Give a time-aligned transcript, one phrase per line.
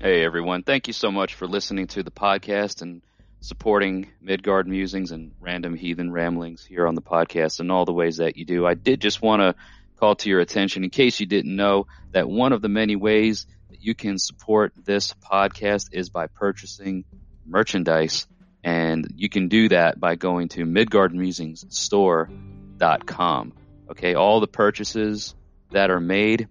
[0.00, 3.02] Hey everyone, thank you so much for listening to the podcast and
[3.40, 8.18] supporting Midgard Musings and Random Heathen Ramblings here on the podcast and all the ways
[8.18, 8.64] that you do.
[8.64, 9.56] I did just want to
[9.96, 13.48] call to your attention, in case you didn't know, that one of the many ways
[13.70, 17.04] that you can support this podcast is by purchasing
[17.44, 18.28] merchandise.
[18.62, 23.52] And you can do that by going to midgardmusingstore.com.
[23.90, 25.34] Okay, all the purchases
[25.72, 26.46] that are made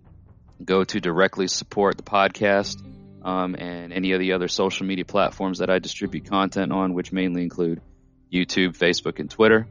[0.66, 2.84] go to directly support the podcast
[3.24, 7.12] um, and any of the other social media platforms that I distribute content on, which
[7.12, 7.82] mainly include
[8.32, 9.68] YouTube, Facebook, and Twitter.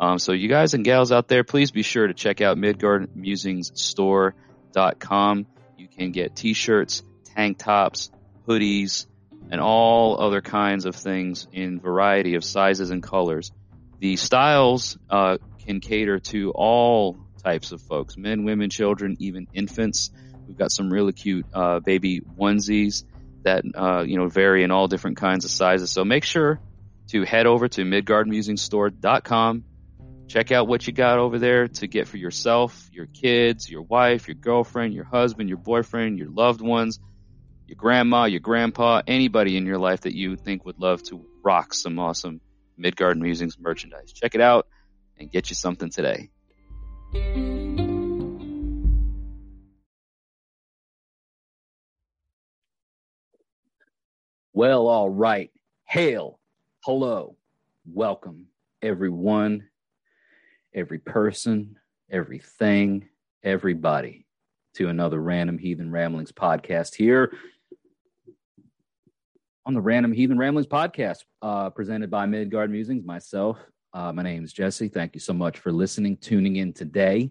[0.00, 5.46] Um, so you guys and gals out there, please be sure to check out MidgardMusingsStore.com.
[5.78, 7.02] You can get t-shirts,
[7.36, 8.10] tank tops,
[8.48, 9.06] hoodies,
[9.50, 13.52] and all other kinds of things in variety of sizes and colors.
[13.98, 20.10] The styles uh, can cater to all types of folks, men, women, children, even infants.
[20.52, 23.04] We've got some really cute uh, baby onesies
[23.42, 25.90] that uh, you know vary in all different kinds of sizes.
[25.90, 26.60] So make sure
[27.08, 29.64] to head over to midgardmusingstore.com.
[30.28, 34.28] Check out what you got over there to get for yourself, your kids, your wife,
[34.28, 37.00] your girlfriend, your husband, your boyfriend, your loved ones,
[37.66, 41.72] your grandma, your grandpa, anybody in your life that you think would love to rock
[41.72, 42.42] some awesome
[42.76, 44.12] Midgard Musings merchandise.
[44.12, 44.66] Check it out
[45.18, 46.28] and get you something today.
[54.54, 55.50] Well, all right.
[55.88, 56.38] Hail,
[56.84, 57.36] hello,
[57.86, 58.48] welcome,
[58.82, 59.66] everyone,
[60.74, 61.78] every person,
[62.10, 63.08] everything,
[63.42, 64.26] everybody,
[64.74, 67.32] to another Random Heathen Ramblings podcast here
[69.64, 73.06] on the Random Heathen Ramblings podcast, uh, presented by Midgard Musings.
[73.06, 73.56] Myself,
[73.94, 74.88] uh, my name is Jesse.
[74.88, 77.30] Thank you so much for listening, tuning in today.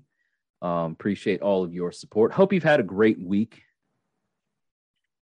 [0.64, 2.34] Um, appreciate all of your support.
[2.34, 3.62] Hope you've had a great week.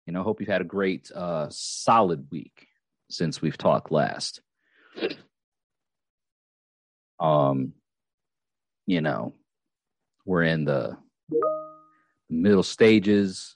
[0.05, 2.67] You know, hope you've had a great, uh, solid week
[3.09, 4.41] since we've talked last.
[7.19, 7.73] Um,
[8.87, 9.33] you know,
[10.25, 10.97] we're in the
[12.29, 13.55] middle stages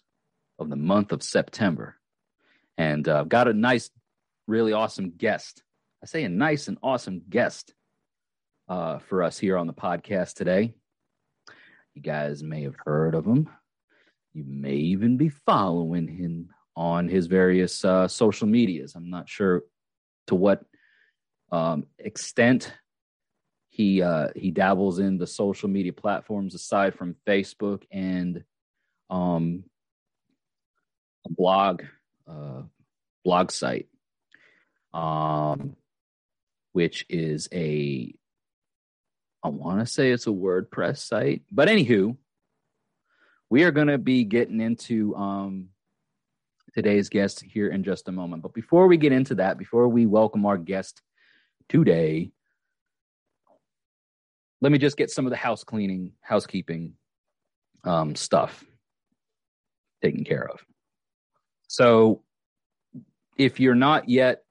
[0.59, 1.95] of the month of September,
[2.77, 3.89] and I've uh, got a nice,
[4.47, 5.63] really awesome guest.
[6.03, 7.73] I say a nice and awesome guest
[8.69, 10.75] uh, for us here on the podcast today.
[11.95, 13.49] You guys may have heard of him.
[14.35, 18.93] You may even be following him on his various uh, social medias.
[18.93, 19.63] I'm not sure
[20.27, 20.65] to what
[21.53, 22.73] um, extent
[23.69, 28.43] he uh, he dabbles in the social media platforms aside from Facebook and
[29.09, 29.63] um,
[31.25, 31.83] a blog
[32.27, 32.63] uh,
[33.23, 33.87] blog site,
[34.93, 35.77] um,
[36.73, 38.13] which is a
[39.41, 42.17] I want to say it's a WordPress site, but anywho,
[43.49, 45.69] we are going to be getting into um,
[46.73, 48.41] today's guest here in just a moment.
[48.43, 51.01] But before we get into that, before we welcome our guest
[51.69, 52.31] today,
[54.61, 56.93] let me just get some of the house cleaning, housekeeping
[57.83, 58.63] um, stuff
[60.01, 60.59] taken care of.
[61.67, 62.21] So,
[63.37, 64.43] if you're not yet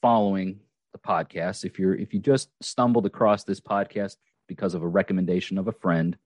[0.00, 0.60] following
[0.92, 4.16] the podcast, if you're if you just stumbled across this podcast
[4.48, 6.16] because of a recommendation of a friend,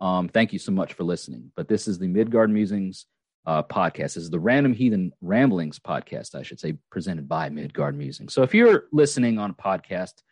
[0.00, 1.50] um, thank you so much for listening.
[1.56, 3.06] But this is the Midgard Musings
[3.46, 4.14] uh, podcast.
[4.14, 8.34] This is the Random Heathen Ramblings podcast, I should say, presented by Midgard Musings.
[8.34, 10.22] So if you're listening on a podcast,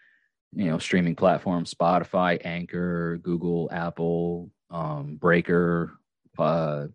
[0.52, 5.92] you know, streaming platform, Spotify, Anchor, Google, Apple, um, Breaker,
[6.38, 6.86] uh,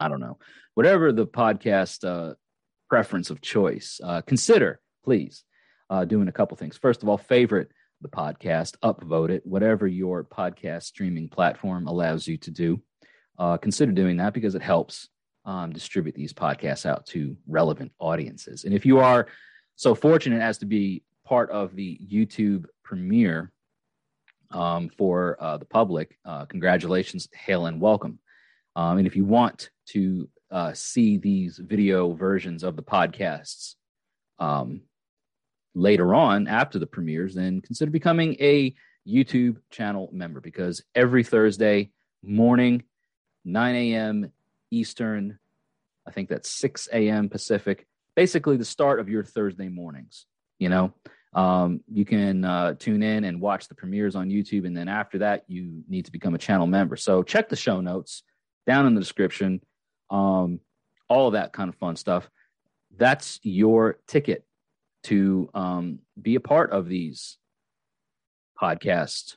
[0.00, 0.38] I don't know,
[0.74, 2.34] whatever the podcast uh,
[2.88, 5.44] preference of choice, uh, consider please
[5.88, 6.76] uh, doing a couple things.
[6.76, 7.70] First of all, favorite
[8.00, 12.80] the podcast, upvote it, whatever your podcast streaming platform allows you to do.
[13.38, 15.08] Uh, consider doing that because it helps
[15.44, 18.64] um, distribute these podcasts out to relevant audiences.
[18.64, 19.28] And if you are
[19.76, 23.52] so fortunate as to be part of the YouTube premiere
[24.50, 28.18] um, for uh, the public, uh, congratulations, hail and welcome.
[28.74, 33.74] Um, and if you want to uh, see these video versions of the podcasts
[34.38, 34.82] um,
[35.76, 38.74] later on after the premieres, then consider becoming a
[39.06, 41.90] YouTube channel member because every Thursday
[42.24, 42.82] morning,
[43.44, 44.32] 9 a.m.
[44.70, 45.38] Eastern,
[46.06, 47.28] I think that's 6 a.m.
[47.28, 47.86] Pacific,
[48.16, 50.26] basically the start of your Thursday mornings.
[50.58, 50.94] You know,
[51.34, 54.66] um, you can uh, tune in and watch the premieres on YouTube.
[54.66, 56.96] And then after that, you need to become a channel member.
[56.96, 58.22] So check the show notes
[58.66, 59.60] down in the description,
[60.08, 60.60] um,
[61.08, 62.28] all of that kind of fun stuff.
[62.96, 64.45] That's your ticket
[65.06, 67.38] to um, be a part of these
[68.60, 69.36] podcast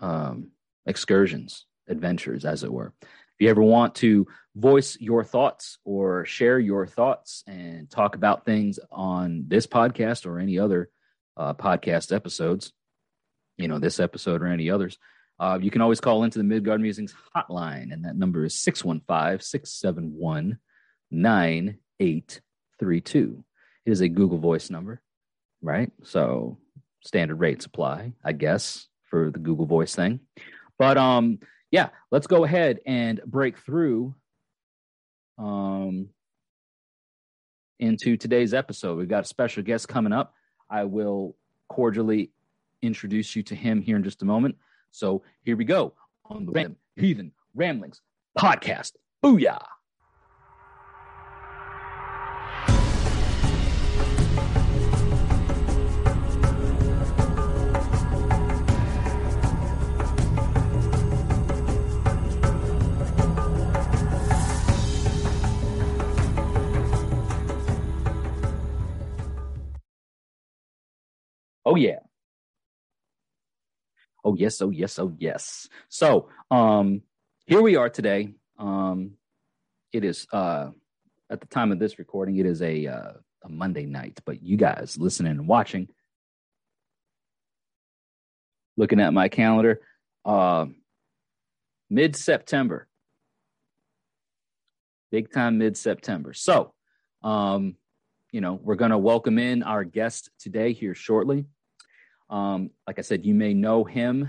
[0.00, 0.50] um,
[0.86, 2.92] excursions, adventures, as it were.
[3.02, 8.44] If you ever want to voice your thoughts or share your thoughts and talk about
[8.44, 10.90] things on this podcast or any other
[11.36, 12.72] uh, podcast episodes,
[13.56, 14.98] you know, this episode or any others,
[15.40, 19.40] uh, you can always call into the Midgard Musings hotline, and that number is 615
[19.40, 20.58] 671
[21.10, 23.44] 9832.
[23.84, 25.02] It is a Google Voice number,
[25.64, 25.90] right?
[26.02, 26.58] So
[27.00, 30.20] standard rates apply, I guess, for the Google Voice thing.
[30.78, 31.38] But um,
[31.70, 34.14] yeah, let's go ahead and break through
[35.38, 36.10] um,
[37.80, 38.98] into today's episode.
[38.98, 40.34] We've got a special guest coming up.
[40.70, 41.36] I will
[41.68, 42.30] cordially
[42.82, 44.56] introduce you to him here in just a moment.
[44.90, 45.94] So here we go
[46.26, 48.00] on the Random Heathen Ramblings
[48.38, 48.92] podcast.
[49.24, 49.73] Booyah!
[74.34, 75.68] Oh yes, oh yes, oh yes.
[75.88, 77.02] So um
[77.46, 78.34] here we are today.
[78.58, 79.12] Um
[79.92, 80.70] it is uh
[81.30, 83.12] at the time of this recording, it is a uh,
[83.44, 85.88] a Monday night, but you guys listening and watching,
[88.76, 89.82] looking at my calendar,
[90.24, 90.66] uh
[91.88, 92.88] mid September.
[95.12, 96.32] Big time mid September.
[96.32, 96.74] So
[97.22, 97.76] um
[98.32, 101.46] you know, we're going to welcome in our guest today here shortly.
[102.34, 104.28] Um, like I said, you may know him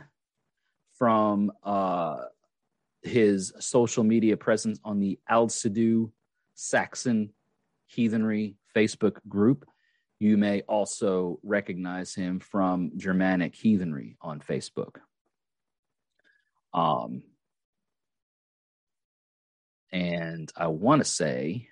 [1.00, 2.18] from uh,
[3.02, 7.34] his social media presence on the Al Saxon
[7.88, 9.66] Heathenry Facebook group.
[10.20, 14.98] You may also recognize him from Germanic Heathenry on Facebook.
[16.76, 17.24] Um,
[19.92, 21.70] and I want to say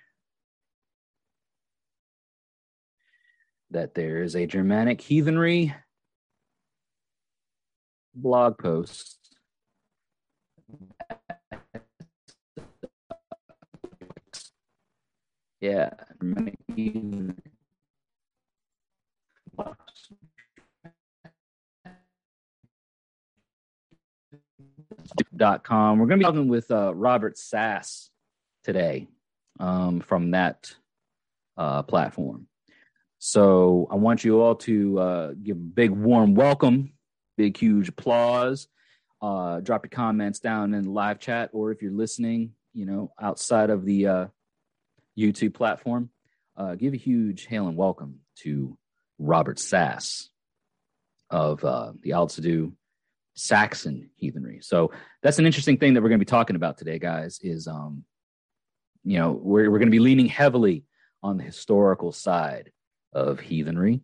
[3.70, 5.72] that there is a Germanic heathenry
[8.14, 9.18] blog post.
[15.60, 15.90] Yeah,
[25.36, 25.98] Dot com.
[25.98, 28.10] We're going to be talking with uh, Robert Sass
[28.62, 29.08] today
[29.60, 30.74] um, from that
[31.56, 32.46] uh, platform.
[33.18, 36.92] So I want you all to uh, give a big warm welcome,
[37.36, 38.68] big huge applause.
[39.22, 43.12] Uh, drop your comments down in the live chat, or if you're listening, you know,
[43.20, 44.26] outside of the uh,
[45.18, 46.10] YouTube platform,
[46.56, 48.76] uh, give a huge hail and welcome to
[49.18, 50.28] Robert Sass
[51.30, 52.28] of uh, the Al
[53.34, 54.60] Saxon heathenry.
[54.62, 54.92] So
[55.22, 57.40] that's an interesting thing that we're going to be talking about today, guys.
[57.42, 58.04] Is um,
[59.04, 60.84] you know, we're we're going to be leaning heavily
[61.22, 62.70] on the historical side
[63.12, 64.02] of heathenry,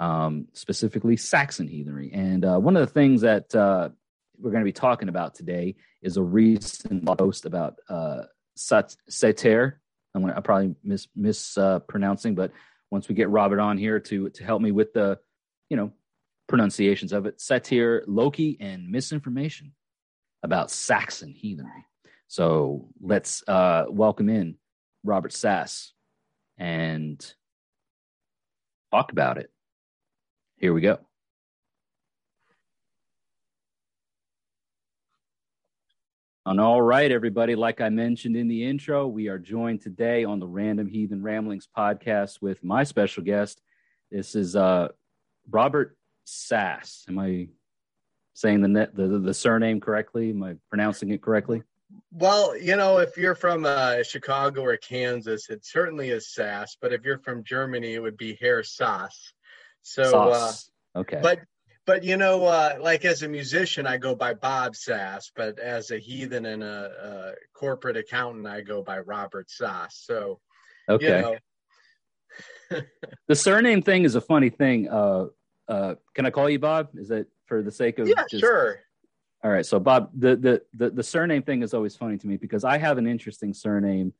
[0.00, 2.10] um, specifically Saxon heathenry.
[2.12, 3.90] And uh, one of the things that uh,
[4.38, 8.22] we're going to be talking about today is a recent post about uh,
[8.56, 9.74] Sater.
[10.14, 12.52] I'm, gonna, I'm probably mis mispronouncing, but
[12.90, 15.18] once we get Robert on here to to help me with the,
[15.68, 15.92] you know,
[16.46, 19.72] pronunciations of it, Satyr, Loki, and misinformation
[20.42, 21.84] about Saxon heathenry.
[22.28, 24.56] So let's uh, welcome in
[25.04, 25.92] Robert Sass
[26.56, 27.24] and
[28.92, 29.50] talk about it.
[30.58, 30.98] Here we go.
[36.44, 40.40] And all right, everybody, like I mentioned in the intro, we are joined today on
[40.40, 43.60] the Random Heathen Ramblings podcast with my special guest.
[44.10, 44.88] This is uh,
[45.48, 47.04] Robert Sass.
[47.08, 47.50] Am I
[48.34, 50.30] saying the, net, the the surname correctly?
[50.30, 51.62] Am I pronouncing it correctly?
[52.10, 56.76] Well, you know, if you're from uh, Chicago or Kansas, it certainly is Sass.
[56.80, 59.32] But if you're from Germany, it would be Herr Sass.
[59.82, 60.52] So, uh,
[60.96, 61.20] okay.
[61.22, 61.40] But
[61.86, 65.32] but you know, uh, like as a musician, I go by Bob Sass.
[65.34, 70.02] But as a heathen and a, a corporate accountant, I go by Robert Sass.
[70.04, 70.40] So,
[70.88, 71.16] okay.
[71.16, 72.82] You know.
[73.28, 74.88] the surname thing is a funny thing.
[74.88, 75.26] Uh,
[75.66, 76.90] uh, can I call you Bob?
[76.94, 78.08] Is that for the sake of?
[78.08, 78.80] Yeah, just, sure.
[79.42, 82.36] All right, so Bob, the, the the the surname thing is always funny to me
[82.36, 84.12] because I have an interesting surname,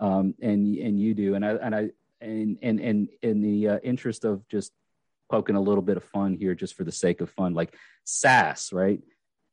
[0.00, 1.90] um, and and you do, and I and I
[2.20, 4.72] and and and in the uh, interest of just
[5.32, 7.74] poking a little bit of fun here, just for the sake of fun, like
[8.04, 9.00] sass, right?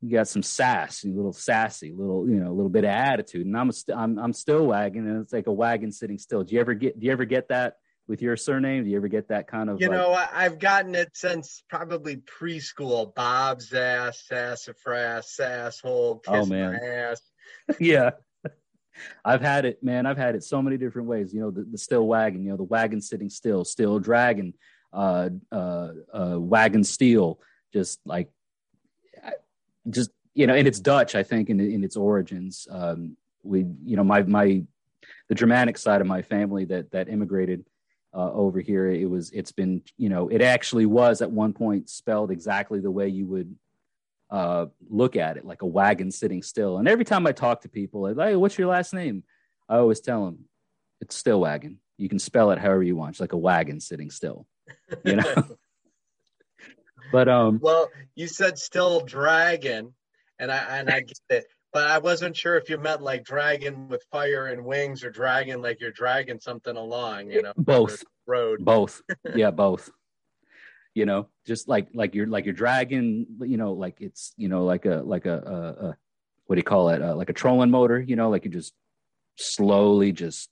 [0.01, 3.45] You got some sass, a little sassy, little you know, a little bit of attitude,
[3.45, 6.43] and I'm a st- I'm I'm still wagging, and it's like a wagon sitting still.
[6.43, 7.75] Do you ever get Do you ever get that?
[8.09, 8.83] with your surname?
[8.83, 9.79] Do you ever get that kind of?
[9.79, 9.97] You like...
[9.97, 13.13] know, I've gotten it since probably preschool.
[13.13, 16.73] Bob's ass, sassafras, asshole, oh, kiss oh, man.
[16.73, 17.21] my ass.
[17.79, 18.11] yeah.
[19.23, 20.05] I've had it, man.
[20.05, 21.33] I've had it so many different ways.
[21.33, 22.43] You know, the, the still wagon.
[22.43, 24.53] You know, the wagon sitting still, still dragon,
[24.93, 27.39] uh, uh, uh, wagon steel.
[27.73, 28.29] Just like,
[29.89, 32.67] just you know, and it's Dutch, I think, in in its origins.
[32.69, 34.63] Um, we, you know, my my
[35.27, 37.65] the Germanic side of my family that that immigrated
[38.13, 38.87] uh, over here.
[38.87, 42.91] It was, it's been, you know, it actually was at one point spelled exactly the
[42.91, 43.55] way you would
[44.29, 46.77] uh, look at it, like a wagon sitting still.
[46.77, 49.23] And every time I talk to people, like, hey, what's your last name?
[49.67, 50.45] I always tell them
[51.01, 51.79] it's still wagon.
[51.97, 53.11] You can spell it however you want.
[53.11, 54.47] It's like a wagon sitting still,
[55.03, 55.33] you know.
[57.11, 59.93] but um, well, you said still dragon,
[60.37, 63.89] and I and I get it but I wasn't sure if you meant like dragon
[63.89, 67.53] with fire and wings or dragon like you're dragging something along, you know.
[67.57, 68.03] Both.
[68.25, 68.65] Road.
[68.65, 69.01] Both.
[69.35, 69.89] yeah, both.
[70.95, 74.65] You know, just like like you're like you're dragging, you know, like it's you know
[74.65, 75.97] like a like a, a, a
[76.47, 77.01] what do you call it?
[77.01, 78.73] Uh, like a trolling motor, you know, like you just
[79.35, 80.49] slowly just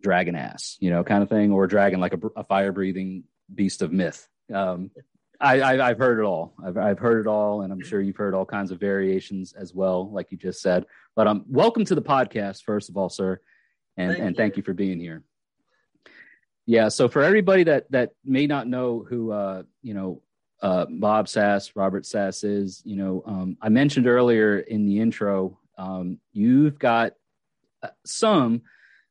[0.00, 3.82] dragon ass, you know, kind of thing, or dragon like a, a fire breathing beast
[3.82, 4.28] of myth.
[4.52, 4.90] Um,
[5.40, 6.52] I, I have heard it all.
[6.62, 9.74] I've I've heard it all, and I'm sure you've heard all kinds of variations as
[9.74, 10.84] well, like you just said.
[11.16, 13.40] But um, welcome to the podcast, first of all, sir,
[13.96, 14.36] and thank and you.
[14.36, 15.22] thank you for being here.
[16.66, 16.88] Yeah.
[16.88, 20.22] So for everybody that that may not know who uh you know
[20.60, 25.58] uh Bob Sass, Robert Sass is, you know, um, I mentioned earlier in the intro,
[25.78, 27.14] um, you've got
[27.82, 28.62] uh, some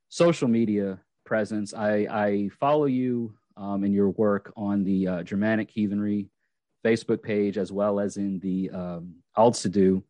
[0.09, 1.73] social media presence.
[1.73, 6.29] I I follow you um, in your work on the uh, Germanic Heathenry
[6.85, 10.03] Facebook page, as well as in the um, Altsadu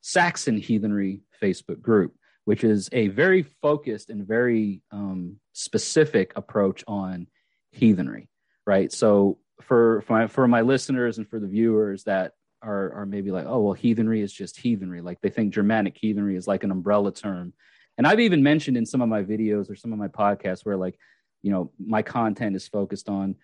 [0.00, 7.26] Saxon Heathenry Facebook group, which is a very focused and very um, specific approach on
[7.70, 8.28] heathenry,
[8.66, 8.90] right?
[8.92, 12.32] So for for my, for my listeners and for the viewers that
[12.62, 16.36] are are maybe like, oh well, heathenry is just heathenry, like they think Germanic heathenry
[16.36, 17.52] is like an umbrella term.
[18.00, 20.78] And I've even mentioned in some of my videos or some of my podcasts where
[20.78, 20.98] like
[21.42, 23.34] you know my content is focused on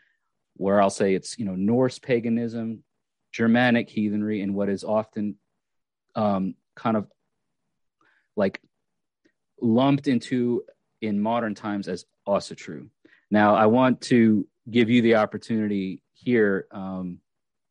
[0.54, 2.82] where I'll say it's you know Norse paganism,
[3.32, 5.34] Germanic heathenry, and what is often
[6.14, 7.06] um, kind of
[8.34, 8.62] like
[9.60, 10.62] lumped into
[11.02, 12.88] in modern times as Asatru.
[13.30, 17.18] Now, I want to give you the opportunity here, um,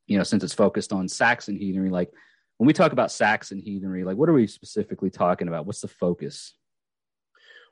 [0.05, 1.89] you know, since it's focused on Saxon heathenry.
[1.89, 2.11] Like
[2.57, 5.65] when we talk about Saxon heathenry, like what are we specifically talking about?
[5.65, 6.53] What's the focus?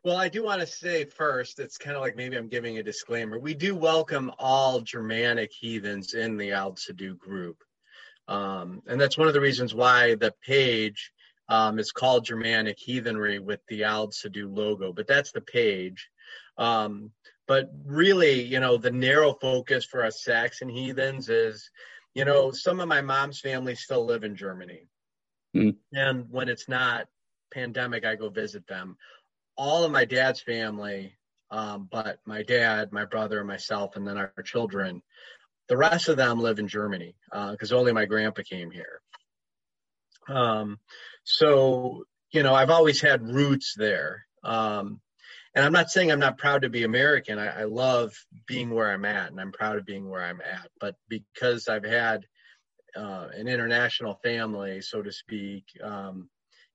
[0.04, 2.84] Well, I do want to say first, it's kind of like maybe I'm giving a
[2.84, 3.40] disclaimer.
[3.40, 7.64] We do welcome all Germanic heathens in the Al Sadu group.
[8.28, 11.14] Um, and that's one of the reasons why the page
[11.48, 16.10] um, is called Germanic Heathenry with the Al Sadu logo, but that's the page.
[16.58, 17.12] Um,
[17.48, 21.70] but really, you know, the narrow focus for us Saxon heathens is,
[22.14, 24.88] you know, some of my mom's family still live in Germany.
[25.56, 25.78] Mm.
[25.94, 27.08] And when it's not
[27.54, 28.98] pandemic, I go visit them
[29.58, 31.18] all of my dad's family,
[31.52, 35.02] um, but my dad, my brother, myself, and then our children,
[35.70, 37.16] the rest of them live in Germany
[37.52, 39.02] because uh, only my grandpa came here.
[40.28, 40.80] Um,
[41.24, 44.26] so, you know, I've always had roots there.
[44.44, 45.00] Um,
[45.56, 47.38] and I'm not saying I'm not proud to be American.
[47.38, 48.14] I, I, love
[48.48, 50.70] being where I'm at, and I'm proud of being where I'm at.
[50.80, 52.26] But because I've had
[52.96, 56.30] uh, an international family, so to speak, um,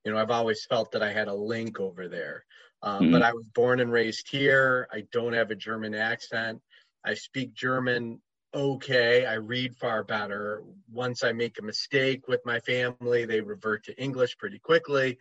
[0.04, 2.44] you know, I've always felt that I had a link over there.
[2.82, 3.12] Um, mm-hmm.
[3.12, 4.88] But I was born and raised here.
[4.92, 6.61] I don't have a German accent.
[7.04, 8.20] I speak German
[8.54, 9.26] okay.
[9.26, 10.62] I read far better.
[10.90, 15.18] Once I make a mistake with my family, they revert to English pretty quickly.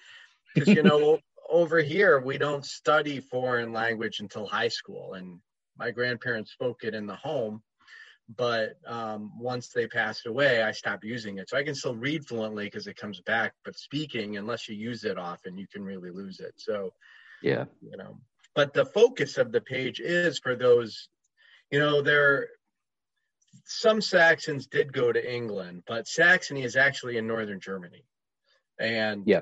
[0.54, 5.14] Because, you know, over here, we don't study foreign language until high school.
[5.14, 5.40] And
[5.78, 7.62] my grandparents spoke it in the home.
[8.36, 11.50] But um, once they passed away, I stopped using it.
[11.50, 13.54] So I can still read fluently because it comes back.
[13.64, 16.54] But speaking, unless you use it often, you can really lose it.
[16.58, 16.92] So,
[17.42, 17.66] yeah.
[17.82, 18.20] You know,
[18.56, 21.10] but the focus of the page is for those,
[21.72, 22.50] you know, there
[23.66, 28.04] some Saxons did go to England, but Saxony is actually in northern Germany.
[28.80, 29.42] And yeah,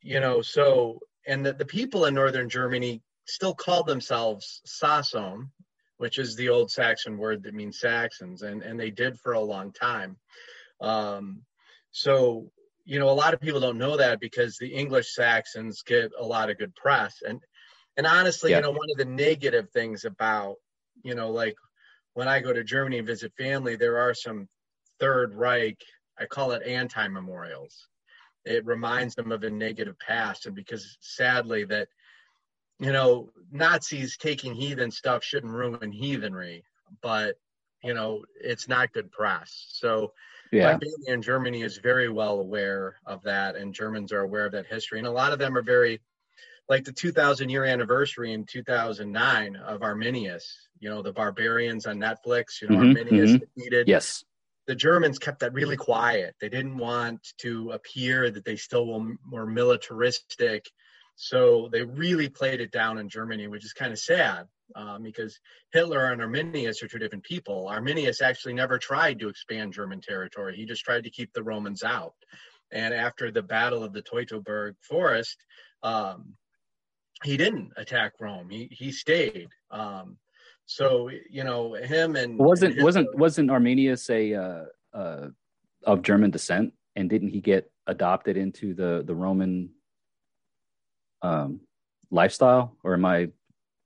[0.00, 5.50] you know, so and the, the people in northern Germany still call themselves Sasson,
[5.98, 9.40] which is the old Saxon word that means Saxons, and and they did for a
[9.40, 10.16] long time.
[10.80, 11.42] Um,
[11.92, 12.50] so
[12.92, 16.22] you know, a lot of people don't know that because the English Saxons get a
[16.22, 17.22] lot of good press.
[17.26, 17.40] And
[17.96, 18.58] and honestly, yeah.
[18.58, 20.56] you know, one of the negative things about,
[21.02, 21.54] you know, like
[22.12, 24.46] when I go to Germany and visit family, there are some
[25.00, 25.78] Third Reich,
[26.20, 27.88] I call it anti memorials.
[28.44, 30.44] It reminds them of a negative past.
[30.44, 31.88] And because sadly that,
[32.78, 36.62] you know, Nazis taking heathen stuff shouldn't ruin heathenry,
[37.00, 37.36] but
[37.82, 39.66] you know, it's not good press.
[39.70, 40.12] So
[40.52, 40.78] Yeah.
[41.06, 44.98] In Germany is very well aware of that, and Germans are aware of that history.
[44.98, 46.00] And a lot of them are very,
[46.68, 52.60] like the 2000 year anniversary in 2009 of Arminius, you know, the barbarians on Netflix,
[52.60, 53.40] you know, Mhm, Arminius mhm.
[53.40, 53.88] defeated.
[53.88, 54.24] Yes.
[54.66, 56.36] The Germans kept that really quiet.
[56.40, 60.70] They didn't want to appear that they still were more militaristic.
[61.16, 65.38] So they really played it down in Germany, which is kind of sad um, because
[65.72, 67.68] Hitler and Arminius are two different people.
[67.68, 71.82] Arminius actually never tried to expand German territory, he just tried to keep the Romans
[71.82, 72.14] out.
[72.70, 75.36] And after the Battle of the Teutoburg Forest,
[75.82, 76.34] um,
[77.22, 78.48] he didn't attack Rome.
[78.50, 79.48] He he stayed.
[79.70, 80.16] Um,
[80.66, 84.64] so you know him and Wasn't and wasn't wasn't Arminius a uh,
[84.94, 85.28] uh,
[85.84, 89.70] of German descent, and didn't he get adopted into the the Roman
[91.22, 91.60] um,
[92.10, 93.28] lifestyle, or am I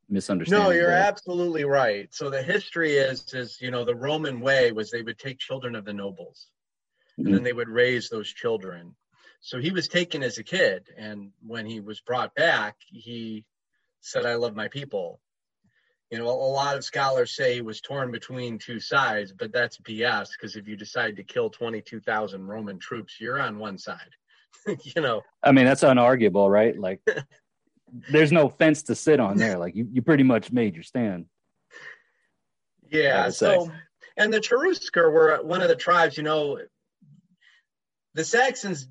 [0.09, 0.69] misunderstanding?
[0.69, 2.13] No, you're the- absolutely right.
[2.15, 5.75] So the history is is you know the Roman way was they would take children
[5.75, 6.49] of the nobles
[7.17, 7.45] and then mm-hmm.
[7.45, 8.95] they would raise those children.
[9.41, 13.45] So he was taken as a kid and when he was brought back, he
[14.01, 15.21] said I love my people.
[16.11, 19.79] You know, a lot of scholars say he was torn between two sides, but that's
[19.79, 24.11] BS because if you decide to kill 22,000 Roman troops, you're on one side.
[24.85, 26.79] you know, I mean, that's unarguable, right?
[26.79, 27.01] Like,
[28.11, 29.59] there's no fence to sit on there.
[29.59, 31.27] Like, you, you pretty much made your stand.
[32.91, 33.31] Yeah.
[33.31, 33.71] So,
[34.17, 36.17] and the Cherusker were one of the tribes.
[36.17, 36.59] You know,
[38.15, 38.89] the Saxons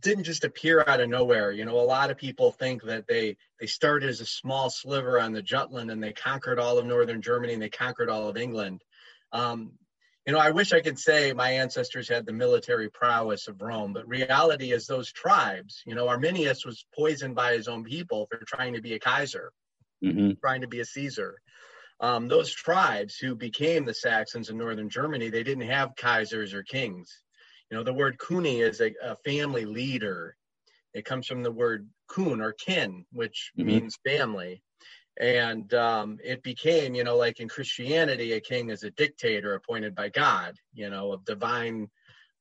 [0.00, 1.50] didn't just appear out of nowhere.
[1.50, 5.18] You know, a lot of people think that they they started as a small sliver
[5.18, 8.36] on the Jutland and they conquered all of northern Germany and they conquered all of
[8.36, 8.82] England.
[9.32, 9.72] Um,
[10.26, 13.92] you know, I wish I could say my ancestors had the military prowess of Rome,
[13.92, 15.82] but reality is those tribes.
[15.86, 19.52] You know, Arminius was poisoned by his own people for trying to be a Kaiser
[20.02, 21.40] hmm trying to be a Caesar.
[22.00, 26.62] Um, those tribes who became the Saxons in northern Germany, they didn't have Kaisers or
[26.62, 27.22] kings.
[27.70, 30.36] You know, the word Kuni is a, a family leader.
[30.94, 33.66] It comes from the word kun or kin, which Mhm.
[33.66, 34.62] means family.
[35.18, 39.94] And um, it became, you know, like in Christianity, a king is a dictator appointed
[39.94, 41.88] by God, you know, of divine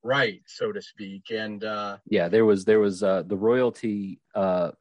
[0.03, 1.31] right, so to speak.
[1.31, 4.71] And uh, Yeah, there was there was uh, the royalty, uh,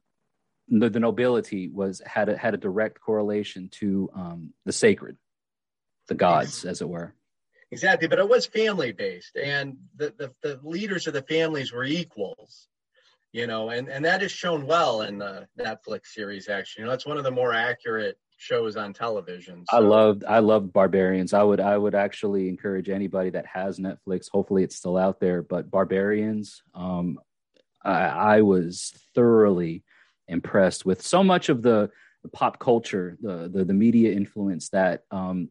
[0.67, 5.17] the, the nobility was had a, had a direct correlation to um, the sacred,
[6.07, 7.13] the gods, as it were.
[7.71, 11.83] Exactly, but it was family based, and the, the, the leaders of the families were
[11.83, 12.67] equals,
[13.35, 16.47] you know, and, and that is shown well in the Netflix series.
[16.47, 19.65] Actually, you know, it's one of the more accurate shows on television.
[19.73, 21.33] I so- loved I loved Barbarians.
[21.33, 24.29] I would I would actually encourage anybody that has Netflix.
[24.31, 25.41] Hopefully, it's still out there.
[25.41, 27.19] But Barbarians, um,
[27.83, 29.83] I, I was thoroughly
[30.29, 31.91] impressed with so much of the,
[32.23, 35.49] the pop culture, the, the the media influence that um,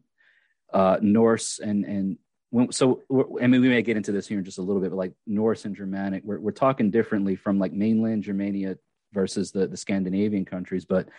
[0.73, 2.17] uh, Norse and and
[2.55, 3.01] when, so
[3.41, 5.11] I mean we may get into this here in just a little bit, but like
[5.27, 8.77] Norse and Germanic, we're we're talking differently from like mainland Germania
[9.11, 11.09] versus the the Scandinavian countries, but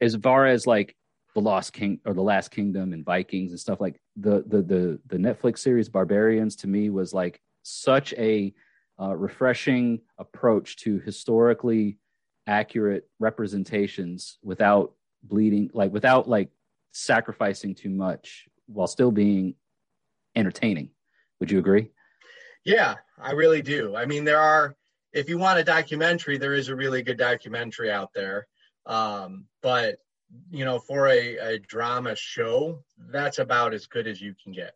[0.00, 0.94] as far as like
[1.34, 5.00] the Lost King or the Last Kingdom and Vikings and stuff like the the the
[5.06, 8.54] the Netflix series Barbarians to me was like such a
[9.00, 11.98] uh, refreshing approach to historically
[12.46, 14.92] accurate representations without
[15.24, 16.50] bleeding like without like
[16.92, 19.54] sacrificing too much while still being
[20.34, 20.90] entertaining.
[21.40, 21.90] Would you agree?
[22.64, 23.94] Yeah, I really do.
[23.96, 24.74] I mean, there are,
[25.12, 28.46] if you want a documentary, there is a really good documentary out there.
[28.86, 29.98] Um, but,
[30.50, 34.74] you know, for a, a drama show, that's about as good as you can get.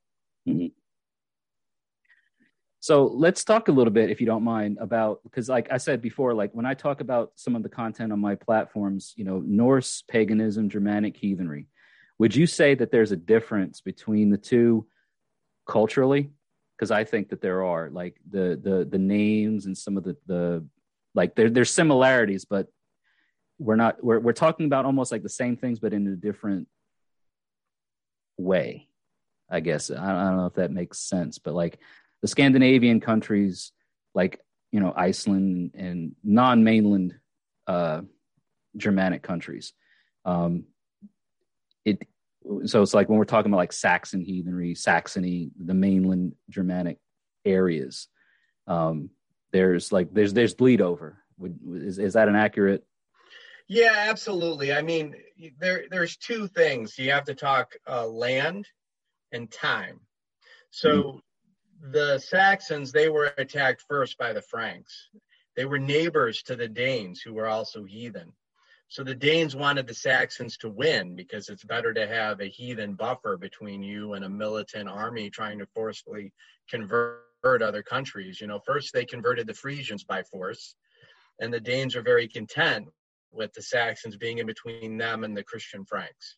[2.83, 6.00] So let's talk a little bit, if you don't mind, about because, like I said
[6.00, 9.42] before, like when I talk about some of the content on my platforms, you know,
[9.44, 11.66] Norse paganism, Germanic heathenry,
[12.20, 14.87] would you say that there's a difference between the two
[15.66, 16.30] culturally?
[16.76, 20.18] Because I think that there are, like the the the names and some of the
[20.26, 20.62] the
[21.14, 22.66] like there there's similarities, but
[23.59, 26.68] we're not we're we're talking about almost like the same things, but in a different
[28.37, 28.87] way.
[29.50, 31.78] I guess I, don't know if that makes sense, but like
[32.20, 33.72] the Scandinavian countries,
[34.14, 37.14] like you know Iceland and non-mainland
[37.66, 38.02] uh,
[38.76, 39.72] Germanic countries.
[40.26, 40.64] Um,
[41.85, 42.06] it
[42.64, 46.98] so it's like when we're talking about like Saxon heathenry, Saxony, the mainland Germanic
[47.44, 48.09] areas.
[48.66, 49.11] Um,
[49.53, 51.18] there's like there's there's bleed over.
[51.38, 52.85] Would, is is that an accurate?
[53.68, 54.72] Yeah, absolutely.
[54.72, 55.14] I mean,
[55.59, 58.66] there there's two things you have to talk uh, land
[59.33, 60.00] and time.
[60.70, 61.20] So
[61.81, 65.09] the Saxons they were attacked first by the Franks.
[65.57, 68.33] They were neighbors to the Danes who were also heathen.
[68.90, 72.94] So the Danes wanted the Saxons to win because it's better to have a heathen
[72.94, 76.33] buffer between you and a militant army trying to forcefully
[76.68, 78.40] convert other countries.
[78.40, 80.74] You know, first they converted the Frisians by force,
[81.38, 82.88] and the Danes are very content
[83.31, 86.37] with the Saxons being in between them and the Christian Franks.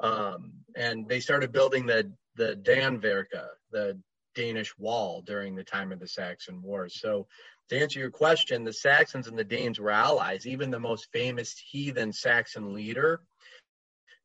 [0.00, 4.00] Um, and they started building the the Dannevirke, the
[4.34, 6.98] Danish wall during the time of the Saxon Wars.
[6.98, 7.26] So
[7.68, 10.46] to answer your question, the Saxons and the Danes were allies.
[10.46, 13.20] Even the most famous heathen Saxon leader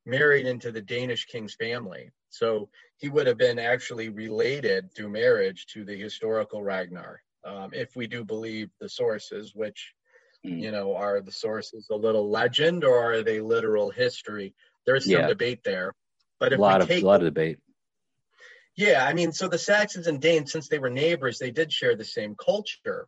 [0.06, 2.12] married into the Danish king's family.
[2.30, 7.96] So he would have been actually related through marriage to the historical Ragnar, um, if
[7.96, 9.94] we do believe the sources, which,
[10.46, 10.60] mm.
[10.60, 14.54] you know, are the sources a little legend or are they literal history?
[14.86, 15.28] There's some yeah.
[15.28, 15.94] debate there.
[16.40, 17.60] But if a lot of take, a lot of debate.
[18.76, 21.96] Yeah, I mean, so the Saxons and Danes, since they were neighbors, they did share
[21.96, 23.08] the same culture.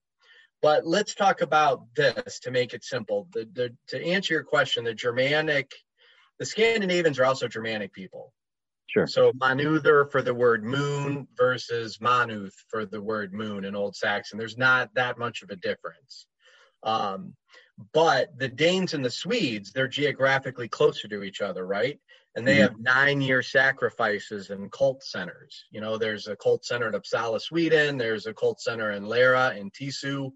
[0.65, 3.28] But let's talk about this to make it simple.
[3.34, 5.71] The, the, to answer your question, the Germanic,
[6.39, 8.34] the Scandinavians are also Germanic people.
[8.88, 9.06] Sure.
[9.06, 14.39] So manuther for the word moon versus manuth for the word moon in Old Saxon.
[14.39, 16.25] There's not that much of a difference.
[16.82, 17.36] Um,
[17.93, 21.99] but the Danes and the Swedes, they're geographically closer to each other, right?
[22.36, 22.62] And they mm-hmm.
[22.62, 25.65] have nine year sacrifices and cult centers.
[25.71, 27.98] You know, there's a cult center in Uppsala, Sweden.
[27.98, 30.32] There's a cult center in Lejre in Tisu.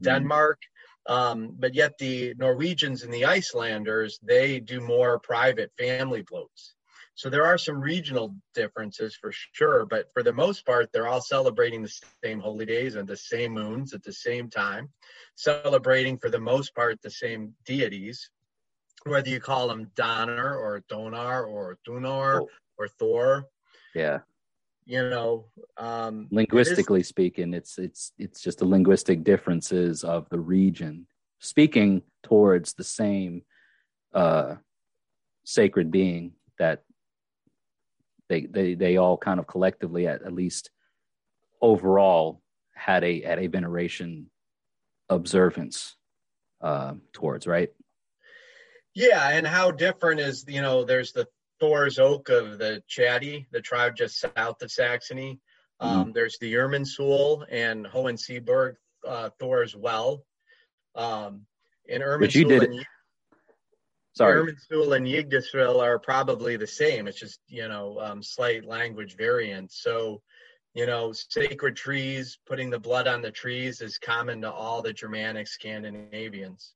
[0.00, 0.04] Mm-hmm.
[0.04, 0.62] Denmark.
[1.06, 6.74] Um, but yet the Norwegians and the Icelanders, they do more private family blots.
[7.14, 11.20] So there are some regional differences for sure, but for the most part, they're all
[11.20, 14.88] celebrating the same holy days and the same moons at the same time,
[15.34, 18.30] celebrating for the most part the same deities,
[19.04, 22.48] whether you call them Donner or Donar or Dunor oh.
[22.78, 23.48] or Thor.
[23.94, 24.20] Yeah
[24.90, 25.44] you know
[25.76, 31.06] um, linguistically it is, speaking it's it's it's just the linguistic differences of the region
[31.38, 33.42] speaking towards the same
[34.14, 34.56] uh,
[35.44, 36.82] sacred being that
[38.28, 40.70] they they they all kind of collectively at, at least
[41.62, 42.42] overall
[42.74, 44.28] had a had a veneration
[45.08, 45.96] observance
[46.62, 47.70] uh, towards right
[49.00, 51.26] yeah and how different is you know there's the
[51.60, 55.38] Thor's Oak of the Chatti, the tribe just south of Saxony.
[55.78, 56.12] Um, mm-hmm.
[56.12, 60.24] There's the Irminsul and Hohenseeberg uh, Thor's Well.
[60.94, 61.46] Um,
[61.88, 62.86] and Irminsul did and,
[64.14, 64.40] Sorry.
[64.40, 67.06] Irminsul and Yggdrasil are probably the same.
[67.06, 69.82] It's just, you know, um, slight language variants.
[69.82, 70.22] So,
[70.74, 74.92] you know, sacred trees, putting the blood on the trees is common to all the
[74.92, 76.72] Germanic Scandinavians.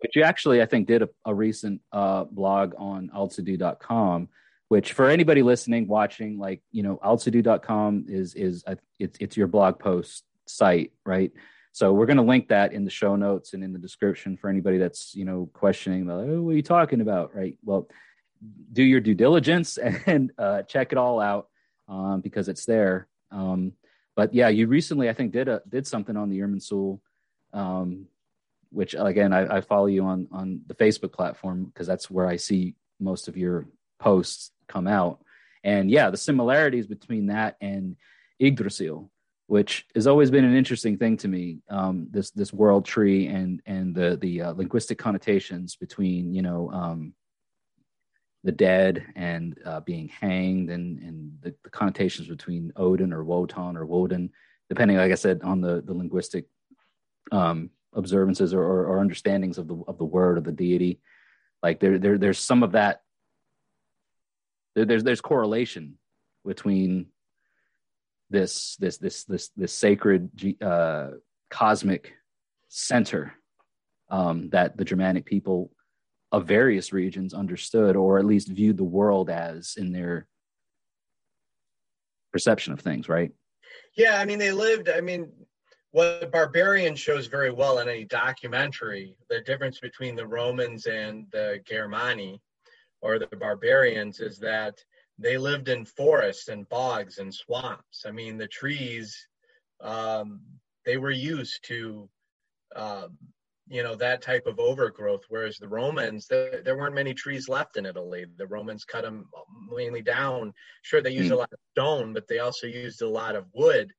[0.00, 4.28] But you actually, I think, did a, a recent uh, blog on altsudu.com,
[4.68, 8.64] which for anybody listening, watching, like, you know, altsudu.com is, is
[8.98, 11.32] it's, it's your blog post site, right?
[11.72, 14.48] So we're going to link that in the show notes and in the description for
[14.48, 17.34] anybody that's, you know, questioning, about, oh, what are you talking about?
[17.34, 17.58] Right.
[17.64, 17.88] Well,
[18.72, 21.48] do your due diligence and uh, check it all out
[21.88, 23.08] um, because it's there.
[23.30, 23.72] Um,
[24.14, 27.00] but yeah, you recently, I think, did a, did something on the Irminsul
[27.52, 28.06] um,
[28.70, 32.36] which again I, I follow you on on the Facebook platform because that's where I
[32.36, 33.66] see most of your
[33.98, 35.20] posts come out.
[35.64, 37.96] And yeah, the similarities between that and
[38.40, 39.10] Yggdrasil,
[39.46, 41.58] which has always been an interesting thing to me.
[41.68, 46.70] Um, this this world tree and and the the uh, linguistic connotations between you know
[46.70, 47.14] um,
[48.44, 53.76] the dead and uh, being hanged, and and the, the, connotations between Odin or Wotan
[53.76, 54.30] or Woden,
[54.68, 56.46] depending, like I said, on the the linguistic
[57.32, 61.00] um, observances or, or, or understandings of the of the word of the deity.
[61.62, 63.00] Like there, there there's some of that.
[64.74, 65.98] There, there's there's correlation
[66.44, 67.06] between
[68.30, 70.30] this this this this this sacred
[70.62, 71.08] uh,
[71.50, 72.12] cosmic
[72.68, 73.34] center
[74.10, 75.72] um, that the Germanic people
[76.32, 80.26] of various regions understood, or at least viewed the world as in their
[82.32, 83.08] perception of things.
[83.08, 83.32] Right?
[83.96, 84.90] Yeah, I mean, they lived.
[84.90, 85.32] I mean,
[85.96, 91.58] what Barbarian shows very well in a documentary, the difference between the Romans and the
[91.66, 92.38] Germani
[93.00, 94.74] or the barbarians is that
[95.18, 98.04] they lived in forests and bogs and swamps.
[98.06, 99.26] I mean, the trees,
[99.80, 100.42] um,
[100.84, 102.10] they were used to,
[102.74, 103.08] uh,
[103.66, 105.24] you know, that type of overgrowth.
[105.30, 108.26] Whereas the Romans, the, there weren't many trees left in Italy.
[108.36, 109.30] The Romans cut them
[109.74, 110.52] mainly down.
[110.82, 111.36] Sure, they used mm.
[111.36, 113.90] a lot of stone, but they also used a lot of wood.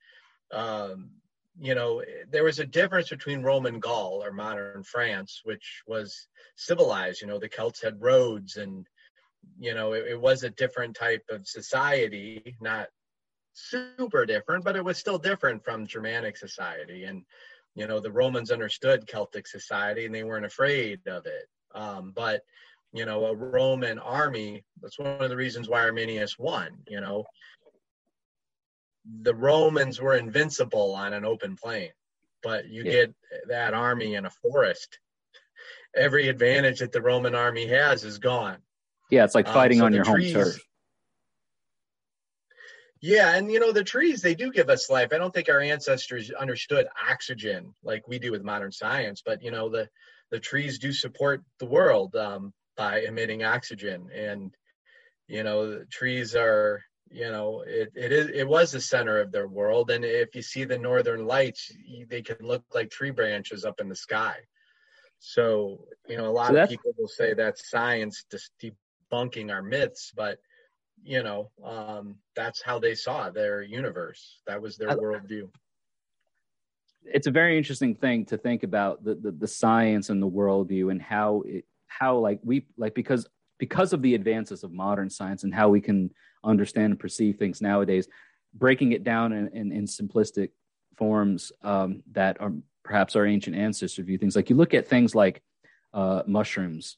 [0.51, 1.10] Um,
[1.59, 7.21] you know, there was a difference between Roman Gaul or modern France, which was civilized.
[7.21, 8.85] You know, the Celts had roads and,
[9.59, 12.87] you know, it, it, was a different type of society, not
[13.53, 17.05] super different, but it was still different from Germanic society.
[17.05, 17.23] And,
[17.77, 21.47] you know the Romans understood Celtic society and they weren't afraid of it.
[21.75, 22.41] Um, but
[22.91, 26.69] you know a Roman army that's one of the reasons why Arminius won.
[26.87, 27.23] You know
[29.21, 31.91] the Romans were invincible on an open plain,
[32.43, 32.91] but you yeah.
[32.91, 33.15] get
[33.47, 34.99] that army in a forest.
[35.95, 38.57] Every advantage that the Roman army has is gone.
[39.09, 40.59] Yeah, it's like um, fighting um, so on your trees, home turf.
[43.01, 45.09] Yeah, and you know the trees they do give us life.
[45.13, 49.51] I don't think our ancestors understood oxygen like we do with modern science, but you
[49.51, 49.87] know the
[50.31, 54.53] the trees do support the world um, by emitting oxygen, and
[55.27, 59.31] you know the trees are you know it, it is it was the center of
[59.31, 59.91] their world.
[59.91, 61.71] And if you see the northern lights
[62.09, 64.37] they can look like tree branches up in the sky.
[65.19, 69.61] So you know a lot so of people will say that's science just debunking our
[69.61, 70.39] myths but
[71.03, 74.41] you know um, that's how they saw their universe.
[74.47, 75.49] That was their I, worldview.
[77.03, 80.91] it's a very interesting thing to think about the, the, the science and the worldview
[80.91, 85.43] and how it how like we like because because of the advances of modern science
[85.43, 86.11] and how we can
[86.47, 88.07] understand and perceive things nowadays,
[88.53, 90.49] breaking it down in, in, in simplistic
[90.95, 95.13] forms um, that are perhaps our ancient ancestors view things like you look at things
[95.13, 95.41] like
[95.93, 96.97] uh, mushrooms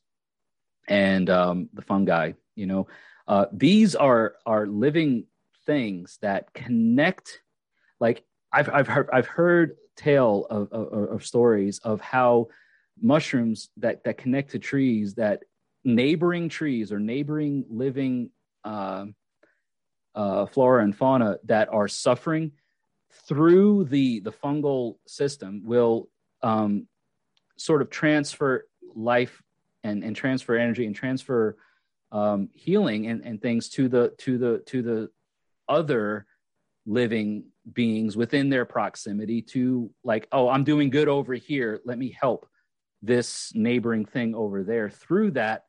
[0.88, 2.34] and um, the fungi.
[2.56, 2.88] You know,
[3.28, 5.26] uh, these are are living
[5.66, 7.42] things that connect.
[8.00, 12.48] Like I've I've heard I've heard tale of, of, of stories of how
[13.02, 15.44] mushrooms that that connect to trees that
[15.84, 18.30] neighboring trees or neighboring living
[18.64, 19.06] uh,
[20.16, 22.52] uh, flora and fauna that are suffering
[23.28, 26.10] through the the fungal system will
[26.42, 26.88] um,
[27.58, 29.42] sort of transfer life
[29.84, 31.58] and, and transfer energy and transfer
[32.12, 35.10] um, healing and, and things to the to the to the
[35.68, 36.26] other
[36.86, 41.82] living beings within their proximity to like oh i'm doing good over here.
[41.86, 42.48] Let me help
[43.02, 45.66] this neighboring thing over there through that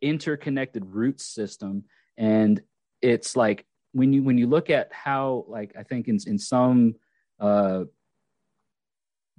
[0.00, 1.84] interconnected root system.
[2.16, 2.60] And
[3.02, 6.94] it's like when you when you look at how like i think in in some
[7.40, 7.84] uh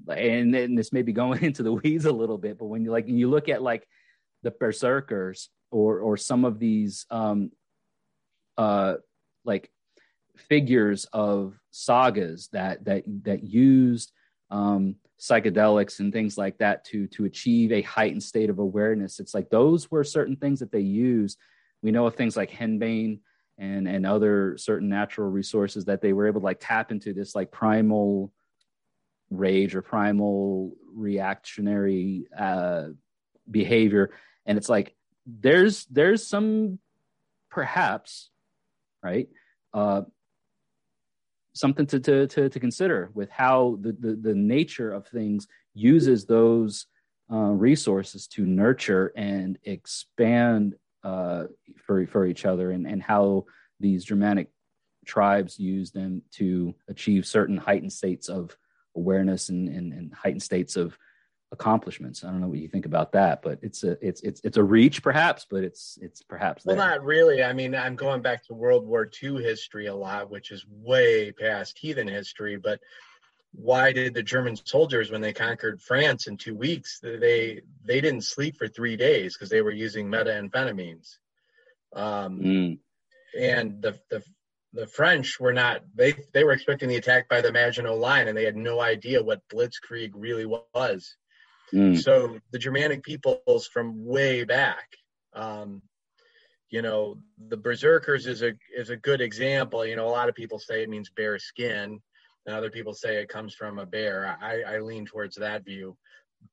[0.07, 2.91] and, and this may be going into the weeds a little bit but when you
[2.91, 3.87] like when you look at like
[4.43, 7.51] the berserkers or or some of these um
[8.57, 8.95] uh
[9.45, 9.71] like
[10.35, 14.11] figures of sagas that that that used
[14.49, 19.19] um psychedelics and things like that to to achieve a heightened state of awareness.
[19.19, 21.37] It's like those were certain things that they used.
[21.83, 23.19] We know of things like henbane
[23.57, 27.35] and and other certain natural resources that they were able to like tap into this
[27.35, 28.31] like primal
[29.29, 32.87] rage or primal reactionary uh,
[33.49, 34.11] behavior,
[34.45, 36.79] and it's like there's there's some
[37.49, 38.29] perhaps
[39.03, 39.29] right
[39.73, 40.01] uh,
[41.53, 46.25] something to, to, to, to, consider with how the, the, the, nature of things uses
[46.25, 46.87] those
[47.31, 51.45] uh, resources to nurture and expand uh,
[51.85, 53.45] for, for each other and, and how
[53.79, 54.49] these Germanic
[55.05, 58.55] tribes use them to achieve certain heightened states of
[58.95, 60.97] awareness and, and, and heightened states of
[61.51, 62.23] accomplishments.
[62.23, 64.63] I don't know what you think about that, but it's a it's it's it's a
[64.63, 67.43] reach perhaps, but it's it's perhaps well, not really.
[67.43, 71.31] I mean, I'm going back to World War II history a lot, which is way
[71.31, 72.57] past heathen history.
[72.57, 72.79] But
[73.53, 78.23] why did the German soldiers, when they conquered France in two weeks, they they didn't
[78.23, 81.17] sleep for three days because they were using methamphetamines.
[81.93, 82.79] Um, mm.
[83.37, 84.23] And the the
[84.73, 88.37] the French were not they they were expecting the attack by the Maginot Line, and
[88.37, 91.15] they had no idea what blitzkrieg really was.
[91.73, 92.01] Mm.
[92.01, 94.87] So the Germanic peoples from way back,
[95.33, 95.81] um,
[96.69, 97.17] you know,
[97.49, 99.85] the berserkers is a is a good example.
[99.85, 102.01] You know, a lot of people say it means bare skin,
[102.45, 104.37] and other people say it comes from a bear.
[104.41, 105.97] I, I lean towards that view,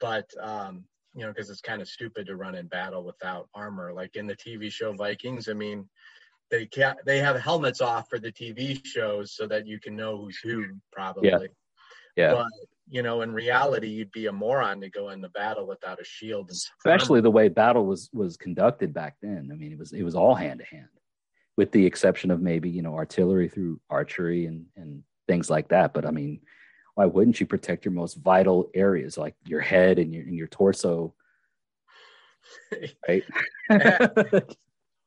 [0.01, 3.93] but um, you know, because it's kind of stupid to run in battle without armor.
[3.93, 5.89] Like in the TV show Vikings, I mean,
[6.51, 10.19] they can't they have helmets off for the TV shows so that you can know
[10.19, 11.31] who's who, probably.
[11.31, 11.39] Yeah.
[12.17, 12.35] Yeah.
[12.35, 12.47] But
[12.91, 16.51] you know, in reality, you'd be a moron to go into battle without a shield.
[16.51, 19.51] Especially the way battle was was conducted back then.
[19.53, 20.89] I mean, it was it was all hand to hand,
[21.57, 25.95] with the exception of maybe you know artillery through archery and and things like that.
[25.95, 26.41] But I mean,
[26.95, 30.49] why wouldn't you protect your most vital areas like your head and your and your
[30.49, 31.15] torso?
[33.07, 33.25] Right.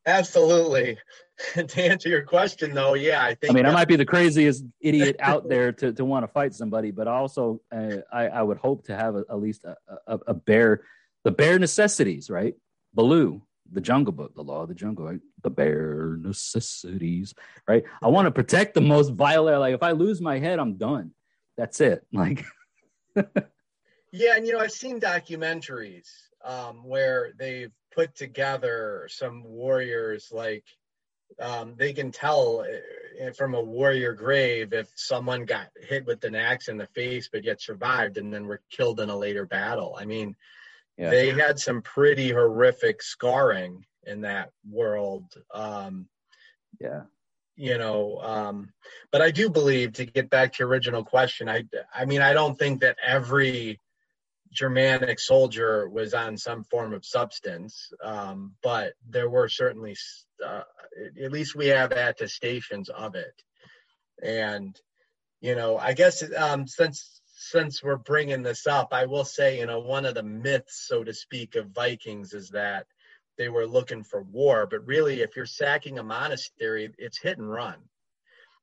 [0.06, 0.98] Absolutely.
[1.54, 3.52] to answer your question, though, yeah, I think.
[3.52, 6.54] I mean, I might be the craziest idiot out there to, to want to fight
[6.54, 9.76] somebody, but also uh, I, I would hope to have a, at least a,
[10.08, 10.82] a, a, bare,
[11.24, 12.56] the bare necessities, right?
[12.94, 15.20] Baloo, the Jungle Book, the Law of the Jungle, right?
[15.44, 17.34] The bare necessities,
[17.68, 17.84] right?
[18.02, 19.60] I want to protect the most vital.
[19.60, 21.12] Like if I lose my head, I'm done.
[21.58, 22.06] That's it.
[22.14, 22.46] Like.
[24.12, 26.08] yeah, and you know, I've seen documentaries
[26.46, 30.64] um, where they've put together some warriors like
[31.40, 36.36] um, they can tell uh, from a warrior grave if someone got hit with an
[36.36, 39.98] axe in the face but yet survived and then were killed in a later battle.
[40.00, 40.36] I mean,
[41.02, 41.10] yeah.
[41.10, 45.34] they had some pretty horrific scarring in that world.
[45.54, 46.08] Um,
[46.80, 47.02] yeah.
[47.56, 48.72] You know, um,
[49.12, 52.34] but I do believe to get back to your original question, I, I mean, I
[52.34, 53.80] don't think that every
[54.52, 59.96] Germanic soldier was on some form of substance, um, but there were certainly,
[60.46, 60.64] uh,
[61.24, 63.44] at least we have attestations of it.
[64.24, 64.76] And,
[65.40, 69.66] you know, I guess um, since since we're bringing this up, I will say, you
[69.66, 72.86] know, one of the myths, so to speak, of Vikings is that
[73.36, 74.68] they were looking for war.
[74.70, 77.78] But really, if you're sacking a monastery, it's hit and run.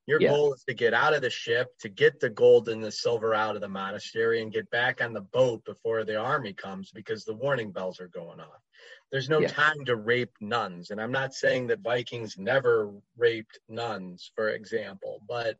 [0.07, 0.29] Your yeah.
[0.29, 3.35] goal is to get out of the ship, to get the gold and the silver
[3.35, 7.25] out of the monastery, and get back on the boat before the army comes because
[7.25, 8.63] the warning bells are going off.
[9.11, 9.49] There's no yeah.
[9.49, 10.91] time to rape nuns.
[10.91, 15.57] And I'm not saying that Vikings never raped nuns, for example, but,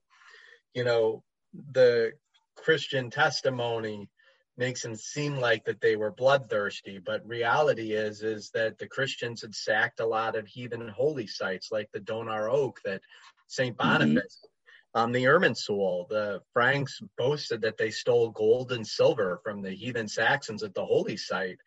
[0.73, 1.25] you know,
[1.73, 2.13] the
[2.63, 4.09] Christian testimony
[4.57, 9.43] makes them seem like that they were bloodthirsty but reality is is that the christians
[9.43, 13.01] had sacked a lot of heathen holy sites like the donar oak that
[13.49, 13.77] St.
[13.77, 13.89] Mm-hmm.
[13.89, 14.41] Boniface.
[14.45, 15.01] Mm-hmm.
[15.01, 20.09] Um, the Irminsul, the Franks boasted that they stole gold and silver from the heathen
[20.09, 21.59] Saxons at the holy site.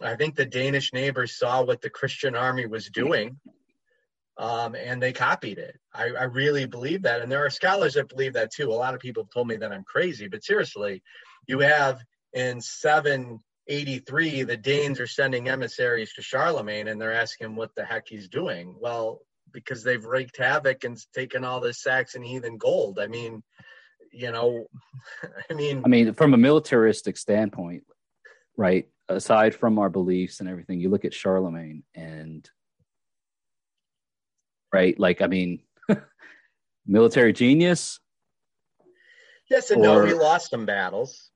[0.00, 3.38] I think the Danish neighbors saw what the Christian army was doing
[4.36, 5.78] um, and they copied it.
[5.92, 7.20] I, I, really believe that.
[7.20, 8.70] And there are scholars that believe that too.
[8.70, 11.02] A lot of people have told me that I'm crazy, but seriously,
[11.46, 17.56] you have in 783, the Danes are sending emissaries to Charlemagne and they're asking him
[17.56, 18.74] what the heck he's doing.
[18.80, 19.20] Well,
[19.52, 22.98] because they've wreaked havoc and taken all this Saxon heathen gold.
[22.98, 23.42] I mean,
[24.10, 24.66] you know,
[25.50, 27.84] I mean, I mean, from a militaristic standpoint,
[28.56, 28.88] right?
[29.08, 32.48] Aside from our beliefs and everything, you look at Charlemagne and,
[34.74, 34.98] right?
[34.98, 35.60] Like, I mean,
[36.86, 38.00] military genius.
[39.48, 40.06] Yes and or, no.
[40.06, 41.30] He lost some battles.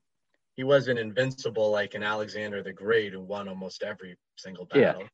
[0.56, 5.02] He wasn't invincible like an Alexander the Great who won almost every single battle.
[5.02, 5.08] Yeah.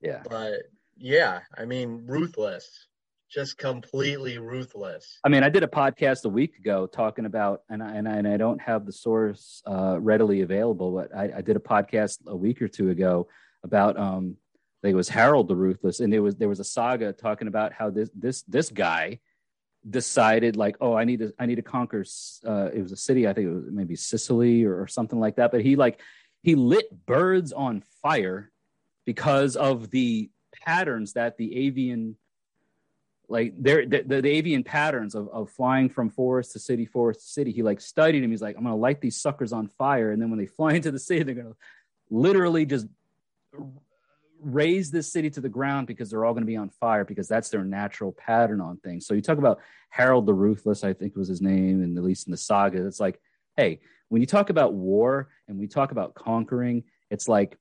[0.00, 0.22] Yeah.
[0.28, 0.62] But
[0.96, 2.86] yeah, I mean, ruthless,
[3.28, 5.18] just completely ruthless.
[5.24, 8.12] I mean, I did a podcast a week ago talking about, and I, and I,
[8.18, 12.18] and I don't have the source uh, readily available, but I, I, did a podcast
[12.28, 13.26] a week or two ago
[13.64, 14.36] about, um,
[14.84, 17.72] Think it was Harold the Ruthless, and there was there was a saga talking about
[17.72, 19.18] how this this this guy
[19.88, 22.04] decided like, oh, I need to I need to conquer.
[22.46, 25.36] Uh, it was a city, I think it was maybe Sicily or, or something like
[25.36, 26.02] that, but he like
[26.42, 28.52] he lit birds on fire
[29.06, 32.16] because of the patterns that the avian
[33.28, 37.20] like there the, the, the, avian patterns of, of flying from forest to city forest
[37.20, 40.12] to city he like studied him he's like i'm gonna light these suckers on fire
[40.12, 41.56] and then when they fly into the city they're gonna
[42.08, 42.86] literally just
[44.44, 47.28] raise this city to the ground because they're all going to be on fire because
[47.28, 49.06] that's their natural pattern on things.
[49.06, 52.26] So you talk about harold the ruthless i think was his name and at least
[52.26, 53.20] in the saga it's like
[53.56, 53.78] hey
[54.08, 57.56] when you talk about war and we talk about conquering it's like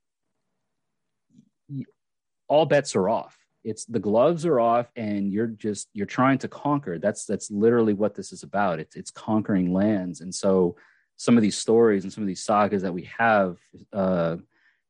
[2.47, 3.37] all bets are off.
[3.63, 6.99] It's the gloves are off and you're just you're trying to conquer.
[6.99, 8.79] That's that's literally what this is about.
[8.79, 10.21] It's it's conquering lands.
[10.21, 10.75] And so
[11.15, 13.57] some of these stories and some of these sagas that we have
[13.93, 14.37] uh,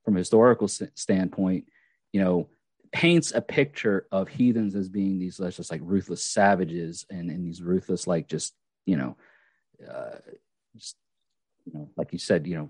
[0.04, 1.66] from a historical standpoint
[2.14, 2.48] you know
[2.94, 7.62] paints a picture of heathens as being these just like ruthless savages and, and these
[7.62, 8.54] ruthless like just
[8.86, 9.18] you know
[9.92, 10.18] uh,
[10.76, 10.96] just
[11.66, 12.70] you know like you said you know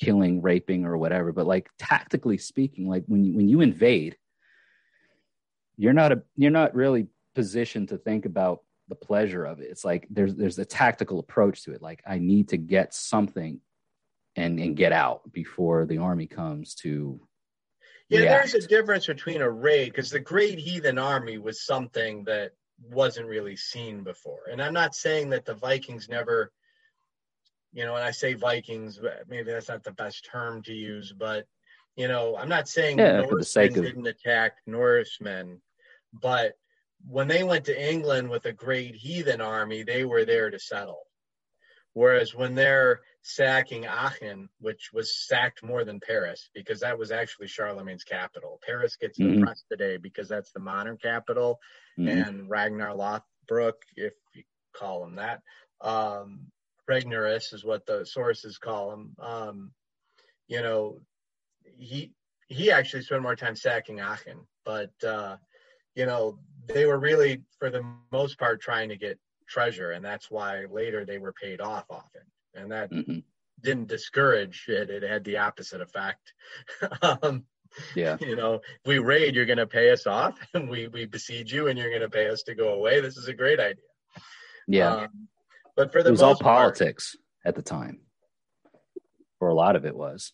[0.00, 1.32] killing, raping, or whatever.
[1.32, 4.16] But like tactically speaking, like when you, when you invade,
[5.76, 9.68] you're not a you're not really positioned to think about the pleasure of it.
[9.70, 11.82] It's like there's there's a tactical approach to it.
[11.82, 13.60] Like I need to get something
[14.36, 17.20] and and get out before the army comes to
[18.08, 18.52] yeah react.
[18.52, 22.52] there's a difference between a raid because the great heathen army was something that
[22.90, 26.52] wasn't really seen before and i'm not saying that the vikings never
[27.76, 31.44] you know, when I say Vikings, maybe that's not the best term to use, but
[31.94, 35.60] you know, I'm not saying yeah, Norsemen didn't attack Norsemen,
[36.12, 36.54] but
[37.06, 41.05] when they went to England with a great heathen army, they were there to settle.
[41.96, 47.46] Whereas when they're sacking Aachen, which was sacked more than Paris, because that was actually
[47.46, 48.60] Charlemagne's capital.
[48.62, 49.40] Paris gets mm-hmm.
[49.40, 51.58] the press today because that's the modern capital,
[51.98, 52.06] mm-hmm.
[52.06, 54.42] and Ragnar Lothbrok, if you
[54.74, 55.40] call him that,
[55.80, 56.40] um,
[56.86, 59.16] Regnerus is what the sources call him.
[59.18, 59.72] Um,
[60.48, 60.98] you know,
[61.78, 62.12] he
[62.48, 65.36] he actually spent more time sacking Aachen, but uh,
[65.94, 67.82] you know they were really for the
[68.12, 72.22] most part trying to get treasure, and that's why later they were paid off often.
[72.54, 73.18] and that mm-hmm.
[73.62, 74.90] didn't discourage it.
[74.90, 76.32] It had the opposite effect.
[77.02, 77.44] um,
[77.94, 78.16] yeah.
[78.20, 81.52] You know, if we raid, you're going to pay us off, and we we besiege
[81.52, 83.00] you, and you're going to pay us to go away.
[83.00, 83.82] This is a great idea.
[84.66, 84.94] Yeah.
[84.94, 85.28] Um,
[85.76, 88.00] but for the it was all politics part, at the time,
[89.40, 90.32] or a lot of it was.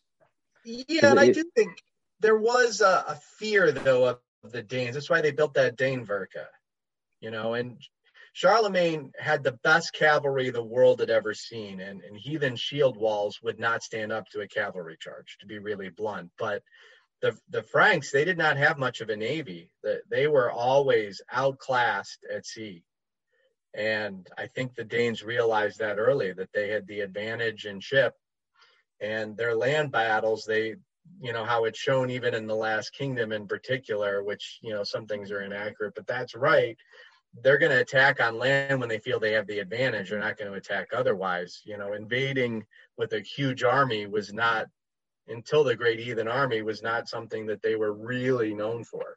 [0.65, 1.83] Yeah, and it, I do think
[2.21, 4.95] there was a, a, fear though of the Danes.
[4.95, 6.47] That's why they built that Danevirke,
[7.21, 7.55] you know.
[7.55, 7.79] And
[8.33, 13.41] Charlemagne had the best cavalry the world had ever seen, and, and heathen shield walls
[13.43, 16.31] would not stand up to a cavalry charge, to be really blunt.
[16.39, 16.63] But
[17.21, 19.71] the the Franks they did not have much of a navy.
[19.83, 22.85] That they were always outclassed at sea,
[23.75, 28.15] and I think the Danes realized that early that they had the advantage in ship,
[29.01, 30.77] and their land battles they
[31.21, 34.85] you know how it's shown even in the last kingdom in particular which you know
[34.85, 36.79] some things are inaccurate but that's right
[37.41, 40.37] they're going to attack on land when they feel they have the advantage they're not
[40.37, 42.65] going to attack otherwise you know invading
[42.99, 44.67] with a huge army was not
[45.29, 49.17] until the Great Heathen Army was not something that they were really known for.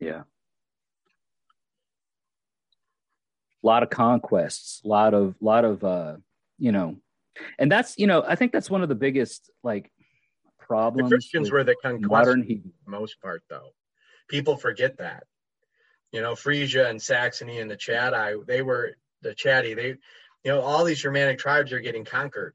[0.00, 0.22] Yeah.
[3.62, 6.16] A lot of conquests, a lot of, lot of, uh,
[6.58, 6.96] you know,
[7.58, 9.90] and that's, you know, I think that's one of the biggest like
[10.58, 11.10] problems.
[11.10, 13.70] The Christians were the modern for the most part, though.
[14.28, 15.24] People forget that.
[16.12, 19.74] You know, Frisia and Saxony and the Chatti, they were the Chatti.
[19.74, 22.54] They, you know, all these Germanic tribes are getting conquered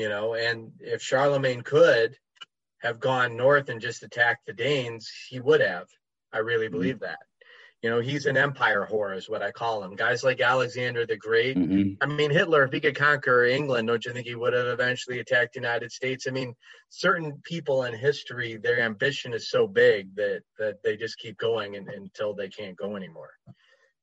[0.00, 2.16] you know, and if Charlemagne could
[2.78, 5.88] have gone north and just attacked the Danes, he would have.
[6.32, 6.76] I really mm-hmm.
[6.76, 7.18] believe that.
[7.82, 9.96] You know, he's an empire whore, is what I call him.
[9.96, 11.56] Guys like Alexander the Great.
[11.56, 11.94] Mm-hmm.
[12.02, 15.18] I mean, Hitler, if he could conquer England, don't you think he would have eventually
[15.18, 16.26] attacked the United States?
[16.28, 16.54] I mean,
[16.90, 21.76] certain people in history, their ambition is so big that that they just keep going
[21.76, 23.30] and, until they can't go anymore.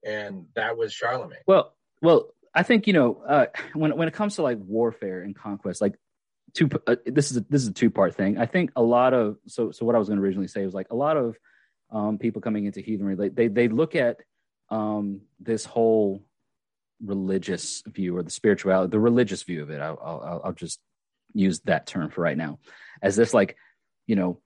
[0.04, 1.40] And that was Charlemagne.
[1.46, 5.36] Well, well, I think you know uh, when when it comes to like warfare and
[5.36, 6.00] conquest, like
[6.56, 6.68] two.
[6.88, 8.40] Uh, this is a, this is a two part thing.
[8.40, 10.74] I think a lot of so so what I was going to originally say was
[10.74, 11.38] like a lot of
[11.92, 14.22] um, people coming into heathenry, they they, they look at
[14.70, 16.24] um, this whole
[17.04, 19.80] religious view or the spirituality, the religious view of it.
[19.80, 20.80] I'll, I'll, I'll just
[21.34, 22.60] use that term for right now,
[23.02, 23.56] as this like
[24.06, 24.42] you know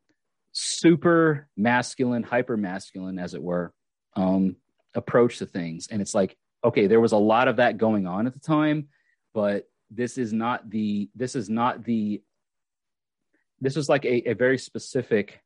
[0.52, 3.74] super masculine, hyper masculine, as it were,
[4.16, 4.58] um,
[4.94, 8.28] approach to things, and it's like okay, there was a lot of that going on
[8.28, 8.88] at the time,
[9.34, 12.22] but this is not the this is not the
[13.60, 15.42] this is like a, a very specific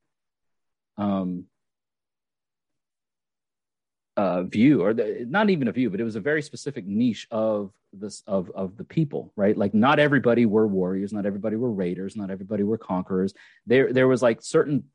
[0.97, 1.45] um
[4.17, 7.27] uh view or the, not even a view but it was a very specific niche
[7.31, 9.57] of this of of the people right?
[9.57, 13.33] Like not everybody were warriors not everybody were raiders not everybody were conquerors.
[13.65, 14.85] There there was like certain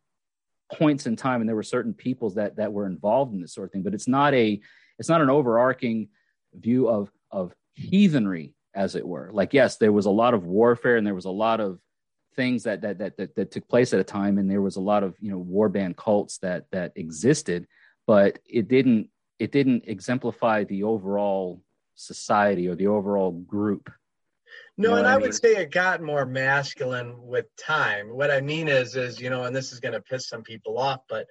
[0.72, 3.66] points in time and there were certain peoples that that were involved in this sort
[3.66, 4.60] of thing but it's not a
[4.98, 6.08] it's not an overarching
[6.54, 9.30] view of of heathenry as it were.
[9.32, 11.78] Like yes there was a lot of warfare and there was a lot of
[12.36, 14.80] things that that that that, that took place at a time and there was a
[14.80, 17.66] lot of you know warband cults that that existed
[18.10, 19.08] but it didn't
[19.38, 21.62] it didn't exemplify the overall
[21.94, 23.88] society or the overall group
[24.76, 25.22] no, and I, mean?
[25.22, 28.08] would say it got more masculine with time.
[28.08, 30.76] What I mean is, is you know, and this is going to piss some people
[30.78, 31.26] off, but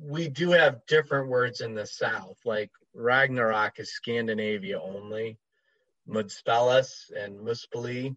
[0.00, 2.36] we do have different words in the South.
[2.44, 5.38] Like Ragnarok is Scandinavia only.
[6.08, 8.14] Mudspellus and Muspeli.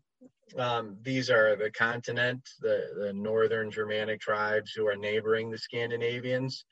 [0.58, 6.66] Um, these are the continent, the, the northern Germanic tribes who are neighboring the Scandinavians.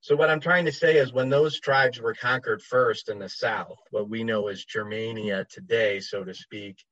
[0.00, 3.28] So what I'm trying to say is when those tribes were conquered first in the
[3.28, 6.84] south, what we know as Germania today, so to speak,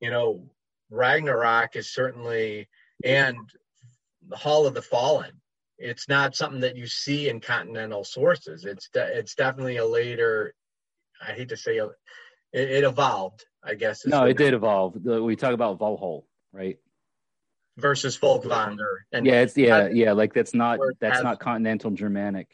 [0.00, 0.44] you know,
[0.90, 2.68] Ragnarok is certainly
[3.04, 3.38] and
[4.28, 5.40] the Hall of the Fallen
[5.78, 8.64] it's not something that you see in continental sources.
[8.64, 10.54] It's de- it's definitely a later.
[11.26, 11.90] I hate to say it,
[12.52, 13.44] it evolved.
[13.62, 14.04] I guess.
[14.04, 14.96] No, it did evolve.
[15.04, 16.78] We talk about Valhall, right?
[17.78, 18.96] Versus Folkvanger.
[19.12, 20.12] And yeah, it's yeah, yeah.
[20.12, 22.48] Like that's not that's not continental Germanic.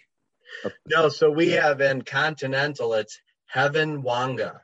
[0.87, 2.93] No, so we have in continental.
[2.95, 4.61] It's Heaven Wanga.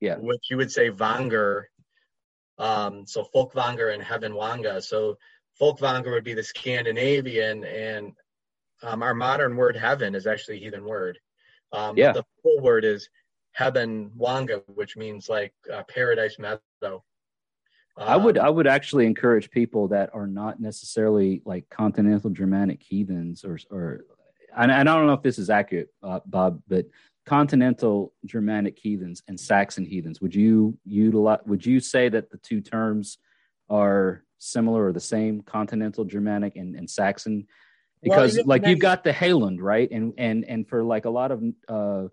[0.00, 0.16] Yeah.
[0.16, 1.64] Which you would say Vanger.
[2.58, 4.82] Um, so Folkvanger and Heaven Wanga.
[4.82, 5.18] So
[5.60, 8.12] Folkvanger would be the Scandinavian, and
[8.82, 11.18] um, our modern word heaven is actually a heathen word.
[11.72, 12.12] Um, yeah.
[12.12, 13.08] The full word is
[13.52, 17.04] Heaven Wanga, which means like uh, paradise meadow.
[17.96, 22.82] Um, I would I would actually encourage people that are not necessarily like continental Germanic
[22.82, 24.04] heathens or or
[24.56, 26.86] and I don't know if this is accurate, uh, Bob, but
[27.26, 30.20] continental Germanic heathens and Saxon heathens.
[30.20, 31.40] Would you utilize?
[31.46, 33.18] Would you say that the two terms
[33.68, 37.46] are similar or the same continental germanic and, and saxon
[38.02, 41.30] because well, like you've got the Heliand, right and and and for like a lot
[41.30, 42.04] of uh,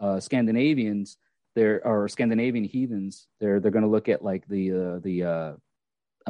[0.00, 1.18] uh, scandinavians
[1.56, 5.52] they're or Scandinavian heathens, they're they're going to look at like the uh, the uh,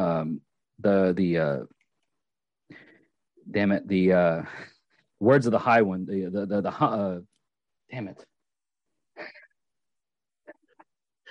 [0.01, 0.41] um,
[0.79, 1.59] the the uh,
[3.51, 4.43] damn it the uh,
[5.21, 7.19] words of the high one the the the, the uh,
[7.91, 8.25] damn it.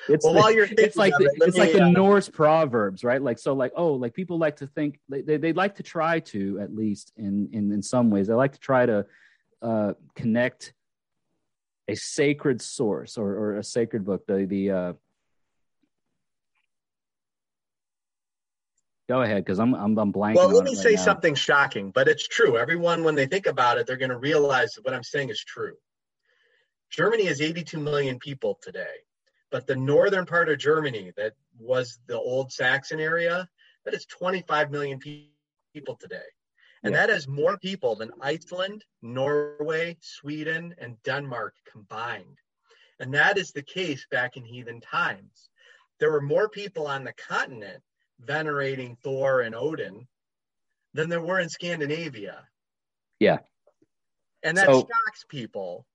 [0.07, 3.03] It's well, the, while you're it's like the, it, it's like the uh, Norse proverbs,
[3.03, 3.19] right?
[3.19, 6.19] Like so, like oh, like people like to think they they they like to try
[6.19, 9.03] to at least in in in some ways they like to try to
[9.63, 10.75] uh, connect
[11.87, 14.25] a sacred source or or a sacred book.
[14.27, 14.93] The the uh,
[19.07, 20.35] go ahead because I'm I'm I'm blanking.
[20.35, 21.01] Well, let me right say now.
[21.01, 22.57] something shocking, but it's true.
[22.57, 25.43] Everyone, when they think about it, they're going to realize that what I'm saying is
[25.43, 25.75] true.
[26.91, 29.03] Germany is 82 million people today,
[29.51, 33.49] but the northern part of Germany, that was the old Saxon area,
[33.83, 36.17] that is 25 million people today.
[36.85, 37.07] And Yeah.
[37.07, 42.37] that is more people than Iceland, Norway, Sweden, and Denmark combined.
[42.99, 45.49] And that is the case back in heathen times.
[45.99, 47.83] There were more people on the continent
[48.19, 50.07] venerating Thor and Odin
[50.93, 52.47] than there were in Scandinavia.
[53.17, 53.39] Yeah.
[54.43, 55.87] And that So- shocks people,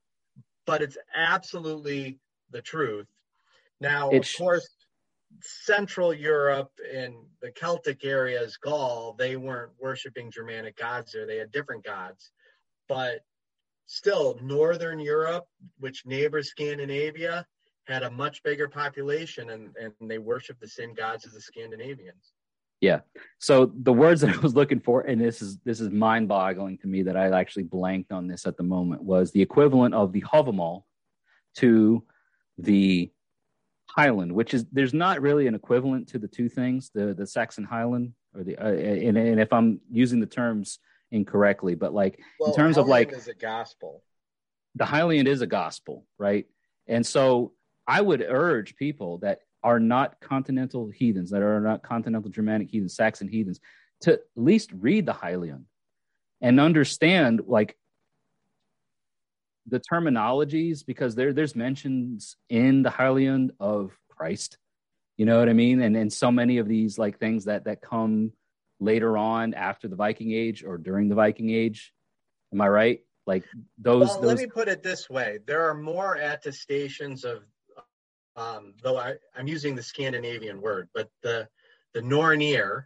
[0.67, 2.19] but it's absolutely
[2.51, 3.07] the truth.
[3.79, 4.69] Now, of course,
[5.43, 11.27] Central Europe and the Celtic areas, Gaul, they weren't worshiping Germanic gods there.
[11.27, 12.33] They had different gods.
[12.89, 13.21] But
[13.87, 15.47] still, Northern Europe,
[15.79, 17.47] which neighbors Scandinavia,
[17.87, 22.33] had a much bigger population and, and they worshiped the same gods as the Scandinavians.
[22.81, 23.01] Yeah.
[23.39, 26.79] So the words that I was looking for, and this is this is mind boggling
[26.79, 30.13] to me that I actually blanked on this at the moment, was the equivalent of
[30.13, 30.85] the Havamal
[31.57, 32.05] to
[32.59, 33.11] the
[33.97, 37.67] Heliand, which is there's not really an equivalent to the two things, the the Saxon
[37.67, 40.79] Heliand or the uh, and, and if I'm using the terms
[41.11, 44.03] incorrectly, but like Well, terms of, like- is a gospel.
[44.77, 46.47] the Heliand is a gospel, right?
[46.87, 47.53] And so
[47.87, 52.95] I would urge people that are not continental heathens, that are not continental Germanic heathens,
[52.95, 53.61] Saxon heathens,
[54.03, 55.65] to at least read the Heliand
[56.41, 57.77] and understand like
[59.67, 64.59] the terminologies because there there's mentions in the Heliand of Christ.
[65.17, 65.83] You know what I mean?
[65.83, 68.33] And and so many of these like things that that come
[68.81, 71.93] later on after the Viking Age or during the Viking Age.
[72.53, 73.01] Am I right?
[73.27, 73.45] Like
[73.79, 77.43] those well, those let me put it this way: there are more attestations of,
[78.35, 81.47] um, though I, I'm using the Scandinavian word, but the
[81.93, 82.85] the Nornir,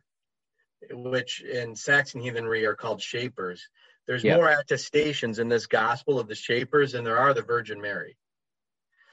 [0.91, 3.69] which in Saxon heathenry are called shapers.
[4.07, 4.37] There's Yeah.
[4.37, 8.17] more attestations in this gospel of the shapers than there are the Virgin Mary.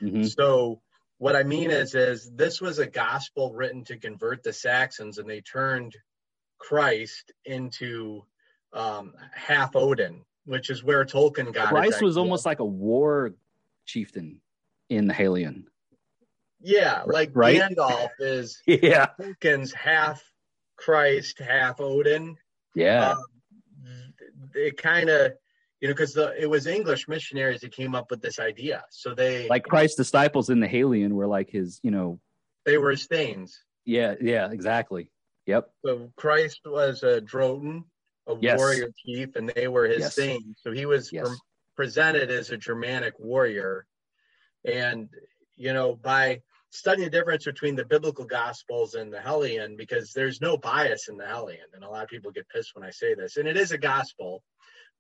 [0.02, 0.30] Mhm.
[0.36, 0.82] So
[1.18, 5.30] what I mean is, is this was a gospel written to convert the Saxons, and
[5.30, 5.96] they turned
[6.58, 8.26] Christ into
[8.74, 11.68] um, half Odin, which is where Tolkien got.
[11.68, 13.34] Christ was almost like a war
[13.86, 14.42] chieftain
[14.90, 15.66] in the Heliand.
[16.62, 17.60] yeah, like Right?
[17.60, 19.08] Gandalf is Yeah.
[19.20, 20.24] Tolkien's half
[20.78, 22.38] Christ, half Odin.
[22.74, 23.12] Yeah.
[23.12, 23.24] Um,
[24.56, 25.34] it kind of,
[25.80, 28.84] you know, because it was English missionaries that came up with this idea.
[28.92, 32.20] So they like Christ's disciples in the Heliand were like his, you know,
[32.66, 33.60] they were his Thanes.
[33.86, 35.10] yeah, yeah, exactly.
[35.48, 35.72] Yep.
[35.84, 37.84] So Christ was a Drohtin,
[38.28, 38.58] a Yes.
[38.60, 40.16] warrior chief, and they were his Yes.
[40.16, 40.60] Thanes.
[40.62, 41.28] So he was Yes.
[41.28, 41.38] pre-
[41.76, 43.88] presented as a Germanic warrior.
[44.64, 45.10] And,
[45.56, 50.42] you know, by studying the difference between the biblical gospels and the Heliand, because there's
[50.42, 51.74] no bias in the Heliand.
[51.74, 53.38] And a lot of people get pissed when I say this.
[53.38, 54.42] And it is a gospel,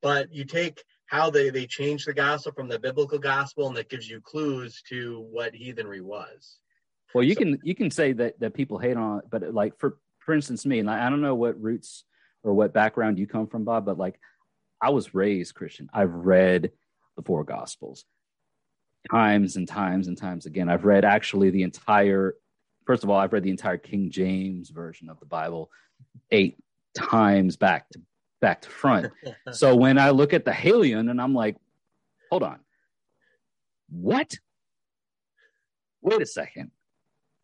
[0.01, 3.89] but you take how they, they changed the gospel from the biblical gospel, and that
[3.89, 6.57] gives you clues to what heathenry was.
[7.13, 9.77] Well, you So- can you can say that that people hate on it, but like
[9.79, 12.05] for for instance, me, and I, I don't know what roots
[12.43, 14.19] or what background you come from, Bob, but like
[14.79, 15.89] I was raised Christian.
[15.93, 16.71] I've read
[17.17, 18.05] the four gospels
[19.09, 20.69] times and times and times again.
[20.69, 22.35] I've read actually the entire
[22.85, 25.71] first of all, I've read the entire King James version of the Bible
[26.31, 26.57] eight
[26.93, 28.01] times back to
[28.41, 29.11] back to front.
[29.51, 31.57] so when I look at the Heliand and I'm like,
[32.29, 32.59] hold on,
[33.89, 34.35] what?
[36.01, 36.71] Wait a second.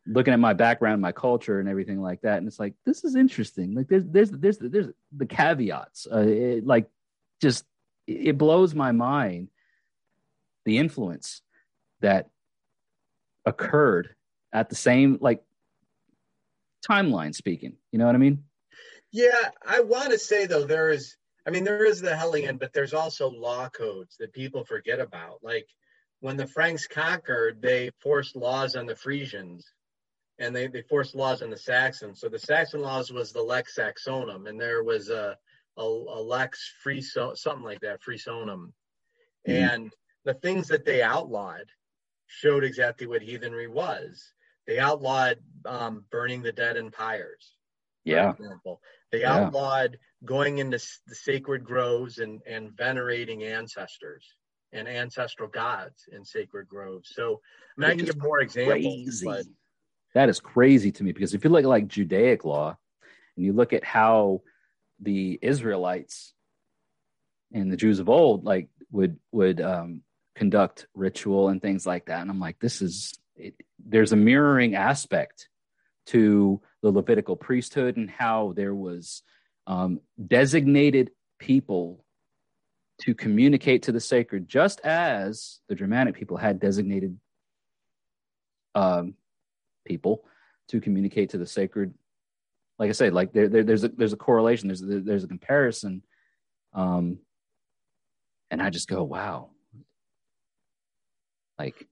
[0.05, 3.16] Looking at my background, my culture, and everything like that, and it's like this is
[3.16, 3.76] interesting.
[3.76, 6.08] Like there's there's there's there's the caveats.
[6.12, 6.89] Uh, it, like
[7.41, 7.66] just
[8.08, 9.49] it blows my mind
[10.66, 11.41] the influence
[12.02, 12.30] that
[13.45, 14.16] occurred
[14.54, 15.41] at the same like
[16.88, 17.74] timeline speaking.
[17.91, 18.43] You know what I mean?
[19.12, 22.74] Yeah, I want to say though there is I mean there is the Heliand, but
[22.74, 25.39] there's also law codes that people forget about.
[25.41, 25.68] Like
[26.20, 29.66] when the Franks conquered, they forced laws on the Frisians
[30.39, 32.20] and they, they forced laws on the Saxons.
[32.20, 35.38] So the Saxon laws was the Lex Saxonum, and there was a
[35.78, 38.72] a, a Lex Friso something like that, Frisonum.
[39.48, 39.74] Mhm.
[39.74, 39.93] And
[40.26, 41.66] the things that they outlawed
[42.28, 44.34] showed exactly what heathenry was.
[44.67, 47.55] They outlawed um, burning the dead in pyres.
[48.03, 48.32] Yeah.
[48.32, 48.82] example.
[49.11, 49.45] They Yeah.
[49.45, 54.25] outlawed going into the sacred groves and, and venerating ancestors
[54.73, 57.11] and ancestral gods in sacred groves.
[57.13, 57.41] So,
[57.78, 59.45] I mean, I can give more examples, but
[60.13, 62.78] That is crazy to me because if you look at like Judaic law
[63.36, 64.41] and you look at how
[64.99, 66.34] the Israelites
[67.53, 70.01] and the Jews of old like would would um,
[70.38, 74.75] conduct ritual and things like that, and I'm like, this is it, there's a mirroring
[74.75, 75.49] aspect
[76.07, 79.23] to the Levitical priesthood and how there was
[79.65, 82.05] um, designated people
[83.01, 87.17] to communicate to the sacred, just as the Germanic people had designated
[88.75, 89.15] um,
[89.85, 90.23] people
[90.69, 91.93] to communicate to the sacred.
[92.79, 94.67] Like I said, like there, there there's a there's a correlation.
[94.67, 96.03] There's there's a comparison,
[96.73, 97.17] um,
[98.51, 99.49] and I just go, wow,
[101.60, 101.88] like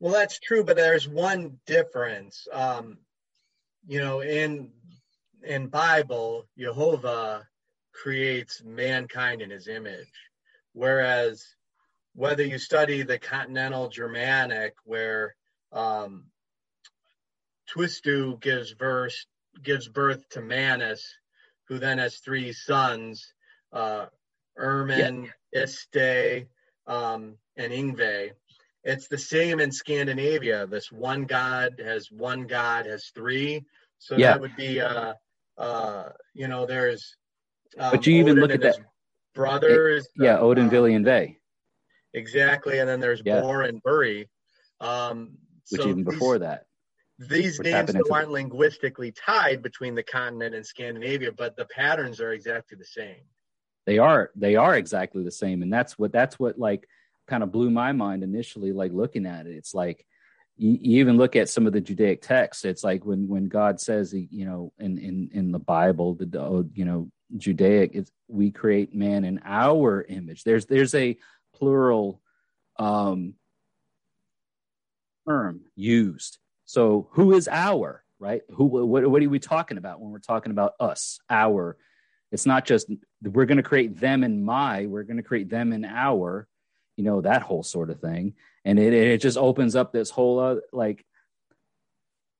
[0.00, 2.46] Well, that's true, but there's one difference.
[2.52, 2.98] Um,
[3.86, 4.70] you know, in
[5.44, 7.46] in Bible, Jehovah
[7.92, 10.12] creates mankind in His image,
[10.72, 11.44] whereas
[12.14, 15.34] whether you study the Continental Germanic, where
[15.72, 16.24] um,
[17.70, 19.26] Tuisto gives verse
[19.62, 21.06] gives birth to Manus,
[21.68, 23.32] who then has three sons,
[23.72, 24.06] uh,
[24.58, 26.46] Ermin, Iste,
[26.86, 28.32] um, and Ingve
[28.84, 30.66] it's the same in Scandinavia.
[30.66, 33.64] This one god has one god has three.
[33.98, 34.32] So Yeah.
[34.32, 35.14] that would be uh
[35.58, 37.16] uh you know there's
[37.78, 38.80] um, But you even look at his
[39.34, 40.08] brothers.
[40.16, 41.38] yeah, uh, Odin, uh, Vili, and Ve,
[42.14, 43.40] Exactly, and then there's Yeah.
[43.40, 44.28] Bor and Buri.
[44.80, 45.38] Um
[45.70, 46.66] which so even these- before that,
[47.18, 52.76] these names aren't linguistically tied between the continent and Scandinavia, but the patterns are exactly
[52.76, 53.22] the same.
[53.86, 56.86] they are they are exactly the same, and that's what that's what like
[57.26, 58.72] kind of blew my mind initially.
[58.72, 60.06] Like looking at it, it's like
[60.56, 62.64] you, you even look at some of the Judaic texts.
[62.64, 66.68] It's like when when God says, you know, in in in the Bible, the oh,
[66.74, 70.44] you know Judaic, it's we create man in our image.
[70.44, 71.16] There's there's a
[71.54, 72.20] plural
[72.78, 73.34] um
[75.28, 76.38] term used.
[76.64, 78.42] So who is our right?
[78.50, 81.18] Who what what are we talking about when we're talking about us?
[81.28, 81.76] Our.
[82.30, 84.86] It's not just we're going to create them in my.
[84.86, 86.48] We're going to create them in our.
[86.96, 88.34] You know that whole sort of thing,
[88.64, 91.04] and it it just opens up this whole uh, like.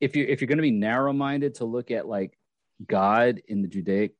[0.00, 2.36] If you if you're going to be narrow minded to look at like
[2.86, 4.14] God in the Judaic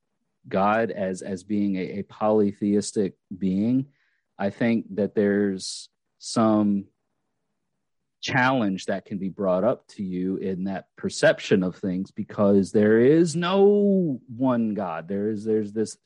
[0.48, 3.86] God as as being a, a polytheistic being,
[4.38, 6.86] I think that there's some
[8.22, 13.00] challenge that can be brought up to you in that perception of things because there
[13.00, 15.98] is no one god there is there's this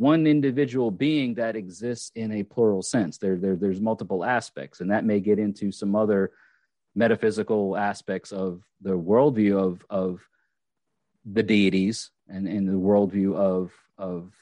[0.00, 4.90] one individual being that exists in a plural sense there, there there's multiple aspects and
[4.90, 6.30] that may get into some other
[6.94, 10.26] metaphysical aspects of the worldview of of
[11.30, 14.32] the deities and and the worldview of of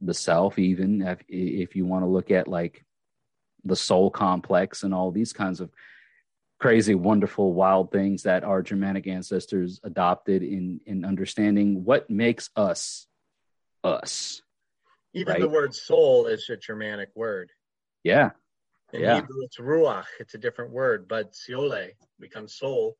[0.00, 2.84] the self even if, if you want to look at like
[3.64, 5.70] the soul complex and all these kinds of
[6.60, 13.08] crazy, wonderful, wild things that our Germanic ancestors adopted in in understanding what makes us
[13.82, 14.40] us.
[15.14, 15.40] Even Right.
[15.40, 17.50] the word soul is a Germanic word.
[18.04, 18.30] Yeah,
[18.92, 19.14] In Yeah.
[19.16, 20.06] Hebrew, it's ruach.
[20.20, 22.96] It's a different word, but siole becomes soul.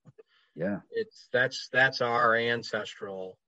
[0.55, 3.39] yeah, It's that's that's our ancestral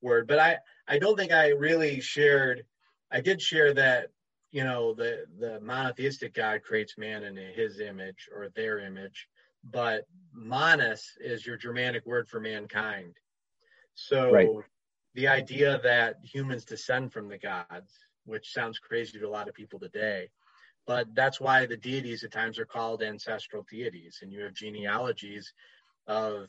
[0.00, 0.26] word.
[0.26, 2.66] But I I don't think I really shared.
[3.10, 4.10] I did share that
[4.50, 9.28] you know the the monotheistic God creates man in His image or their image,
[9.64, 13.16] but manus is your Germanic word for mankind.
[13.94, 14.50] So Right.
[15.14, 17.92] The idea that humans descend from the gods,
[18.24, 20.28] which sounds crazy to a lot of people today,
[20.86, 25.52] but that's why the deities at times are called ancestral deities, and you have genealogies
[26.06, 26.48] of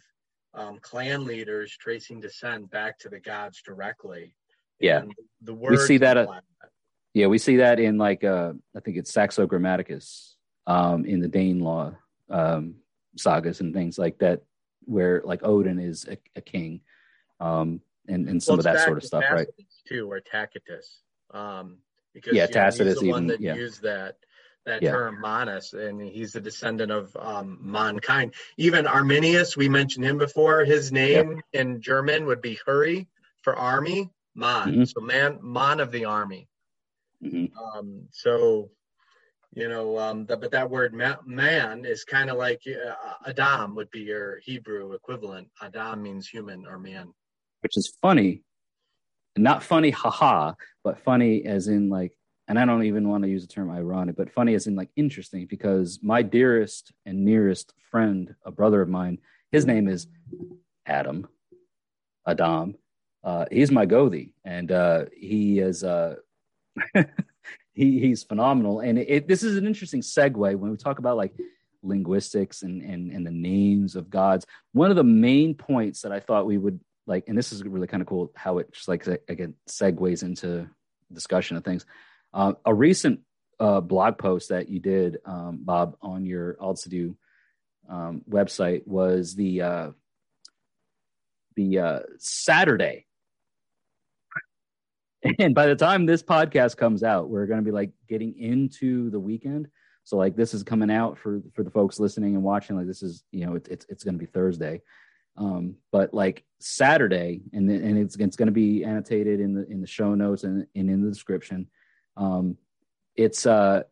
[0.54, 4.34] um, clan leaders tracing descent back to the gods directly.
[4.80, 5.02] Yeah.
[5.02, 6.44] And the We see that, uh, that.
[7.14, 7.28] yeah.
[7.28, 10.36] We see that in like uh, I think it's Saxo Grammaticus
[10.68, 11.94] um, in the Dane law
[12.30, 12.76] um,
[13.18, 14.42] sagas and things like that,
[14.86, 16.82] where like Odin is a, a king,
[17.40, 19.48] um, and and some Well, of that sort of stuff, to right?
[19.88, 21.02] Too, or Tacitus,
[21.32, 21.78] um,
[22.14, 23.56] because Yeah, you know, he's Tacitus the one even- that yeah.
[23.56, 24.18] used that
[24.66, 24.92] that Yeah.
[24.92, 28.34] term manus, and he's the descendant of um, mankind.
[28.58, 30.64] Even Arminius, we mentioned him before.
[30.66, 33.08] His name in German would be Hurry
[33.42, 34.68] for army, man.
[34.76, 34.88] Mhm.
[34.94, 36.50] So man, man of the army.
[37.24, 37.52] Mhm.
[37.58, 38.70] Um, so,
[39.54, 42.96] you know, um, the, but that word ma- man is kind of like uh,
[43.28, 45.50] Adam would be your Hebrew equivalent.
[45.62, 47.12] Adam means human or man.
[47.62, 48.44] Which is funny,
[49.38, 50.54] not funny, haha,
[50.84, 52.14] but funny as in like
[52.50, 54.90] and I don't even want to use the term ironic, but funny as in like
[54.96, 59.20] interesting because my dearest and nearest friend, a brother of mine,
[59.52, 60.08] his name is
[60.88, 61.28] Adam,
[62.28, 62.76] Adam.
[63.24, 66.16] Uh, he's my Gothi, and uh, he is uh,
[67.74, 68.80] he he's phenomenal.
[68.80, 71.34] And it, it, this is an interesting segue when we talk about like
[71.84, 74.48] linguistics and, and and the names of gods.
[74.72, 76.80] One of the main points that I thought we would
[77.10, 80.70] like, and this is really kind of cool how it just like again segues into
[81.12, 81.86] discussion of things
[82.34, 83.22] uh, a recent
[83.60, 87.16] uh, blog post that you did, um, Bob, on your Altsidu
[87.90, 89.92] um, website was the uh,
[91.56, 93.06] the uh, Saturday.
[95.38, 99.10] And by the time this podcast comes out, we're going to be like getting into
[99.10, 99.68] the weekend.
[100.06, 102.78] So like this is coming out for for the folks listening and watching.
[102.78, 104.82] Like this is you know it, it's it's going to be Thursday,
[105.40, 109.82] um, but like Saturday, and and it's it's going to be annotated in the in
[109.82, 111.68] the show notes and, and in the description
[112.20, 112.58] um,
[113.16, 113.84] it's uh,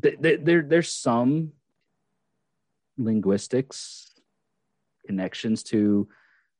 [0.00, 1.52] th- th- there there's some
[2.96, 4.12] linguistics
[5.06, 6.08] connections to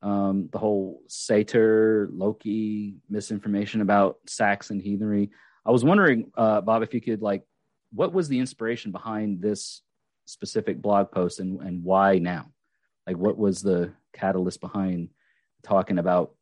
[0.02, 5.30] um, the whole Satyr Loki misinformation about Saxon heathenry.
[5.64, 7.44] I was wondering, uh, Bob, if you could like,
[7.92, 9.82] what was the inspiration behind this
[10.24, 12.51] specific blog post and, and why now?
[13.06, 15.10] Like, what was the catalyst behind
[15.62, 16.32] talking about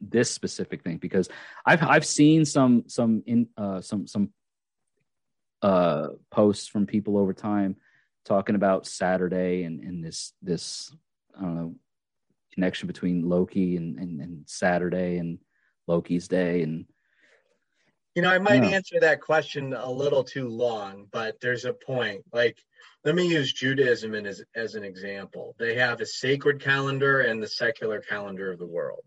[0.00, 0.98] this specific thing?
[0.98, 1.28] Because
[1.64, 4.30] I've I've seen some some in uh, some some
[5.62, 7.76] uh, posts from people over time
[8.24, 10.94] talking about Saturday and and this this
[11.36, 11.74] I don't know
[12.52, 15.38] connection between Loki and and, and Saturday and
[15.86, 16.62] Loki's day.
[16.62, 16.86] And
[18.16, 22.24] you know I might answer that question a little too long, but there's a point
[22.32, 22.58] like
[23.04, 25.54] let me use Judaism as, as an example.
[25.60, 29.04] They have a sacred calendar and the secular calendar of the world.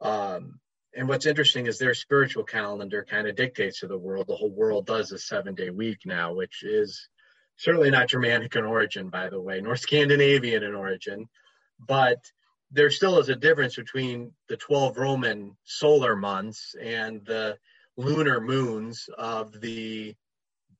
[0.00, 0.60] Um,
[0.96, 4.26] and what's interesting is their spiritual calendar kind of dictates to the world.
[4.26, 7.08] The whole world does a seven day week now, which is
[7.56, 11.26] certainly not Germanic in origin, by the way, nor Scandinavian in origin.
[11.78, 12.18] But
[12.70, 17.58] there still is a difference between the 12 Roman solar months and the
[17.96, 20.14] lunar moons of the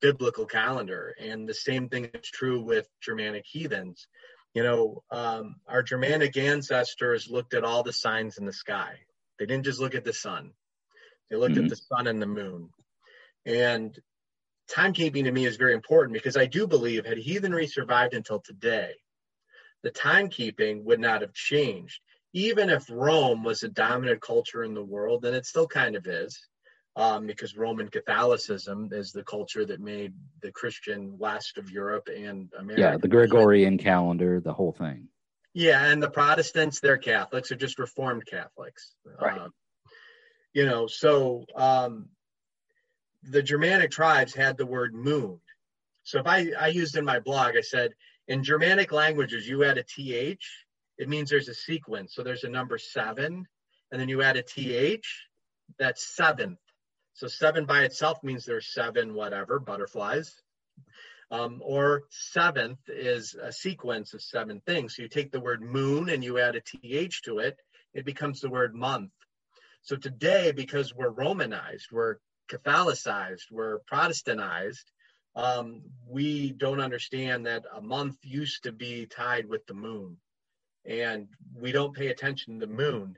[0.01, 1.15] biblical calendar.
[1.19, 4.07] And the same thing is true with Germanic heathens.
[4.53, 8.99] You know, um, our Germanic ancestors looked at all the signs in the sky.
[9.37, 10.51] They didn't just look at the sun,
[11.29, 11.65] they looked mm-hmm.
[11.65, 12.69] at the sun and the moon.
[13.45, 13.97] And
[14.71, 18.93] timekeeping to me is very important because I do believe had heathenry survived until today,
[19.83, 21.99] the timekeeping would not have changed.
[22.33, 26.05] Even if Rome was a dominant culture in the world, and it still kind of
[26.07, 26.47] is,
[26.95, 32.51] um, because Roman Catholicism is the culture that made the Christian West of Europe and
[32.57, 32.81] America.
[32.81, 35.09] Yeah, the Gregorian calendar, the whole thing.
[35.53, 38.93] Yeah, and the Protestants, they're Catholics, or just Reformed Catholics.
[39.21, 39.39] Right.
[39.39, 39.51] Um,
[40.53, 42.09] you know, so um,
[43.23, 45.39] the Germanic tribes had the word moon.
[46.03, 47.91] So if I, I used in my blog, I said,
[48.27, 50.39] in Germanic languages, you add a th,
[50.97, 52.15] it means there's a sequence.
[52.15, 53.45] So there's a number seven,
[53.91, 55.05] and then you add a th,
[55.77, 56.59] that's seventh.
[57.15, 60.35] So seven by itself means there's seven whatever butterflies.
[61.31, 64.95] Um, or seventh is a sequence of seven things.
[64.95, 67.57] So you take the word moon and you add a th to it,
[67.93, 69.11] it becomes the word month.
[69.81, 72.17] So today, because we're Romanized, we're
[72.49, 74.83] Catholicized, we're Protestantized,
[75.35, 80.17] um, we don't understand that a month used to be tied with the moon.
[80.85, 83.17] And we don't pay attention to the moon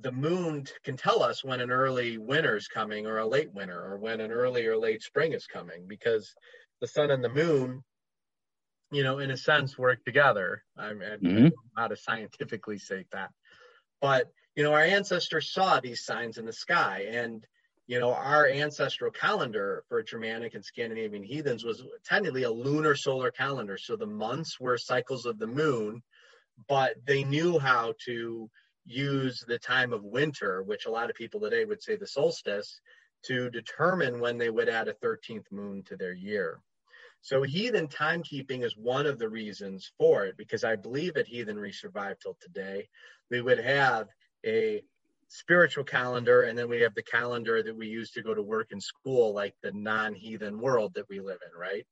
[0.00, 3.78] the moon can tell us when an early winter is coming or a late winter
[3.78, 6.34] or when an early or late spring is coming because
[6.80, 7.82] the sun and the moon
[8.92, 10.62] you know in a sense work together.
[10.76, 11.48] I'm mm-hmm.
[11.76, 13.30] how to scientifically say that.
[14.00, 17.44] But you know our ancestors saw these signs in the sky and
[17.86, 23.30] you know our ancestral calendar for germanic and scandinavian heathens was technically a lunar solar
[23.30, 23.78] calendar.
[23.78, 26.02] So the months were cycles of the moon
[26.68, 28.50] but they knew how to
[28.86, 32.80] use the time of winter, which a lot of people today would say the solstice,
[33.24, 36.60] to determine when they would add a 13th moon to their year.
[37.20, 41.72] So heathen timekeeping is one of the reasons for it, because I believe that heathenry
[41.72, 42.88] survived till today.
[43.30, 44.08] We would have
[44.44, 44.82] a
[45.28, 48.68] spiritual calendar, and then we have the calendar that we use to go to work
[48.70, 51.86] and school, like the non-heathen world that we live in, right?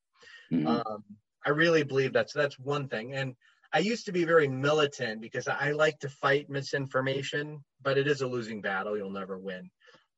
[0.53, 0.67] Mm-hmm.
[0.69, 1.05] Um,
[1.45, 3.15] I really believe that's that's one thing.
[3.15, 3.35] And
[3.75, 8.21] I used to be very militant because I like to fight misinformation, but it is
[8.21, 8.97] a losing battle.
[8.97, 9.69] You'll never win.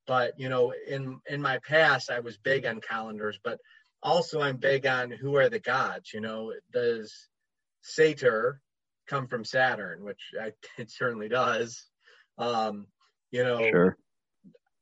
[0.06, 3.58] But you know, in in my past, I was big on calendars, but
[4.02, 6.12] also I'm big on who are the gods.
[6.12, 7.28] You know, does
[7.80, 8.60] Satyr
[9.08, 11.86] come from Saturn, which I, it certainly does.
[12.36, 12.86] Um,
[13.30, 13.96] you know, sure.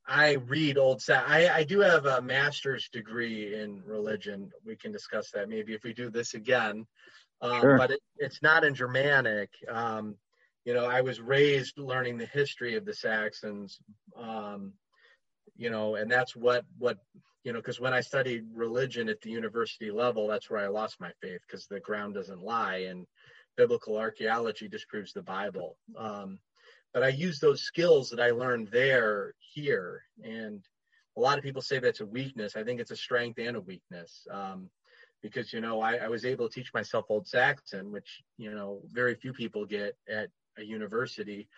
[0.07, 1.25] I read old Sat.
[1.29, 4.51] I, I do have a master's degree in religion.
[4.67, 6.87] We can discuss that maybe if we do this again.
[7.45, 7.79] Um, sure.
[7.79, 9.51] But it, it's not in Germanic.
[9.69, 10.17] Um,
[10.65, 13.79] you know, I was raised learning the history of the Saxons.
[14.17, 14.73] Um,
[15.57, 16.99] you know, and that's what what
[17.45, 21.01] you know, because when I studied religion at the university level, that's where I lost
[21.01, 23.07] my faith because the ground doesn't lie and
[23.57, 25.77] biblical archaeology disproves the Bible.
[25.97, 26.39] Um,
[26.95, 30.03] but I use those skills that I learned there here.
[30.23, 30.65] And
[31.17, 32.57] a lot of people say that's a weakness.
[32.57, 34.27] I think it's a strength and a weakness.
[34.31, 34.71] Um,
[35.25, 38.83] because, you know, I, I was able to teach myself Old Saxon, which, you know,
[38.93, 41.49] very few people get at a university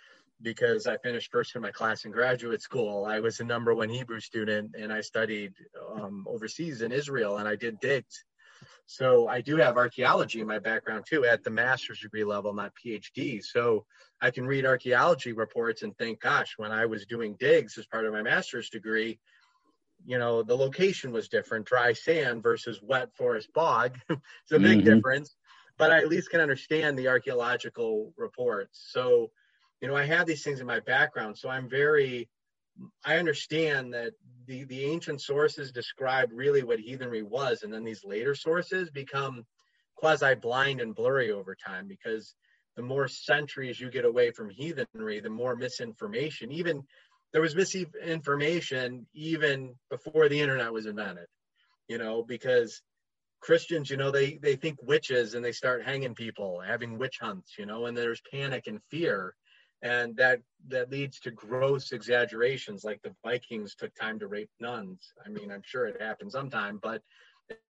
[0.41, 3.05] because I finished first in my class in graduate school.
[3.05, 5.53] I was the number one Hebrew student and I studied
[5.93, 8.25] um, overseas in Israel and I did digs.
[8.87, 12.73] So I do have archaeology in my background too at the master's degree level, not
[12.73, 13.43] PhD.
[13.43, 13.85] So
[14.21, 18.07] I can read archaeology reports and think, gosh, when I was doing digs as part
[18.07, 19.19] of my master's degree,
[20.05, 23.99] you know, the location was different, dry sand versus wet forest bog.
[24.11, 24.95] it's a big mm-hmm.
[24.95, 25.37] difference,
[25.79, 28.89] but I at least can understand the archaeological reports.
[28.91, 29.31] So
[29.81, 32.29] you know, I have these things in my background, so I'm very,
[33.05, 34.13] I understand that
[34.47, 39.45] the the ancient sources describe really what heathenry was, and then these later sources become
[39.97, 42.35] quasi blind and blurry over time because
[42.77, 46.53] the more centuries you get away from heathenry, the more misinformation.
[46.53, 46.83] Even
[47.37, 51.27] there was misinformation even before the internet was invented,
[51.87, 52.81] you know, because
[53.41, 57.53] Christians, you know, they they think witches and they start hanging people, having witch hunts,
[57.59, 59.35] you know, and there's panic and fear.
[59.83, 65.13] And that that leads to gross exaggerations like the vikings took time to rape nuns.
[65.23, 67.03] I mean i'm sure it happened sometime but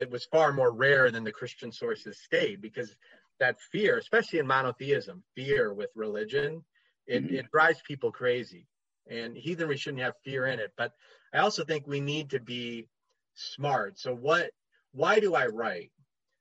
[0.00, 2.96] it was far more rare than the christian sources state because
[3.40, 6.64] that fear especially in monotheism fear with religion
[7.06, 7.34] it, mm-hmm.
[7.34, 8.66] it drives people crazy
[9.10, 10.72] and heathenry shouldn't have fear in it.
[10.76, 10.92] But
[11.32, 12.88] i also think we need to be
[13.34, 13.98] smart.
[13.98, 14.50] So what
[14.92, 15.92] why do i write?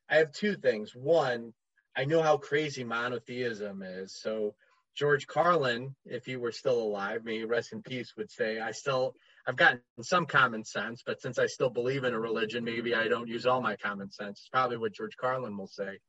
[0.10, 0.96] I have two things.
[0.96, 1.54] One
[1.96, 4.16] i know how crazy monotheism is.
[4.16, 4.56] So
[4.96, 9.16] George Carlin, if he were still alive, may rest in peace, would say, I still,
[9.48, 13.08] I've gotten some common sense, but since I still believe in a religion, maybe I
[13.08, 14.40] don't use all my common sense.
[14.40, 16.00] It's probably what George Carlin will say.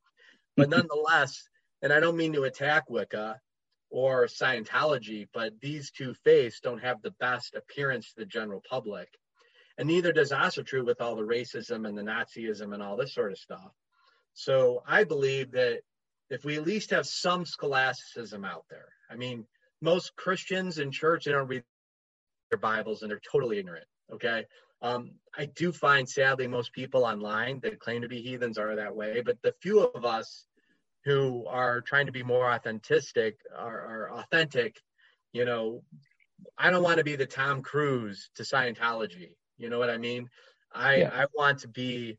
[0.56, 1.40] But nonetheless,
[1.82, 3.40] and I don't mean to attack Wicca
[3.90, 9.08] or Scientology, but these two faiths don't have the best appearance to the general public.
[9.78, 13.32] And neither does Asatru with all the racism and the Nazism and all this sort
[13.32, 13.72] of stuff.
[14.34, 15.80] So I believe that
[16.28, 18.88] if we at least have some scholasticism out there.
[19.10, 19.44] I mean,
[19.82, 21.64] most Christians in church they don't read
[22.50, 23.86] their Bibles and they're totally ignorant.
[24.12, 24.44] Okay.
[24.82, 28.94] Um, I do find sadly most people online that claim to be heathens are that
[28.94, 30.46] way, but the few of us
[31.04, 34.80] who are trying to be more authentic are, are authentic,
[35.32, 35.82] you know,
[36.58, 39.32] I don't want to be the Tom Cruise to Scientology.
[39.58, 40.28] You know what I mean?
[40.72, 41.10] I, yeah.
[41.12, 42.18] I want to be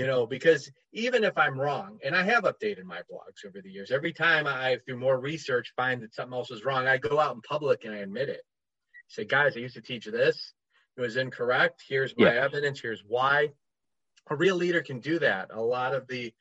[0.00, 3.70] you know, because even if I'm wrong, and I have updated my blogs over the
[3.70, 7.18] years, every time I, through more research, find that something else is wrong, I go
[7.18, 8.40] out in public and I admit it.
[8.40, 10.54] I say, guys, I used to teach this.
[10.96, 11.82] It was incorrect.
[11.86, 12.44] Here's my yeah.
[12.44, 12.80] evidence.
[12.80, 13.50] Here's why.
[14.28, 15.50] A real leader can do that.
[15.52, 16.32] A lot of the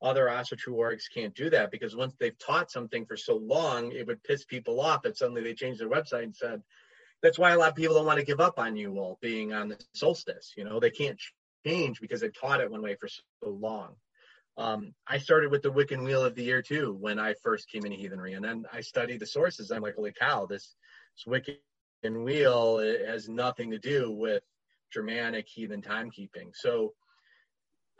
[0.00, 4.06] other Asatru orgs can't do that because once they've taught something for so long, it
[4.06, 6.62] would piss people off that suddenly they changed their website and said,
[7.22, 9.52] that's why a lot of people don't want to give up on you all being
[9.52, 10.52] on the solstice.
[10.56, 11.20] You know, they can't
[11.66, 13.94] change because I taught it one way for so long.
[14.56, 17.84] Um, I started with the Wiccan Wheel of the Year too when I first came
[17.84, 19.70] into heathenry, and then I studied the sources.
[19.70, 20.74] I'm like, holy cow, this,
[21.16, 21.56] this
[22.04, 24.42] Wiccan Wheel has nothing to do with
[24.92, 26.50] Germanic heathen timekeeping.
[26.54, 26.94] So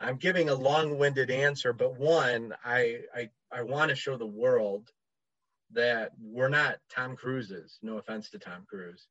[0.01, 4.89] I'm giving a long-winded answer, but one, I I, I want to show the world
[5.71, 7.77] that we're not Tom Cruises.
[7.81, 9.07] No offense to Tom Cruise,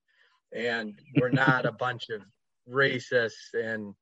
[0.53, 2.23] and we're not a bunch of
[2.71, 3.95] racists and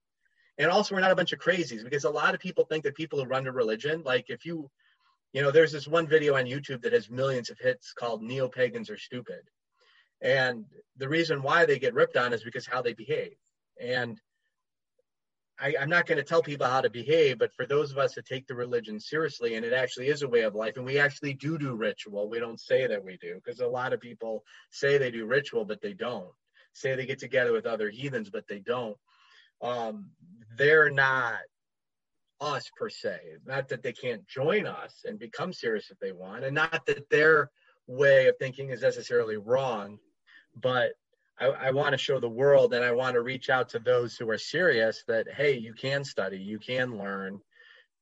[0.58, 2.94] and also we're not a bunch of crazies because a lot of people think that
[2.94, 4.68] people who run a religion like if you
[5.32, 8.90] you know there's this one video on youtube that has millions of hits called neo-pagans
[8.90, 9.40] are stupid
[10.22, 10.64] and
[10.96, 13.36] the reason why they get ripped on is because how they behave
[13.80, 14.20] and
[15.58, 18.14] I, am not going to tell people how to behave, but for those of us
[18.14, 20.98] that take the religion seriously, and it actually is a way of life, and we
[20.98, 24.44] actually do do ritual, we don't say that we do, because a lot of people
[24.70, 26.30] say they do ritual, but they don't.
[26.74, 28.98] Say they get together with other heathens, but they don't
[29.62, 30.10] um,
[30.56, 31.38] they're not
[32.40, 33.18] us per se.
[33.46, 37.08] Not that they can't join us and become serious if they want, and not that
[37.10, 37.50] their
[37.86, 39.98] way of thinking is necessarily wrong,
[40.54, 40.92] but
[41.38, 44.16] I, I want to show the world and I want to reach out to those
[44.16, 47.40] who are serious that hey, you can study, you can learn.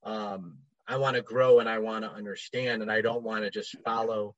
[0.05, 3.51] Um, I want to grow and I want to understand, and I don't want to
[3.51, 4.35] just follow.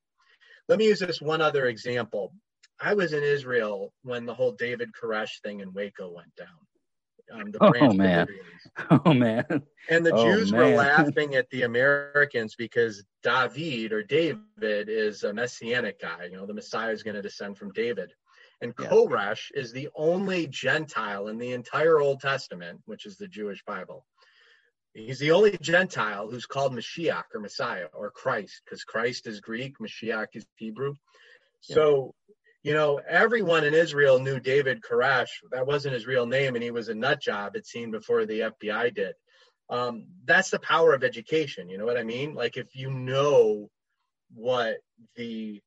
[0.69, 2.33] Let me use this one other example.
[2.81, 6.47] I was in Israel when the whole David Koresh thing in Waco went down.
[7.33, 8.29] Um, oh man!
[9.05, 9.45] Oh man!
[9.89, 10.61] And the oh, Jews man.
[10.61, 16.29] were laughing at the Americans because David or David is a messianic guy.
[16.31, 18.13] You know, the Messiah is going to descend from David.
[18.61, 18.87] And yeah.
[18.87, 24.07] Koresh is the only Gentile in the entire Old Testament, which is the Jewish Bible.
[24.95, 29.79] He's the only Gentile who's called Mashiach or Messiah or Christ, because Christ is Greek,
[29.79, 30.95] Mashiach is Hebrew.
[31.61, 32.15] So,
[32.63, 35.29] you know, everyone in Israel knew David Koresh.
[35.53, 38.41] That wasn't his real name, and he was a nut job, it seemed, before the
[38.41, 39.15] FBI did.
[39.69, 41.69] Um, that's the power of education.
[41.69, 42.35] You know what I mean?
[42.35, 43.69] Like, if you know
[44.33, 44.79] what
[45.17, 45.61] the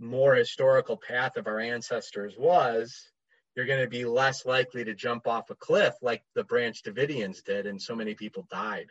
[0.00, 3.10] more historical path of our ancestors was,
[3.54, 7.44] you're going to be less likely to jump off a cliff like the Branch Davidians
[7.44, 8.86] did, and so many people died.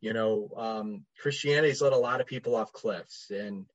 [0.00, 3.66] You know, um, Christianity's let a lot of people off cliffs, and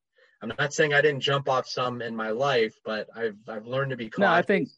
[0.41, 3.91] I'm not saying I didn't jump off some in my life, but I've I've learned
[3.91, 4.29] to be cautious.
[4.29, 4.69] No, I think,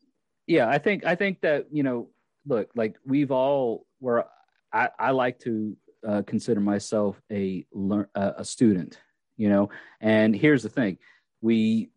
[0.48, 2.10] yeah, I think I think that you know,
[2.46, 4.26] look, like we've all were.
[4.74, 9.00] I, I like to uh, consider myself a learn a student,
[9.38, 9.70] you know,
[10.02, 10.98] and here's the thing:
[11.46, 11.92] we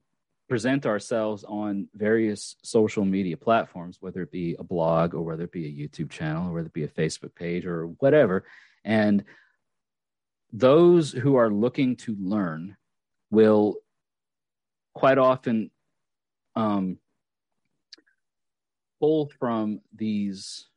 [0.47, 5.53] present ourselves on various social media platforms, whether it be a blog or whether it
[5.53, 8.45] be a YouTube channel or whether it be a Facebook page or whatever.
[8.85, 9.25] And
[10.53, 12.77] those who are looking to learn
[13.31, 13.77] will
[14.95, 15.71] quite often
[16.55, 16.99] um,
[19.01, 20.69] pull from these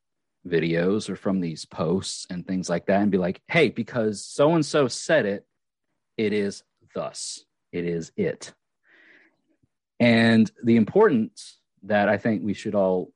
[0.47, 4.53] videos or from these posts and things like that and be like, hey, because so
[4.53, 5.45] and so said it,
[6.15, 6.63] it is
[6.95, 7.43] thus,
[7.73, 8.53] it is it.
[10.01, 13.13] And the importance that I think we should all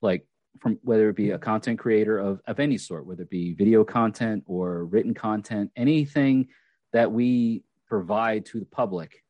[0.00, 0.24] like
[0.60, 3.82] from whether it be a content creator of, of any sort, whether it be video
[3.82, 6.46] content or written content, anything
[6.92, 9.24] that we provide to the public,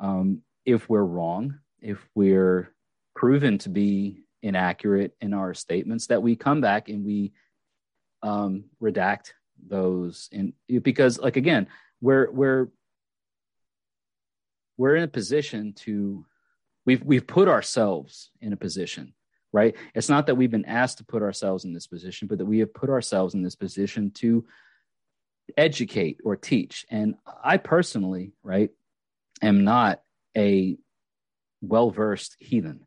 [0.00, 2.74] um, if we're wrong, if we're
[3.14, 7.32] proven to be inaccurate in our statements, that we come back and we
[8.22, 9.32] um, redact
[9.68, 10.30] those.
[10.32, 11.66] In because like again
[12.00, 12.68] we're we're
[14.82, 16.26] we're in a position to
[16.84, 19.14] we've we've put ourselves in a position
[19.52, 19.76] right?
[19.94, 22.58] It's not that we've been asked to put ourselves in this position but that we
[22.58, 24.44] have put ourselves in this position to
[25.56, 26.86] educate or teach.
[26.90, 27.14] And
[27.44, 28.70] i personally right
[29.40, 30.02] am not
[30.36, 30.76] a
[31.60, 32.86] well-versed heathen.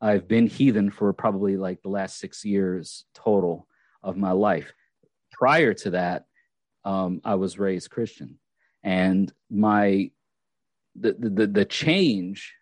[0.00, 3.66] I've been heathen for probably like the last six years total
[4.02, 4.72] of my life.
[5.32, 6.26] Prior to that
[6.84, 8.38] um, i was raised christian.
[8.82, 10.10] And my
[11.00, 12.54] the the the change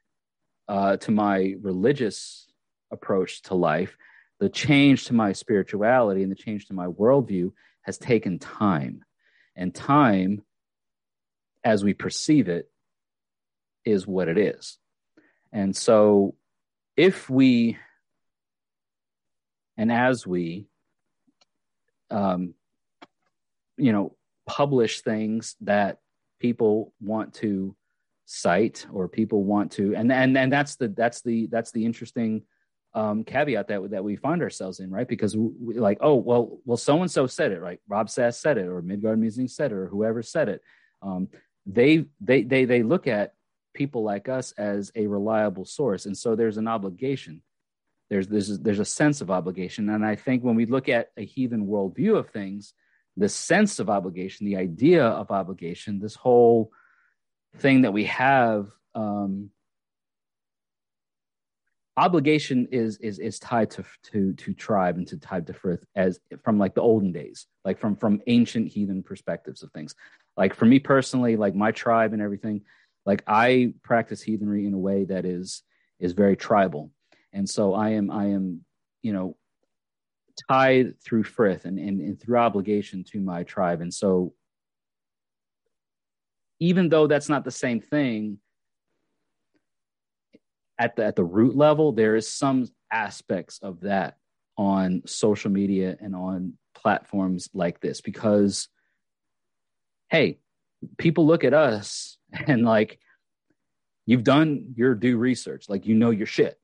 [0.69, 2.47] uh, to my religious
[2.91, 3.97] approach to life,
[4.39, 9.05] the change to my spirituality, and the change to my worldview has taken time,
[9.57, 10.43] and time,
[11.65, 12.71] as we perceive it,
[13.85, 14.79] is what it is,
[15.53, 16.35] and so
[16.97, 17.79] if we
[19.77, 20.67] and as we
[22.11, 22.55] um,
[23.77, 24.17] you know
[24.47, 25.99] publish things that
[26.41, 27.75] people want to
[28.31, 32.43] site or people want to and and and that's the that's the that's the interesting
[32.95, 35.07] um, caveat that that we find ourselves in, right?
[35.07, 37.81] Because we, like, oh well, well, so and so said it, right?
[37.89, 40.63] Rob Sass said it, or Midgard Musing said it, or whoever said it.
[41.03, 41.29] Um,
[41.67, 43.35] they they they they look at
[43.75, 47.43] people like us as a reliable source, and so there's an obligation.
[48.11, 51.25] There's there's there's a sense of obligation, and I think when we look at a
[51.25, 52.73] heathen worldview of things,
[53.17, 56.73] the sense of obligation, the idea of obligation, this whole
[57.59, 59.51] thing that we have um,
[61.97, 66.21] obligation is is is tied to to to tribe and to tied to frith as
[66.45, 69.95] from like the olden days like from from ancient heathen perspectives of things.
[70.37, 72.63] Like for me personally like my tribe and everything
[73.05, 75.63] like i practice heathenry in a way that is
[75.99, 76.93] is very tribal.
[77.33, 78.65] And so i am i am
[79.03, 79.37] you know
[80.49, 83.81] tied through frith and, and, and through obligation to my tribe.
[83.81, 84.33] And so
[86.61, 88.39] even though that's not the same thing
[90.79, 94.17] at the at the root level there is some aspects of that
[94.57, 98.69] on social media and on platforms like this because
[100.11, 100.39] hey
[100.97, 102.99] people look at us and like
[104.09, 105.69] you've done your due research.
[105.69, 106.59] Like you know your shit.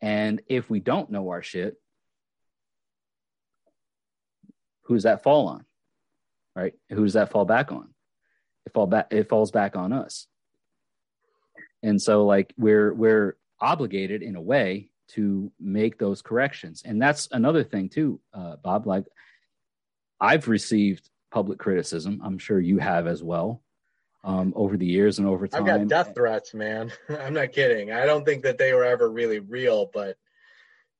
[0.00, 1.74] And if we don't know our shit
[4.84, 5.64] who's that fall on
[6.56, 6.72] right?
[6.90, 7.88] Who's that fall back on
[8.68, 10.26] it fall back it falls back on us
[11.82, 17.28] and so like we're we're obligated in a way to make those corrections and that's
[17.32, 19.06] another thing too uh, bob like
[20.20, 23.62] i've received public criticism i'm sure you have as well
[24.24, 25.60] um, over the years and over time.
[25.62, 26.92] I've got death threats, man.
[27.08, 27.92] I'm not kidding.
[27.92, 30.16] I don't think that they were ever really real, but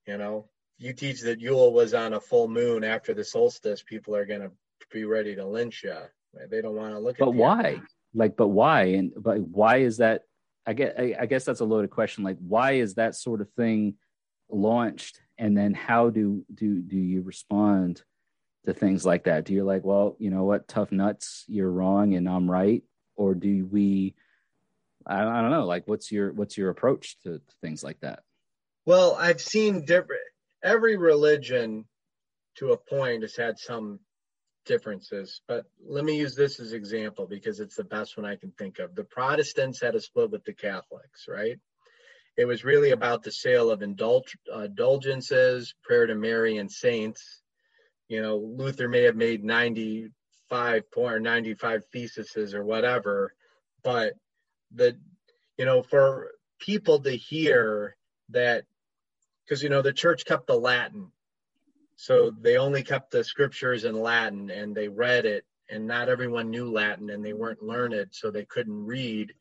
[0.07, 0.47] you know,
[0.77, 4.41] you teach that Yule was on a full moon after the solstice, people are going
[4.41, 4.51] to
[4.91, 5.97] be ready to lynch you.
[6.49, 7.31] They don't want to look but at.
[7.31, 7.81] But why?
[8.13, 8.83] Like, but why?
[8.83, 10.23] And but why is that?
[10.65, 10.95] I get.
[10.99, 12.23] I, I guess that's a loaded question.
[12.23, 13.95] Like, why is that sort of thing
[14.49, 15.21] launched?
[15.37, 18.03] And then how do do do you respond
[18.65, 19.45] to things like that?
[19.45, 22.83] Do you like, well, you know what, tough nuts, you're wrong and I'm right,
[23.15, 24.15] or do we?
[25.07, 25.65] I, I don't know.
[25.65, 28.21] Like, what's your what's your approach to, to things like that?
[28.85, 30.21] Well, I've seen different.
[30.63, 31.85] Every religion,
[32.57, 33.99] to a point, has had some
[34.65, 35.41] differences.
[35.47, 38.79] But let me use this as example because it's the best one I can think
[38.79, 38.95] of.
[38.95, 41.57] The Protestants had a split with the Catholics, right?
[42.37, 47.41] It was really about the sale of indulg- indulgences, prayer to Mary and saints.
[48.07, 53.33] You know, Luther may have made 95 point or 95 theses or whatever,
[53.83, 54.13] but
[54.73, 54.97] the,
[55.57, 57.95] you know, for people to hear
[58.29, 58.63] that,
[59.43, 61.11] because, you know, the church kept the Latin
[62.01, 66.49] so they only kept the scriptures in Latin and they read it, and not everyone
[66.49, 69.33] knew Latin and they weren't learned, so they couldn't read.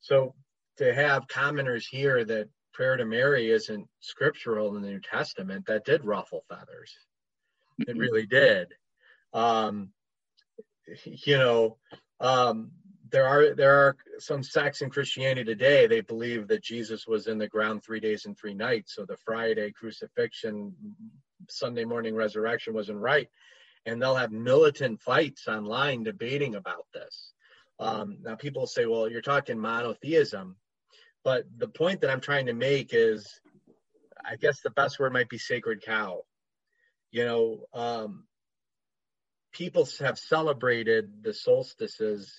[0.00, 0.34] So
[0.78, 5.84] to have commoners hear that prayer to Mary isn't scriptural in the New Testament, that
[5.84, 6.96] did ruffle feathers.
[7.78, 7.98] It mm-hmm.
[7.98, 8.68] really did.
[9.34, 9.90] Um,
[11.04, 11.76] you know,
[12.20, 12.70] um,
[13.10, 15.86] there are there are some sects in Christianity today.
[15.86, 18.94] They believe that Jesus was in the ground three days and three nights.
[18.94, 20.74] So the Friday crucifixion,
[21.48, 23.28] Sunday morning resurrection wasn't right,
[23.86, 27.32] and they'll have militant fights online debating about this.
[27.78, 30.56] Um, now people say, "Well, you're talking monotheism,"
[31.24, 33.40] but the point that I'm trying to make is,
[34.24, 36.22] I guess the best word might be sacred cow.
[37.10, 38.26] You know, um,
[39.52, 42.32] people have celebrated the solstices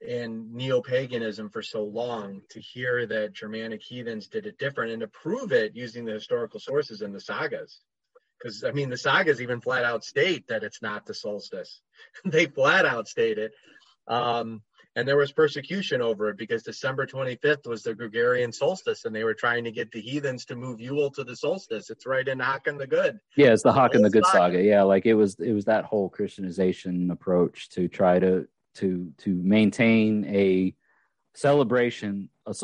[0.00, 5.08] in neo-paganism for so long to hear that Germanic heathens did it different and to
[5.08, 7.80] prove it using the historical sources and the sagas.
[8.38, 11.80] Because I mean, the sagas even flat out state that it's not the solstice.
[12.24, 13.52] they flat out state it.
[14.08, 14.62] Um,
[14.94, 19.24] and there was persecution over it because December 25th was the Gregorian solstice, and they
[19.24, 21.90] were trying to get the heathens to move Yule to the solstice.
[21.90, 23.18] It's right in Håkon the Good.
[23.36, 24.54] Yeah, it's the Håkon the Good saga.
[24.54, 24.62] saga.
[24.62, 29.30] Yeah, like it was it was that whole Christianization approach to try to to to
[29.30, 30.74] maintain a
[31.34, 32.54] celebration, a,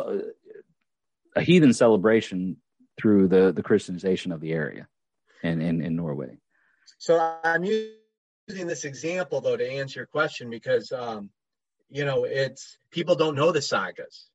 [1.36, 2.56] a heathen celebration
[3.00, 4.88] through the the Christianization of the area,
[5.42, 6.38] and in, in Norway.
[6.98, 11.30] So I'm using this example though to answer your question because um,
[11.90, 14.28] you know it's people don't know the sagas.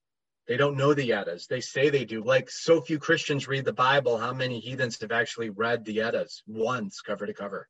[0.47, 1.47] They don't know the Eddas.
[1.47, 2.23] They say they do.
[2.23, 4.17] Like so few Christians read the Bible.
[4.17, 7.67] How many heathens have actually read the Eddas once, cover to cover?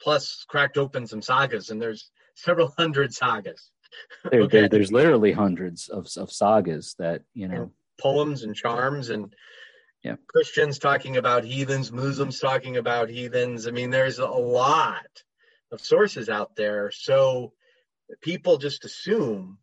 [0.00, 3.70] Plus, cracked open some sagas, and there's several hundred sagas.
[4.30, 4.60] There, okay.
[4.60, 7.70] there, there's literally hundreds of, of sagas that you know and
[8.00, 9.34] poems and charms and
[10.04, 10.16] yeah.
[10.28, 13.66] Christians talking about heathens, Muslims talking about heathens.
[13.66, 15.22] I mean, there's a lot
[15.72, 16.90] of sources out there.
[16.92, 17.52] So
[18.20, 19.58] people just assume,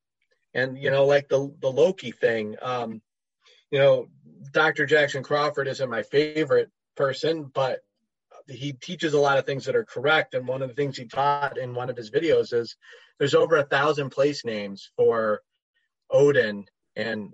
[0.54, 2.56] and you know, like the the Loki thing.
[2.62, 3.02] Um,
[3.72, 4.08] you know,
[4.52, 4.86] Dr.
[4.86, 7.80] Jackson Crawford isn't my favorite person, but
[8.48, 10.34] he teaches a lot of things that are correct.
[10.34, 12.76] And one of the things he taught in one of his videos is
[13.18, 15.42] there's over a thousand place names for
[16.10, 16.66] Odin
[16.96, 17.34] and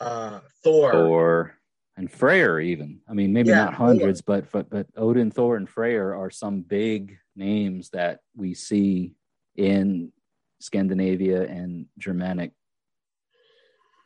[0.00, 0.92] uh, Thor.
[0.92, 1.58] Thor
[1.96, 3.00] and Freyr, even.
[3.08, 6.62] I mean, maybe yeah, not hundreds, but, but but Odin, Thor, and Freyr are some
[6.62, 9.14] big names that we see
[9.56, 10.12] in
[10.60, 12.52] Scandinavia and Germanic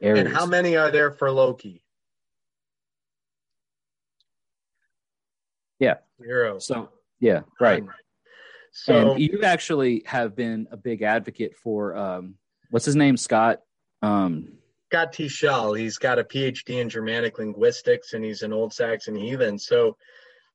[0.03, 0.27] areas.
[0.27, 1.83] And how many are there for Loki?
[5.79, 5.95] Yeah.
[6.21, 6.59] Zero.
[6.59, 6.91] So
[7.21, 7.85] yeah, right.
[8.73, 12.35] So and you actually have been a big advocate for um,
[12.71, 13.61] what's his name, Scott.
[14.03, 14.53] Um,
[14.91, 15.79] Scott Tischel.
[15.79, 19.59] He's got a PhD in Germanic linguistics, and he's an Old Saxon heathen.
[19.59, 19.97] So,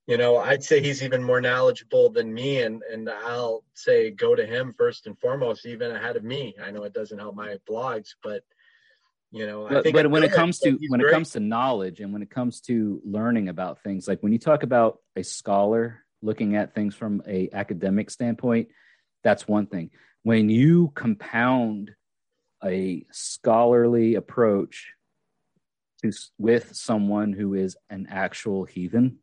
[0.07, 4.35] you know, I'd say he's even more knowledgeable than me, and and I'll say go
[4.35, 6.55] to him first and foremost, even ahead of me.
[6.63, 8.43] I know it doesn't help my blogs, but
[9.33, 11.09] you know but, but when it comes to when great.
[11.09, 14.39] it comes to knowledge and when it comes to learning about things like when you
[14.39, 18.69] talk about a scholar looking at things from a academic standpoint
[19.23, 19.89] that's one thing.
[20.23, 21.91] When you compound
[22.63, 24.93] a scholarly approach
[26.01, 29.17] to with someone who is an actual heathen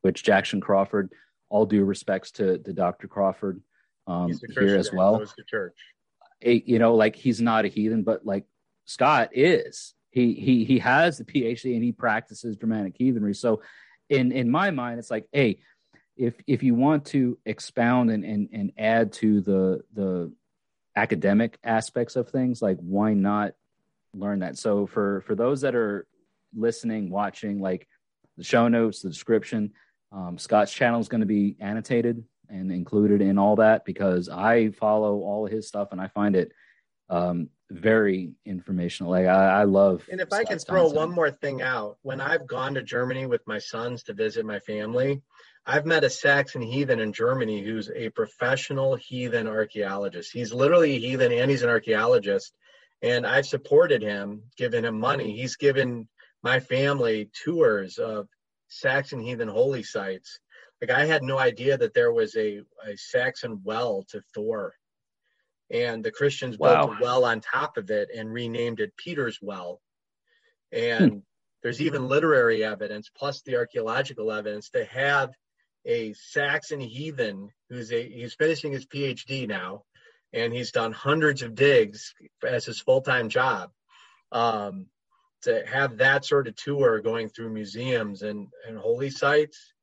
[0.00, 1.12] which jackson crawford
[1.50, 3.60] all due respects to, to dr crawford
[4.06, 5.22] um, here as well.
[6.42, 8.46] a, you know like he's not a heathen but like
[8.84, 9.94] Scott is.
[10.10, 13.34] He he he has the PhD and he practices Germanic heathenry.
[13.34, 13.62] So
[14.08, 15.58] in in my mind, it's like, hey,
[16.16, 20.32] if if you want to expound and and, and add to the the
[20.96, 23.54] academic aspects of things, like why not
[24.14, 24.56] learn that?
[24.56, 26.06] So for for those that are
[26.54, 27.88] listening, watching, like
[28.36, 29.72] the show notes, the description,
[30.12, 34.70] um, Scott's channel is going to be annotated and included in all that because I
[34.70, 36.52] follow all of his stuff and I find it
[37.10, 39.10] um, very informational.
[39.10, 40.04] Like I, I love.
[40.10, 43.46] And if I can throw one more thing out, when I've gone to Germany with
[43.46, 45.22] my sons to visit my family,
[45.66, 50.30] I've met a Saxon heathen in Germany who's a professional heathen archaeologist.
[50.32, 52.54] He's literally a heathen and he's an archaeologist.
[53.02, 55.36] And I've supported him, given him money.
[55.36, 56.08] He's given
[56.42, 58.28] my family tours of
[58.68, 60.38] Saxon heathen holy sites.
[60.80, 64.74] Like I had no idea that there was a, a Saxon well to Thor.
[65.70, 66.86] And the Christians wow.
[66.86, 69.80] built a well on top of it and renamed it Peter's Well.
[70.72, 71.18] And hmm.
[71.62, 75.30] there's even literary evidence plus the archaeological evidence to have
[75.86, 79.84] a Saxon heathen who's a he's finishing his PhD now,
[80.32, 82.14] and he's done hundreds of digs
[82.46, 83.70] as his full time job.
[84.32, 84.86] Um,
[85.44, 89.74] to have that sort of tour going through museums and, and holy sites.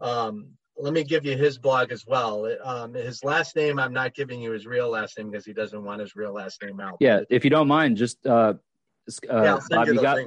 [0.00, 2.48] Um, let me give you his blog as well.
[2.62, 5.82] Um, his last name, I'm not giving you his real last name because he doesn't
[5.82, 6.96] want his real last name out.
[7.00, 8.54] Yeah, if you don't mind, just uh,
[9.30, 10.18] uh, yeah, Bob, you, you got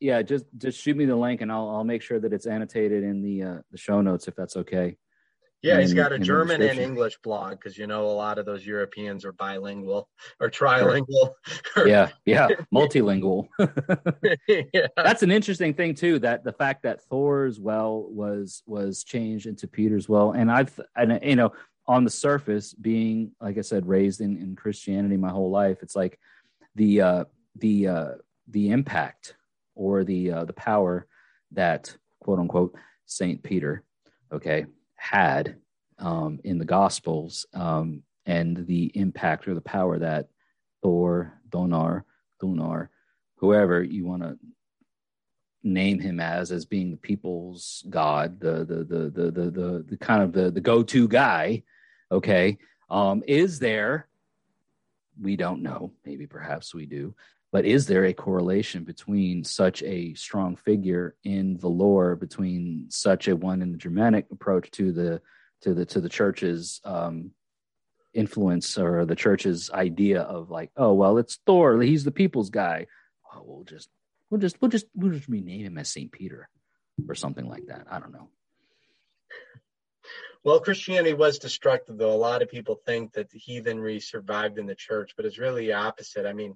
[0.00, 3.02] yeah, just just shoot me the link and I'll I'll make sure that it's annotated
[3.02, 4.96] in the uh, the show notes if that's okay.
[5.66, 8.64] Yeah, he's got a German and English blog because you know a lot of those
[8.64, 10.08] Europeans are bilingual
[10.40, 11.32] or trilingual.
[11.76, 13.48] Or, yeah, yeah, multilingual.
[14.48, 14.86] yeah.
[14.96, 16.18] That's an interesting thing too.
[16.20, 21.18] That the fact that Thor's well was was changed into Peter's well, and I've and
[21.22, 21.52] you know
[21.88, 25.96] on the surface, being like I said, raised in in Christianity my whole life, it's
[25.96, 26.18] like
[26.76, 27.24] the uh,
[27.56, 28.10] the uh,
[28.48, 29.34] the impact
[29.74, 31.06] or the uh, the power
[31.52, 32.74] that quote unquote
[33.06, 33.82] Saint Peter,
[34.32, 34.66] okay,
[34.96, 35.56] had
[35.98, 40.28] um, in the Gospels um, and the impact or the power that
[40.82, 42.04] Thor, Donar,
[42.40, 42.90] Gunnar,
[43.36, 44.38] whoever you want to
[45.62, 49.96] name him as as being the people's god the the the the the the, the
[49.96, 51.60] kind of the the go-to guy
[52.12, 52.56] okay
[52.88, 54.08] um is there?
[55.20, 55.92] We don't know.
[56.04, 57.14] Maybe perhaps we do
[57.56, 63.28] but is there a correlation between such a strong figure in the lore between such
[63.28, 65.22] a one in the Germanic approach to the
[65.62, 67.30] to the to the church's um,
[68.12, 72.88] influence or the church's idea of like, oh well, it's Thor, he's the people's guy.
[73.32, 73.88] Oh, we'll just
[74.28, 76.50] we'll just we'll just we'll just rename him as Saint Peter
[77.08, 77.86] or something like that.
[77.90, 78.28] I don't know.
[80.44, 82.12] Well, Christianity was destructive, though.
[82.12, 85.68] A lot of people think that the heathenry survived in the church, but it's really
[85.68, 86.26] the opposite.
[86.26, 86.54] I mean,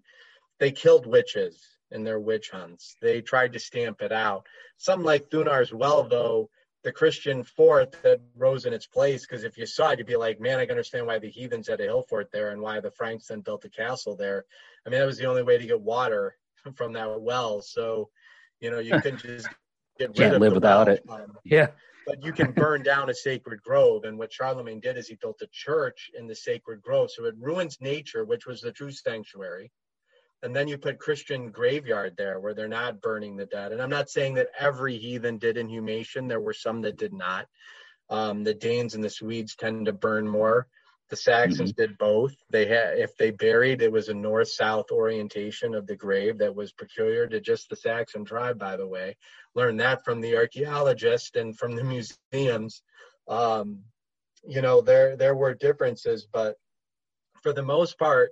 [0.61, 1.59] they killed witches
[1.91, 2.95] in their witch hunts.
[3.03, 4.47] They tried to stamp it out.
[4.77, 6.51] Some like Thunar's well, though,
[6.85, 10.17] the Christian fort that rose in its place, because if you saw it, you'd be
[10.17, 12.81] like, man, I can understand why the heathens had a hill fort there and why
[12.81, 14.45] the Franks then built a castle there.
[14.87, 16.37] I mean, that was the only way to get water
[16.77, 17.63] from that well.
[17.63, 18.11] So,
[18.61, 19.49] you know, you can just
[19.99, 20.97] get Can't live without well.
[20.97, 21.05] it.
[21.09, 21.69] Um, yeah.
[22.07, 24.05] But you can burn down a sacred grove.
[24.05, 27.11] And what Charlemagne did is he built a church in the sacred grove.
[27.11, 29.71] So it ruins nature, which was the true sanctuary
[30.43, 33.73] and then you put Christian graveyard there where they're not burning the dead.
[33.73, 36.29] And I'm not saying that every heathen did inhumation.
[36.29, 37.47] There were some that did not.
[38.09, 40.67] Um, the Danes and the Swedes tend to burn more.
[41.11, 41.83] The Saxons mm-hmm.
[41.83, 42.35] did both.
[42.51, 46.73] They had, if they buried, it was a north-south orientation of the grave that was
[46.73, 48.59] peculiar to just the Saxon tribe.
[48.59, 49.17] By the way,
[49.55, 51.85] learned that from the archaeologists and from the
[52.33, 52.83] museums.
[53.29, 53.81] Um,
[54.47, 56.57] you know, there there were differences, but
[57.43, 58.31] for the most part,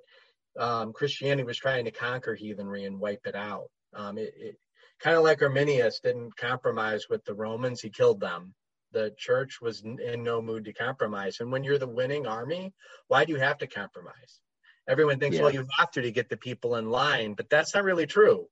[0.58, 3.70] um, Christianity was trying to conquer heathenry and wipe it out.
[3.94, 4.56] Um, it, it
[5.00, 8.54] kind of like Arminius didn't compromise with the Romans; he killed them.
[8.92, 11.40] The church was in no mood to compromise.
[11.40, 12.72] And when you're the winning army,
[13.08, 14.40] why do you have to compromise?
[14.88, 15.42] Everyone thinks, yeah.
[15.42, 18.46] well, you have to to get the people in line, but that's not really true.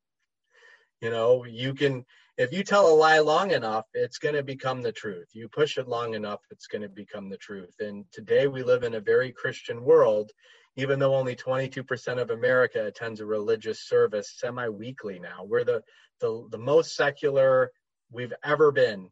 [1.00, 2.04] You know, you can
[2.36, 5.28] if you tell a lie long enough, it's going to become the truth.
[5.32, 7.74] You push it long enough, it's going to become the truth.
[7.80, 10.30] And today we live in a very Christian world,
[10.76, 15.44] even though only 22% of America attends a religious service semi-weekly now.
[15.44, 15.82] We're the,
[16.20, 17.72] the, the most secular
[18.10, 19.08] we've ever been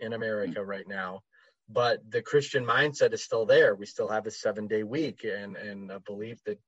[0.00, 1.22] in America right now.
[1.68, 3.74] But the Christian mindset is still there.
[3.74, 6.58] We still have a seven day week and, and a belief that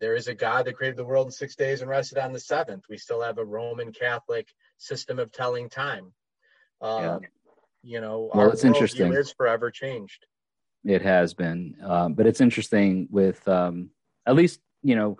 [0.00, 2.40] there is a God that created the world in six days and rested on the
[2.40, 2.84] seventh.
[2.88, 6.12] We still have a Roman Catholic system of telling time.
[6.80, 7.18] Um, yeah.
[7.84, 9.12] You know, well, it's interesting.
[9.12, 10.26] Is forever changed.
[10.84, 13.90] It has been, um, but it's interesting with um,
[14.26, 15.18] at least you know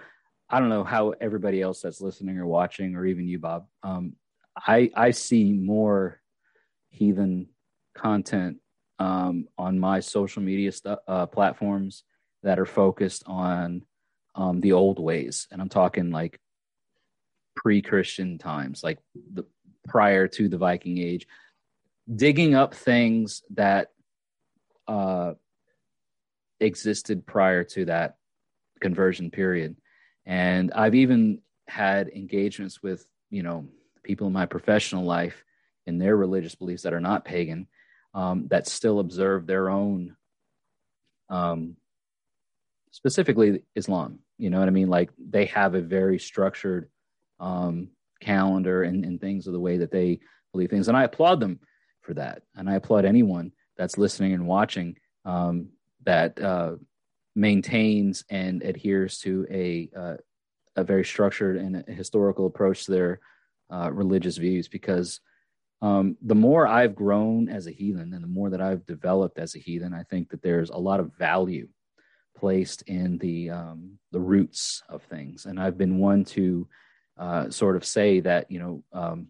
[0.50, 3.66] I don't know how everybody else that's listening or watching, or even you, Bob.
[3.82, 4.16] Um,
[4.56, 6.20] I I see more
[6.90, 7.48] heathen
[7.94, 8.58] content
[8.98, 12.04] um, on my social media stu- uh, platforms
[12.42, 13.84] that are focused on
[14.34, 16.40] um, the old ways, and I'm talking like
[17.54, 18.98] pre-Christian times, like
[19.32, 19.44] the
[19.86, 21.26] prior to the Viking Age,
[22.14, 23.88] digging up things that
[24.88, 25.32] uh,
[26.62, 28.16] existed prior to that
[28.80, 29.76] conversion period.
[30.24, 33.66] And I've even had engagements with, you know,
[34.02, 35.44] people in my professional life
[35.86, 37.66] in their religious beliefs that are not pagan,
[38.14, 40.16] um, that still observe their own,
[41.28, 41.76] um,
[42.90, 44.20] specifically Islam.
[44.38, 44.88] You know what I mean?
[44.88, 46.88] Like they have a very structured
[47.40, 47.88] um,
[48.20, 50.20] calendar and, and things of the way that they
[50.52, 50.88] believe things.
[50.88, 51.60] And I applaud them
[52.02, 52.42] for that.
[52.54, 55.70] And I applaud anyone that's listening and watching um,
[56.04, 56.76] that uh,
[57.34, 60.16] maintains and adheres to a uh,
[60.76, 63.20] a very structured and historical approach to their
[63.70, 64.68] uh, religious views.
[64.68, 65.20] Because
[65.82, 69.54] um, the more I've grown as a heathen and the more that I've developed as
[69.54, 71.68] a heathen, I think that there's a lot of value
[72.36, 75.46] placed in the um, the roots of things.
[75.46, 76.68] And I've been one to
[77.18, 79.28] uh, sort of say that you know um,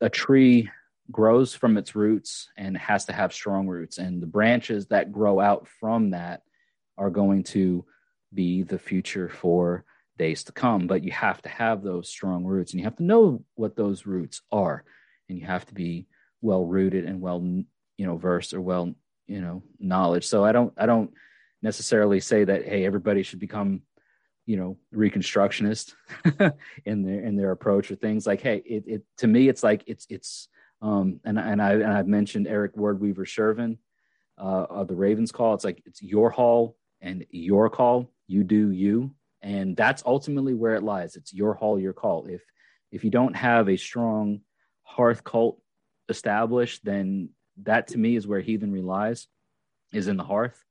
[0.00, 0.70] a tree
[1.10, 3.98] grows from its roots and has to have strong roots.
[3.98, 6.42] And the branches that grow out from that
[6.96, 7.84] are going to
[8.34, 9.84] be the future for
[10.18, 10.86] days to come.
[10.86, 14.04] But you have to have those strong roots and you have to know what those
[14.04, 14.84] roots are.
[15.28, 16.06] And you have to be
[16.40, 18.94] well rooted and well you know versed or well
[19.26, 20.26] you know knowledge.
[20.26, 21.10] So i don't i don't
[21.62, 23.82] necessarily say that hey everybody should become
[24.46, 25.94] you know reconstructionist
[26.84, 28.26] in their in their approach or things.
[28.26, 30.48] Like hey it, it to me it's like it's it's
[30.80, 33.78] um and and I and I've mentioned Eric Ward Weaver Shervin
[34.38, 35.54] uh, of the Ravens call.
[35.54, 38.12] It's like it's your hall and your call.
[38.26, 39.14] You do you.
[39.40, 41.16] And that's ultimately where it lies.
[41.16, 42.26] It's your hall your call.
[42.26, 42.42] If
[42.90, 44.40] if you don't have a strong
[44.82, 45.60] hearth cult
[46.08, 47.28] established then
[47.64, 49.26] that to me is where heathen relies
[49.92, 50.64] is in the hearth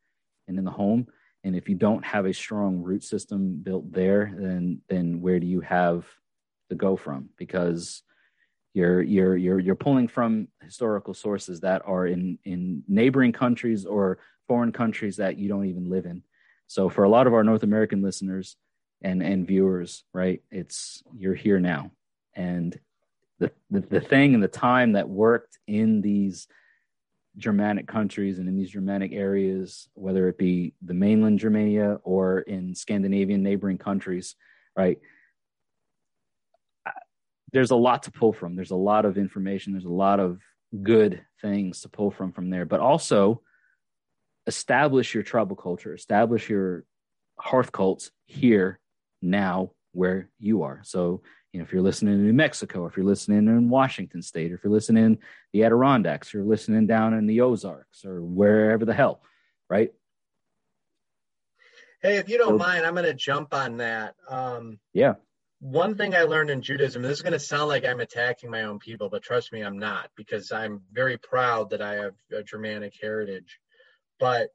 [0.48, 1.08] and in the home.
[1.44, 5.48] And if you don't have a strong root system built there, then then where do
[5.48, 6.06] you have
[6.70, 7.30] to go from?
[7.38, 8.04] Because
[8.78, 14.20] you're you're you're you're pulling from historical sources that are in in neighboring countries or
[14.48, 16.22] foreign countries that you don't even live in.
[16.68, 18.56] So for a lot of our North American listeners
[19.02, 21.90] and and viewers, right, it's you're here now,
[22.36, 22.80] and
[23.40, 26.48] the the, the thing and the time that worked in these
[27.36, 32.76] Germanic countries and in these Germanic areas, whether it be the mainland Germania or in
[32.76, 34.36] Scandinavian neighboring countries,
[34.76, 35.00] right?
[37.52, 38.56] There's a lot to pull from.
[38.56, 39.74] There's a lot of information.
[39.74, 40.42] There's a lot of
[40.84, 43.42] good things to pull from from there, but also
[44.46, 46.84] establish your tribal culture, establish your
[47.40, 48.80] hearth cults here
[49.22, 50.82] now where you are.
[50.84, 51.22] So
[51.54, 54.56] you know, if you're listening in New Mexico, if you're listening in Washington State, or
[54.56, 55.18] if you're listening in
[55.54, 59.22] the Adirondacks, or you're listening down in the Ozarks, or wherever the hell,
[59.70, 59.92] right?
[62.02, 64.16] Hey, if you don't so, mind, I'm going to jump on that.
[64.30, 65.16] Um, yeah.
[65.60, 68.64] One thing I learned in Judaism, this is going to sound like I'm attacking my
[68.64, 72.44] own people, but trust me, I'm not, because I'm very proud that I have a
[72.44, 73.60] Germanic heritage.
[74.20, 74.50] But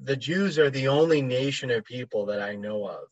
[0.00, 3.08] the Jews are the only nation of people that I know of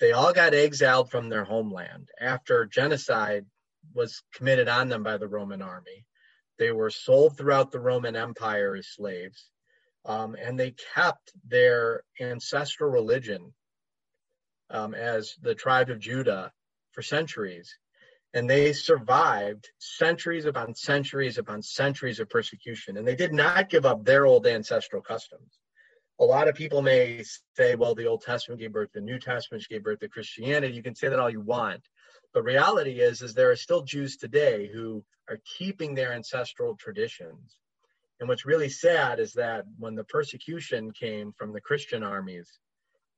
[0.00, 3.46] they all got exiled from their homeland after genocide
[3.94, 6.04] was committed on them by the Roman army.
[6.58, 9.50] They were sold throughout the Roman Empire as slaves,
[10.04, 13.52] um, and they kept their ancestral religion
[14.70, 16.52] um, as the tribe of Judah
[16.92, 17.74] for centuries.
[18.34, 22.96] And they survived centuries upon centuries upon centuries of persecution.
[22.96, 25.58] And they did not give up their old ancestral customs
[26.20, 27.22] a lot of people may
[27.56, 30.74] say, well, the Old Testament gave birth to the New Testament, gave birth to Christianity.
[30.74, 31.82] You can say that all you want.
[32.34, 37.58] But reality is, is there are still Jews today who are keeping their ancestral traditions.
[38.20, 42.58] And what's really sad is that when the persecution came from the Christian armies,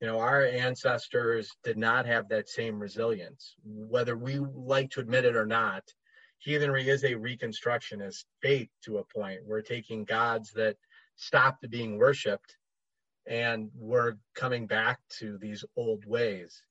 [0.01, 3.55] you know, our ancestors did not have that same resilience.
[3.63, 5.83] Whether we like to admit it or not,
[6.39, 9.41] heathenry is a reconstructionist faith to a point.
[9.45, 10.75] We're taking gods that
[11.17, 12.57] stopped being worshipped
[13.27, 16.63] and we're coming back to these old ways.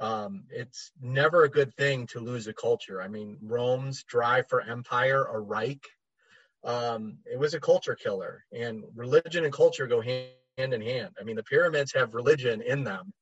[0.00, 3.00] Um, it's never a good thing to lose a culture.
[3.00, 5.86] I mean, Rome's drive for empire, a Reich,
[6.64, 11.16] um, it was a culture killer, and religion and culture go hand in hand.
[11.20, 13.12] I mean, the pyramids have religion in them.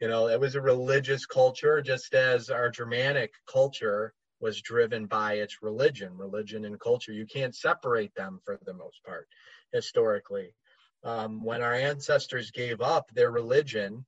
[0.00, 5.34] You know, it was a religious culture, just as our Germanic culture was driven by
[5.34, 6.16] its religion.
[6.16, 9.26] Religion and culture, you can't separate them for the most part
[9.72, 10.54] historically
[11.06, 14.04] um, when our ancestors gave up their religion,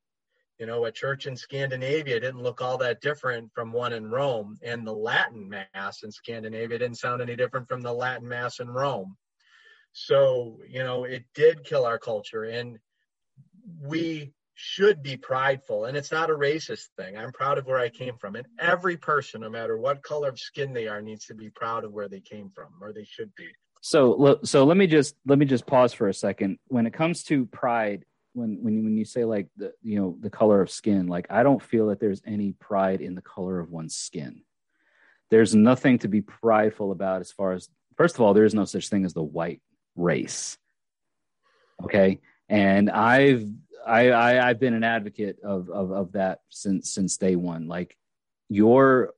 [0.58, 4.58] you know, a church in Scandinavia didn't look all that different from one in Rome,
[4.62, 8.68] and the Latin Mass in Scandinavia didn't sound any different from the Latin Mass in
[8.68, 9.16] Rome.
[10.04, 12.44] So, you know, it did kill our culture.
[12.44, 12.78] And
[13.82, 17.16] we should be prideful and it's not a racist thing.
[17.16, 20.38] I'm proud of where i came from and every person no matter what color of
[20.40, 23.32] skin they are needs to be proud of where they came from or they should
[23.36, 23.46] be.
[23.82, 26.58] So so let me just let me just pause for a second.
[26.66, 30.30] When it comes to pride when when when you say like the you know the
[30.30, 33.70] color of skin like i don't feel that there's any pride in the color of
[33.70, 34.42] one's skin.
[35.30, 38.64] There's nothing to be prideful about as far as first of all there is no
[38.64, 39.60] such thing as the white
[39.98, 40.56] race
[41.82, 43.44] okay and i've
[43.88, 47.68] I, I have been an advocate of, of of that since since day one.
[47.68, 47.96] Like
[48.48, 49.14] your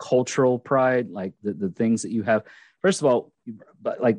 [0.00, 2.44] cultural pride, like the, the things that you have.
[2.80, 3.32] First of all,
[3.80, 4.18] but like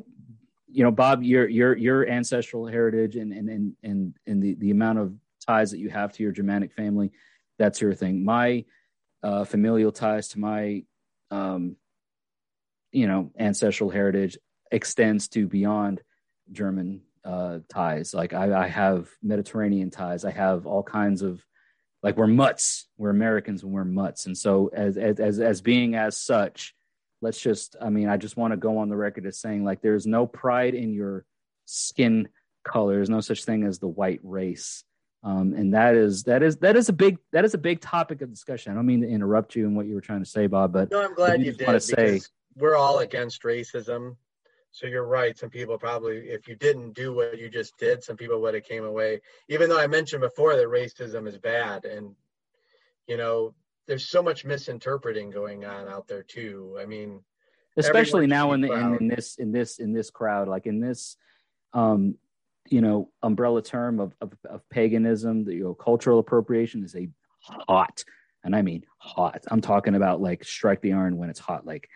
[0.68, 4.70] you know, Bob, your your your ancestral heritage and and and and, and the, the
[4.70, 5.14] amount of
[5.46, 7.10] ties that you have to your Germanic family,
[7.58, 8.24] that's your thing.
[8.24, 8.64] My
[9.22, 10.84] uh, familial ties to my
[11.30, 11.76] um,
[12.92, 14.38] you know ancestral heritage
[14.70, 16.00] extends to beyond
[16.52, 18.14] German uh, ties.
[18.14, 20.24] Like I, I have Mediterranean ties.
[20.24, 21.44] I have all kinds of
[22.02, 22.86] like we're mutts.
[22.96, 24.26] We're Americans and we're mutts.
[24.26, 26.74] And so as as as, being as such,
[27.20, 29.82] let's just I mean I just want to go on the record as saying like
[29.82, 31.24] there's no pride in your
[31.64, 32.28] skin
[32.64, 32.94] color.
[32.94, 34.84] There's no such thing as the white race.
[35.24, 38.22] Um, and that is that is that is a big that is a big topic
[38.22, 38.70] of discussion.
[38.70, 40.92] I don't mean to interrupt you in what you were trying to say, Bob, but
[40.92, 41.66] no, I'm glad you did.
[41.66, 42.20] Want to say
[42.54, 44.16] we're all against racism
[44.76, 45.38] so you're right.
[45.38, 48.64] Some people probably, if you didn't do what you just did, some people would have
[48.64, 49.22] came away.
[49.48, 52.14] Even though I mentioned before that racism is bad, and
[53.08, 53.54] you know,
[53.86, 56.76] there's so much misinterpreting going on out there too.
[56.78, 57.22] I mean,
[57.78, 61.16] especially now in, the, in, in this in this in this crowd, like in this,
[61.72, 62.16] um,
[62.68, 67.08] you know, umbrella term of of, of paganism, the you know, cultural appropriation is a
[67.40, 68.04] hot,
[68.44, 69.42] and I mean hot.
[69.50, 71.88] I'm talking about like strike the iron when it's hot, like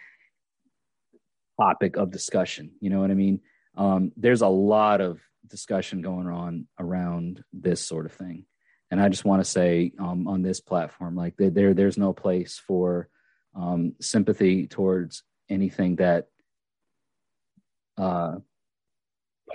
[1.61, 2.73] topic of discussion.
[2.81, 3.41] You know what I mean?
[3.77, 8.47] Um, there's a lot of discussion going on around this sort of thing,
[8.91, 12.61] and I just want to say um, on this platform, like there, there's no place
[12.67, 13.09] for
[13.55, 16.27] um, sympathy towards anything that
[17.99, 18.37] uh,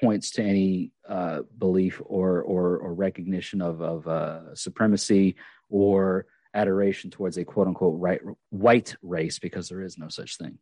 [0.01, 5.35] points to any uh, belief or, or or recognition of of uh, supremacy
[5.69, 10.57] or adoration towards a quote unquote right white race because there is no such thing.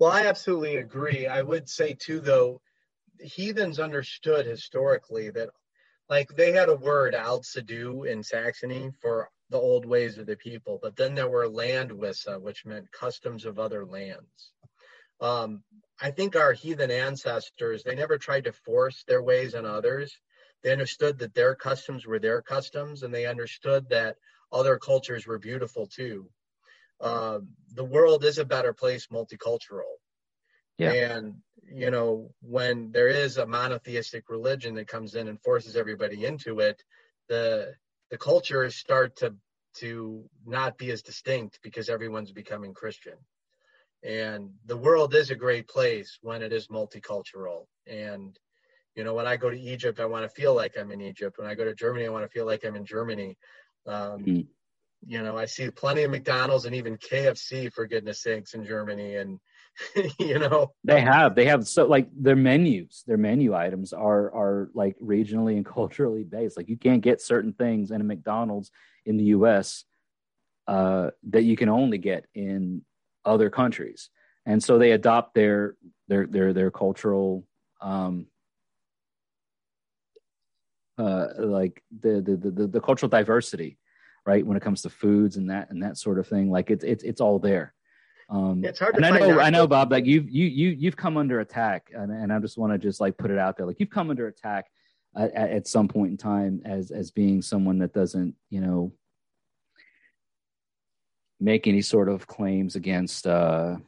[0.00, 1.26] Well, I absolutely agree.
[1.26, 2.62] I would say too, though,
[3.20, 5.50] heathens understood historically that,
[6.08, 10.78] like, they had a word, Altsidu, in Saxony for the old ways of the people,
[10.82, 14.52] but then there were landwissa, which meant customs of other lands.
[15.20, 15.64] Um,
[16.00, 20.18] I think our heathen ancestors, they never tried to force their ways on others.
[20.62, 24.16] They understood that their customs were their customs, and they understood that
[24.50, 26.30] other cultures were beautiful too
[27.00, 27.40] uh,
[27.74, 29.96] the world is a better place multicultural.
[30.78, 30.92] Yeah.
[30.92, 36.24] And, you know, when there is a monotheistic religion that comes in and forces everybody
[36.24, 36.82] into it,
[37.28, 37.74] the
[38.10, 39.34] the cultures start to
[39.76, 43.14] to not be as distinct because everyone's becoming Christian.
[44.02, 47.66] And the world is a great place when it is multicultural.
[47.86, 48.36] And,
[48.96, 51.38] you know, when I go to Egypt, I want to feel like I'm in Egypt.
[51.38, 53.36] When I go to Germany, I want to feel like I'm in Germany.
[53.86, 54.46] Um, mm
[55.06, 59.16] you know, I see plenty of McDonald's and even KFC for goodness sakes in Germany.
[59.16, 59.40] And,
[60.18, 64.70] you know, they have, they have so like their menus, their menu items are, are
[64.74, 66.56] like regionally and culturally based.
[66.56, 68.70] Like you can't get certain things in a McDonald's
[69.06, 69.84] in the US
[70.68, 72.82] uh, that you can only get in
[73.24, 74.10] other countries.
[74.46, 75.76] And so they adopt their,
[76.08, 77.44] their, their, their cultural,
[77.80, 78.26] um,
[80.98, 83.78] uh, like the, the, the, the cultural diversity
[84.30, 84.46] right?
[84.46, 87.02] When it comes to foods and that and that sort of thing, like it's it's
[87.02, 87.74] it's all there.
[88.28, 88.94] Um, it's hard.
[88.94, 89.90] and I know, I know, Bob.
[89.90, 93.00] Like you've you you you've come under attack, and, and I just want to just
[93.00, 93.66] like put it out there.
[93.66, 94.66] Like you've come under attack
[95.16, 98.92] at, at some point in time as as being someone that doesn't, you know,
[101.40, 103.78] make any sort of claims against, uh,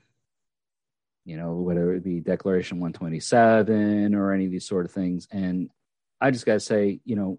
[1.24, 5.28] you know, whether it be Declaration 127 or any of these sort of things.
[5.30, 5.70] And
[6.20, 7.38] I just got to say, you know,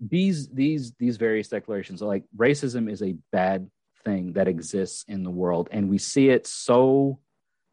[0.00, 3.70] these these these various declarations like racism is a bad
[4.04, 7.18] thing that exists in the world and we see it so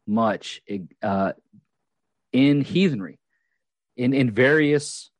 [0.06, 0.62] much
[1.02, 1.32] uh,
[2.32, 3.18] in heathenry
[3.96, 5.10] in in various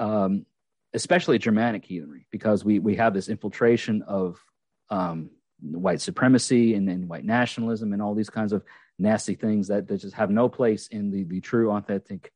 [0.00, 0.44] um,
[0.92, 4.42] especially germanic heathenry because we we have this infiltration of
[4.90, 5.30] um,
[5.60, 8.62] white supremacy and then white nationalism and all these kinds of
[8.98, 12.32] nasty things that, that just have no place in the the true authentic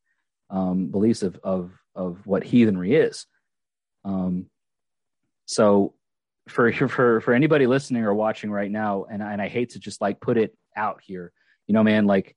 [0.49, 3.25] um, beliefs of of of what heathenry is
[4.05, 4.45] um,
[5.45, 5.93] so
[6.47, 10.01] for for for anybody listening or watching right now, and and I hate to just
[10.01, 11.31] like put it out here,
[11.67, 12.35] you know, man, like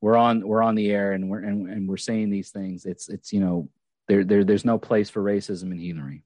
[0.00, 2.84] we're on we're on the air and we're and, and we're saying these things.
[2.84, 3.68] It's it's you know
[4.08, 6.22] there, there there's no place for racism and heathenry.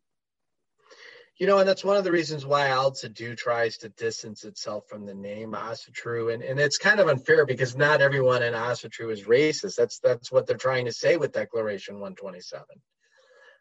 [1.38, 5.06] You know, and that's one of the reasons why Altsidu tries to distance itself from
[5.06, 6.34] the name Asatru.
[6.34, 9.76] And, and it's kind of unfair because not everyone in Asatru is racist.
[9.76, 12.64] That's that's what they're trying to say with Declaration 127.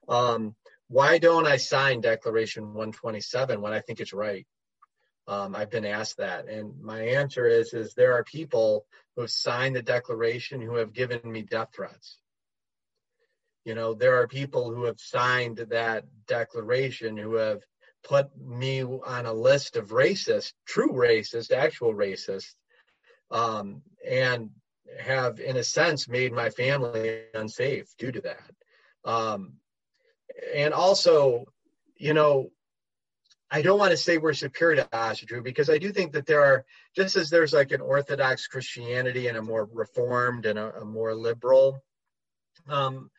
[0.08, 0.56] Um,
[0.88, 4.46] why don't I sign Declaration 127 when I think it's right?
[5.28, 8.86] Um, I've been asked that, and my answer is: is there are people
[9.16, 12.20] who have signed the Declaration who have given me death threats.
[13.66, 17.62] You know, there are people who have signed that declaration who have
[18.02, 22.56] put me on a list of racist, true racist, actual racist,
[23.30, 24.52] um, and
[24.98, 28.52] have, in a sense, made my family unsafe due to that.
[29.04, 29.56] Um,
[30.54, 31.46] and also,
[31.98, 32.52] you know,
[33.50, 36.44] I don't want to say we're superior to Asatru because I do think that there
[36.44, 36.66] are,
[36.96, 41.16] just as there's like an Orthodox Christianity and a more reformed and a, a more
[41.16, 41.82] liberal,
[42.68, 43.10] um,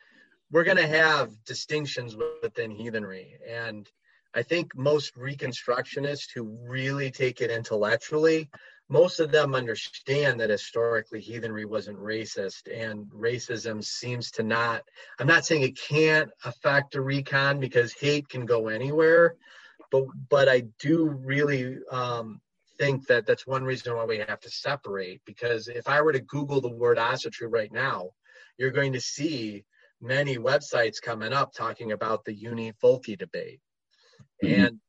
[0.51, 3.39] we're going to have distinctions within heathenry.
[3.49, 3.89] And
[4.35, 8.51] I think most Reconstructionists who really take it intellectually,
[8.89, 14.83] most of them understand that historically heathenry wasn't racist and racism seems to not,
[15.19, 19.37] I'm not saying it can't affect a recon because hate can go anywhere,
[19.91, 22.41] but, but I do really um,
[22.79, 26.21] think that that's one reason why we have to separate because if I were to
[26.21, 28.11] Google the word Asatru right now,
[28.57, 29.65] you're going to see
[30.01, 33.61] many websites coming up talking about the uni folky debate.
[34.43, 34.65] Mm-hmm.
[34.65, 34.81] And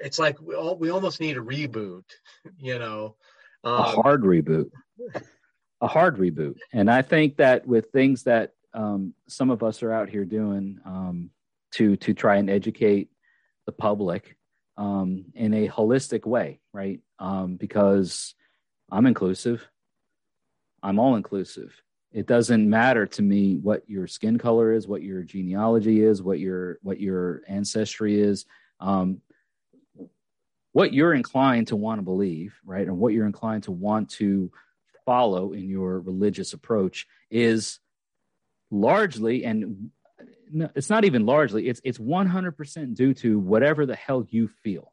[0.00, 2.04] it's like we, all, we almost need a reboot,
[2.58, 3.16] you know.
[3.62, 4.70] Um, a hard reboot.
[5.80, 6.56] a hard reboot.
[6.72, 10.78] And I think that with things that um, some of us are out here doing
[10.84, 11.30] um,
[11.72, 13.10] to to try and educate
[13.66, 14.36] the public
[14.76, 17.00] um, in a holistic way, right?
[17.18, 18.34] Um, because
[18.90, 19.68] I'm inclusive.
[20.82, 21.74] I'm all inclusive.
[22.12, 26.38] It doesn't matter to me what your skin color is, what your genealogy is, what
[26.38, 28.46] your what your ancestry is,
[28.80, 29.20] um,
[30.72, 34.50] what you're inclined to want to believe, right, and what you're inclined to want to
[35.04, 37.80] follow in your religious approach is
[38.70, 39.90] largely and
[40.76, 44.92] it's not even largely it's it's 100% due to whatever the hell you feel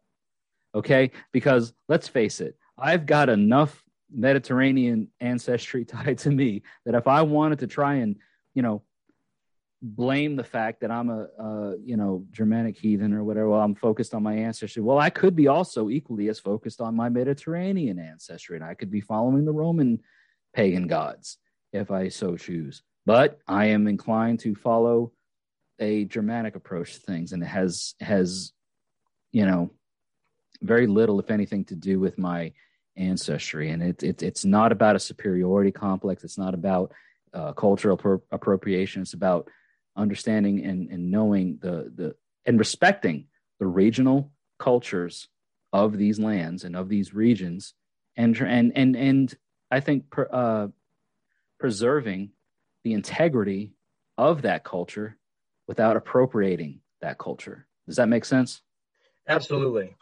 [0.73, 1.11] okay?
[1.31, 7.21] Because let's face it i've got enough Mediterranean ancestry tied to me that if I
[7.21, 8.17] wanted to try and,
[8.53, 8.83] you know,
[9.81, 13.49] blame the fact that I'm a, you know Germanic heathen or whatever.
[13.49, 14.81] Well, I'm focused on my ancestry.
[14.81, 18.91] Well, I could be also equally as focused on my Mediterranean ancestry, and I could
[18.91, 19.99] be following the Roman
[20.53, 21.37] pagan gods
[21.73, 22.81] if I so choose.
[23.05, 25.13] But I am inclined to follow
[25.79, 28.53] a Germanic approach to things, and it has has
[29.31, 29.71] you know
[30.61, 32.51] very little, if anything, to do with my
[32.95, 33.69] ancestry.
[33.69, 36.23] And it, it, it's not about a superiority complex.
[36.23, 36.91] It's not about
[37.33, 39.03] uh, cultural pro- appropriation.
[39.03, 39.49] It's about
[39.97, 42.15] understanding and, and knowing the, the
[42.45, 43.25] and respecting
[43.59, 45.27] the regional cultures
[45.73, 47.73] of these lands and of these regions,
[48.15, 49.37] and and and and
[49.69, 50.67] I think per, uh,
[51.59, 52.31] preserving
[52.83, 53.73] the integrity
[54.17, 55.17] of that culture
[55.67, 57.67] without appropriating that culture.
[57.85, 58.61] Does that make sense?
[59.27, 59.95] Absolutely.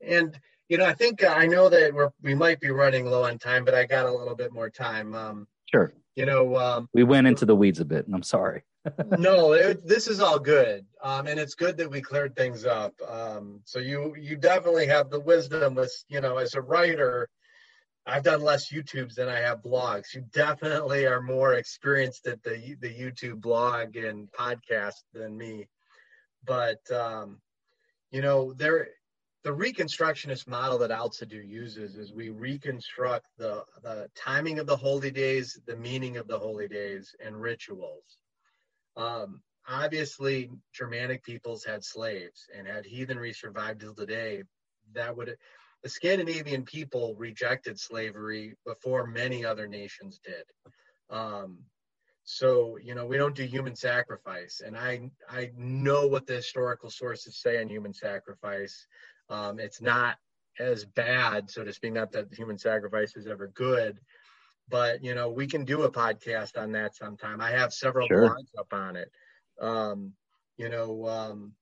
[0.00, 0.38] And
[0.68, 3.38] you know, I think uh, I know that we're we might be running low on
[3.38, 5.14] time, but I got a little bit more time.
[5.14, 5.92] Um, sure.
[6.20, 8.62] You know, um, we went into the weeds a bit, and I'm sorry.
[9.18, 12.92] no, it, this is all good, um, and it's good that we cleared things up.
[13.08, 17.30] Um, so you you definitely have the wisdom with you know as a writer.
[18.04, 20.12] I've done less YouTubes than I have blogs.
[20.12, 25.68] You definitely are more experienced at the the YouTube blog and podcast than me,
[26.44, 27.38] but um,
[28.10, 28.88] you know there
[29.42, 35.10] the reconstructionist model that Altsidu uses is we reconstruct the, the timing of the holy
[35.10, 38.18] days, the meaning of the holy days, and rituals.
[38.96, 44.42] Um, obviously, Germanic peoples had slaves, and had heathenry survived till today,
[44.92, 45.36] that would
[45.82, 50.44] the Scandinavian people rejected slavery before many other nations did.
[51.08, 51.60] Um,
[52.24, 56.90] so you know we don't do human sacrifice, and I I know what the historical
[56.90, 58.86] sources say on human sacrifice.
[59.30, 60.16] Um, it's not
[60.58, 61.92] as bad, so to speak.
[61.92, 63.98] Not that human sacrifice is ever good,
[64.68, 67.40] but you know we can do a podcast on that sometime.
[67.40, 68.28] I have several sure.
[68.28, 69.10] blogs up on it.
[69.60, 70.12] Um,
[70.56, 71.52] you know, um,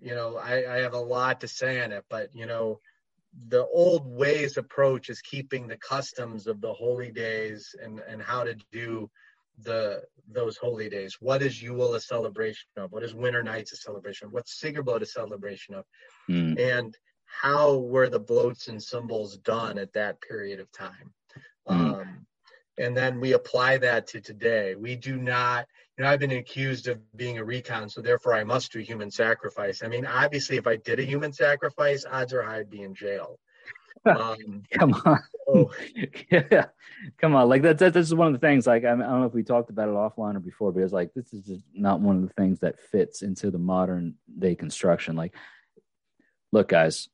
[0.00, 2.80] you know, I, I have a lot to say on it, but you know,
[3.48, 8.44] the old ways approach is keeping the customs of the holy days and and how
[8.44, 9.10] to do
[9.62, 11.18] the those holy days.
[11.20, 12.92] What is Yule a celebration of?
[12.92, 14.32] What is Winter Nights a celebration of?
[14.32, 15.84] What's Sigrblot a celebration of?
[16.28, 16.58] Mm.
[16.58, 21.12] And how were the blots and sumbels done at that period of time?
[21.68, 22.00] Mm.
[22.00, 22.26] Um,
[22.78, 24.74] and then we apply that to today.
[24.74, 25.66] We do not,
[25.96, 29.10] you know, I've been accused of being a recon, so therefore I must do human
[29.10, 29.82] sacrifice.
[29.82, 32.94] I mean, obviously, if I did a human sacrifice, odds are high I'd be in
[32.94, 33.38] jail.
[34.06, 35.18] Um, Come on.
[36.30, 36.66] Yeah.
[37.18, 37.48] Come on.
[37.48, 39.42] Like that, that, this is one of the things, like, I don't know if we
[39.42, 42.22] talked about it offline or before, but it's like, this is just not one of
[42.22, 45.16] the things that fits into the modern day construction.
[45.16, 45.34] Like,
[46.50, 47.08] look, guys,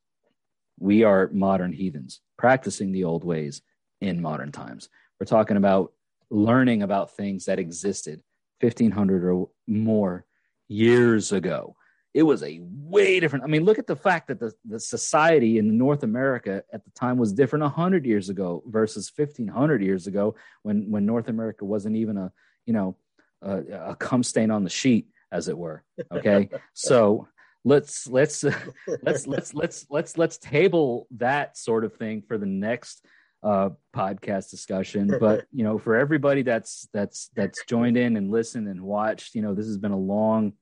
[0.79, 3.63] we are modern heathens practicing the old ways
[4.01, 4.89] in modern times.
[5.19, 5.93] We're talking about
[6.31, 8.23] learning about things that existed
[8.61, 10.25] 1500 or more
[10.69, 11.77] years ago.
[12.13, 13.45] It was a way different.
[13.45, 16.91] I mean, look at the fact that the, the society in North America at the
[16.91, 21.97] time was different 100 years ago versus 1500 years ago when, when North America wasn't
[21.97, 22.33] even a,
[22.67, 22.97] you know,
[23.43, 25.85] a, a cum stain on the sheet, as it were.
[26.11, 26.51] Okay.
[26.75, 27.29] so
[27.65, 28.43] let's, let's,
[29.03, 33.07] let's, let's, let's, let's, let's table that sort of thing for the next
[33.43, 35.17] uh, podcast discussion.
[35.21, 39.43] But you know, for everybody that's that's that's joined in and listened and watched, you
[39.43, 40.55] know, this has been a long,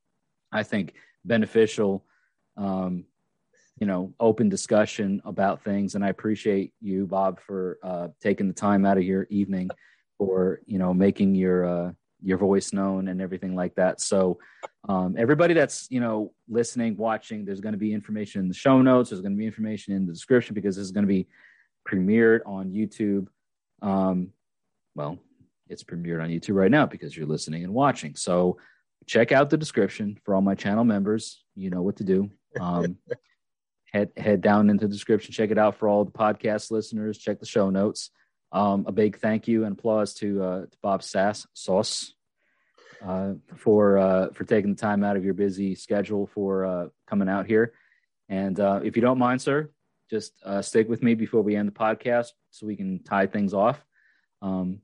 [0.52, 2.04] I think, beneficial,
[2.56, 3.04] um,
[3.78, 5.94] you know, open discussion about things.
[5.94, 9.70] And I appreciate you, Bob, for uh, taking the time out of your evening
[10.18, 11.92] for you know making your uh,
[12.22, 14.00] your voice known and everything like that.
[14.00, 14.38] So,
[14.88, 18.82] um, everybody that's you know listening, watching, there's going to be information in the show
[18.82, 19.10] notes.
[19.10, 21.28] There's going to be information in the description because this is going to be
[21.88, 23.28] premiered on YouTube.
[23.80, 24.32] Um,
[24.94, 25.18] well,
[25.68, 28.16] it's premiered on YouTube right now because you're listening and watching.
[28.16, 28.58] So
[29.06, 31.42] check out the description for all my channel members.
[31.54, 32.30] You know what to do.
[32.58, 32.96] Um,
[33.92, 35.32] head head down into the description.
[35.32, 37.18] Check it out for all the podcast listeners.
[37.18, 38.10] Check the show notes.
[38.50, 42.14] Um, a big thank you and applause to, uh, to Bob Sass Sauce
[43.06, 47.28] uh, for uh, for taking the time out of your busy schedule for uh, coming
[47.28, 47.72] out here.
[48.28, 49.70] And uh, if you don't mind, sir,
[50.10, 53.54] just uh, stick with me before we end the podcast so we can tie things
[53.54, 53.82] off.
[54.42, 54.80] Um,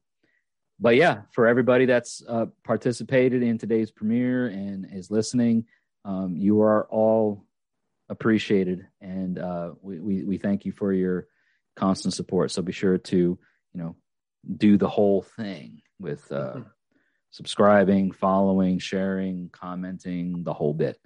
[0.80, 5.66] but yeah, for everybody that's uh, participated in today's premiere and is listening,
[6.04, 7.44] um, you are all
[8.08, 11.26] appreciated, and uh, we, we, we thank you for your
[11.76, 12.50] constant support.
[12.50, 13.38] So be sure to you
[13.80, 13.96] know
[14.56, 16.62] do the whole thing with uh, mm-hmm.
[17.30, 20.98] subscribing, following, sharing, commenting, the whole bit.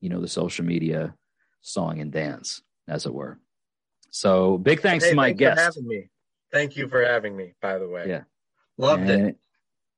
[0.00, 1.14] You know the social media
[1.60, 3.38] song and dance, as it were.
[4.10, 5.58] So big thanks hey, to my guest.
[5.58, 6.10] For having me.
[6.50, 8.06] Thank you for having me, by the way.
[8.08, 8.22] Yeah.
[8.80, 9.36] Loved and it.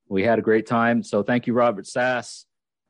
[0.09, 1.05] We had a great time.
[1.05, 2.47] So thank you, Robert Sass,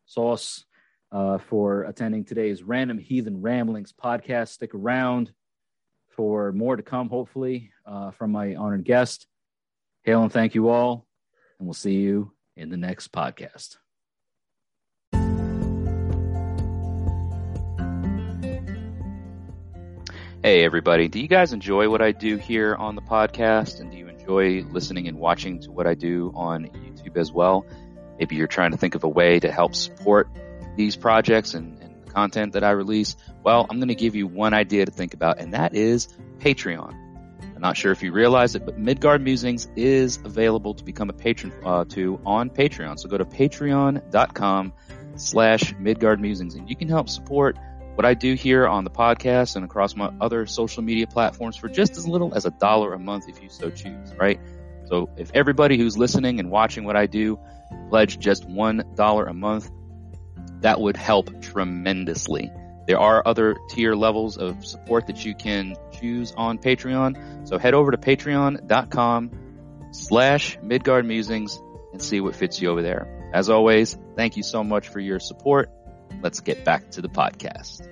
[0.07, 0.65] Sauce,
[1.13, 4.49] uh, for attending today's Random Heathen Ramblings podcast.
[4.49, 5.33] Stick around
[6.09, 9.27] for more to come, hopefully, uh, from my honored guest.
[10.05, 11.07] Hail and thank you all,
[11.59, 13.77] and we'll see you in the next podcast.
[20.43, 21.07] Hey, everybody.
[21.07, 23.81] Do you guys enjoy what I do here on the podcast?
[23.81, 27.67] And do you enjoy listening and watching to what I do on YouTube as well?
[28.19, 30.29] Maybe you're trying to think of a way to help support
[30.77, 33.17] these projects and, and the content that I release.
[33.43, 36.09] Well, I'm going to give you one idea to think about, and that is
[36.39, 36.95] Patreon.
[37.43, 41.13] I'm not sure if you realize it, but Midgard Musings is available to become a
[41.13, 42.99] patron uh, to on Patreon.
[42.99, 44.73] So go to patreon.com
[45.17, 47.57] slash Midgard Musings and you can help support
[47.95, 51.69] what I do here on the podcast and across my other social media platforms for
[51.69, 54.41] just as little as a dollar a month if you so choose, right?
[54.87, 57.39] So if everybody who's listening and watching what I do
[57.89, 59.71] pledge just one dollar a month,
[60.61, 62.51] that would help tremendously.
[62.87, 67.47] There are other tier levels of support that you can choose on Patreon.
[67.49, 69.31] So head over to patreon.com
[69.93, 71.61] slash Midgard Musings
[71.93, 73.31] and see what fits you over there.
[73.33, 75.71] As always, thank you so much for your support
[76.23, 77.89] let's get back to the podcast.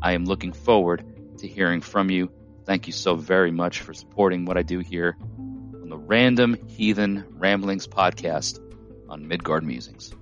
[0.02, 1.04] I am looking forward
[1.38, 2.32] to hearing from you.
[2.70, 5.18] Thank you so very much for supporting what I do here
[5.82, 8.60] on the Random Heathen Ramblings podcast
[9.10, 10.14] on Midgard Musings.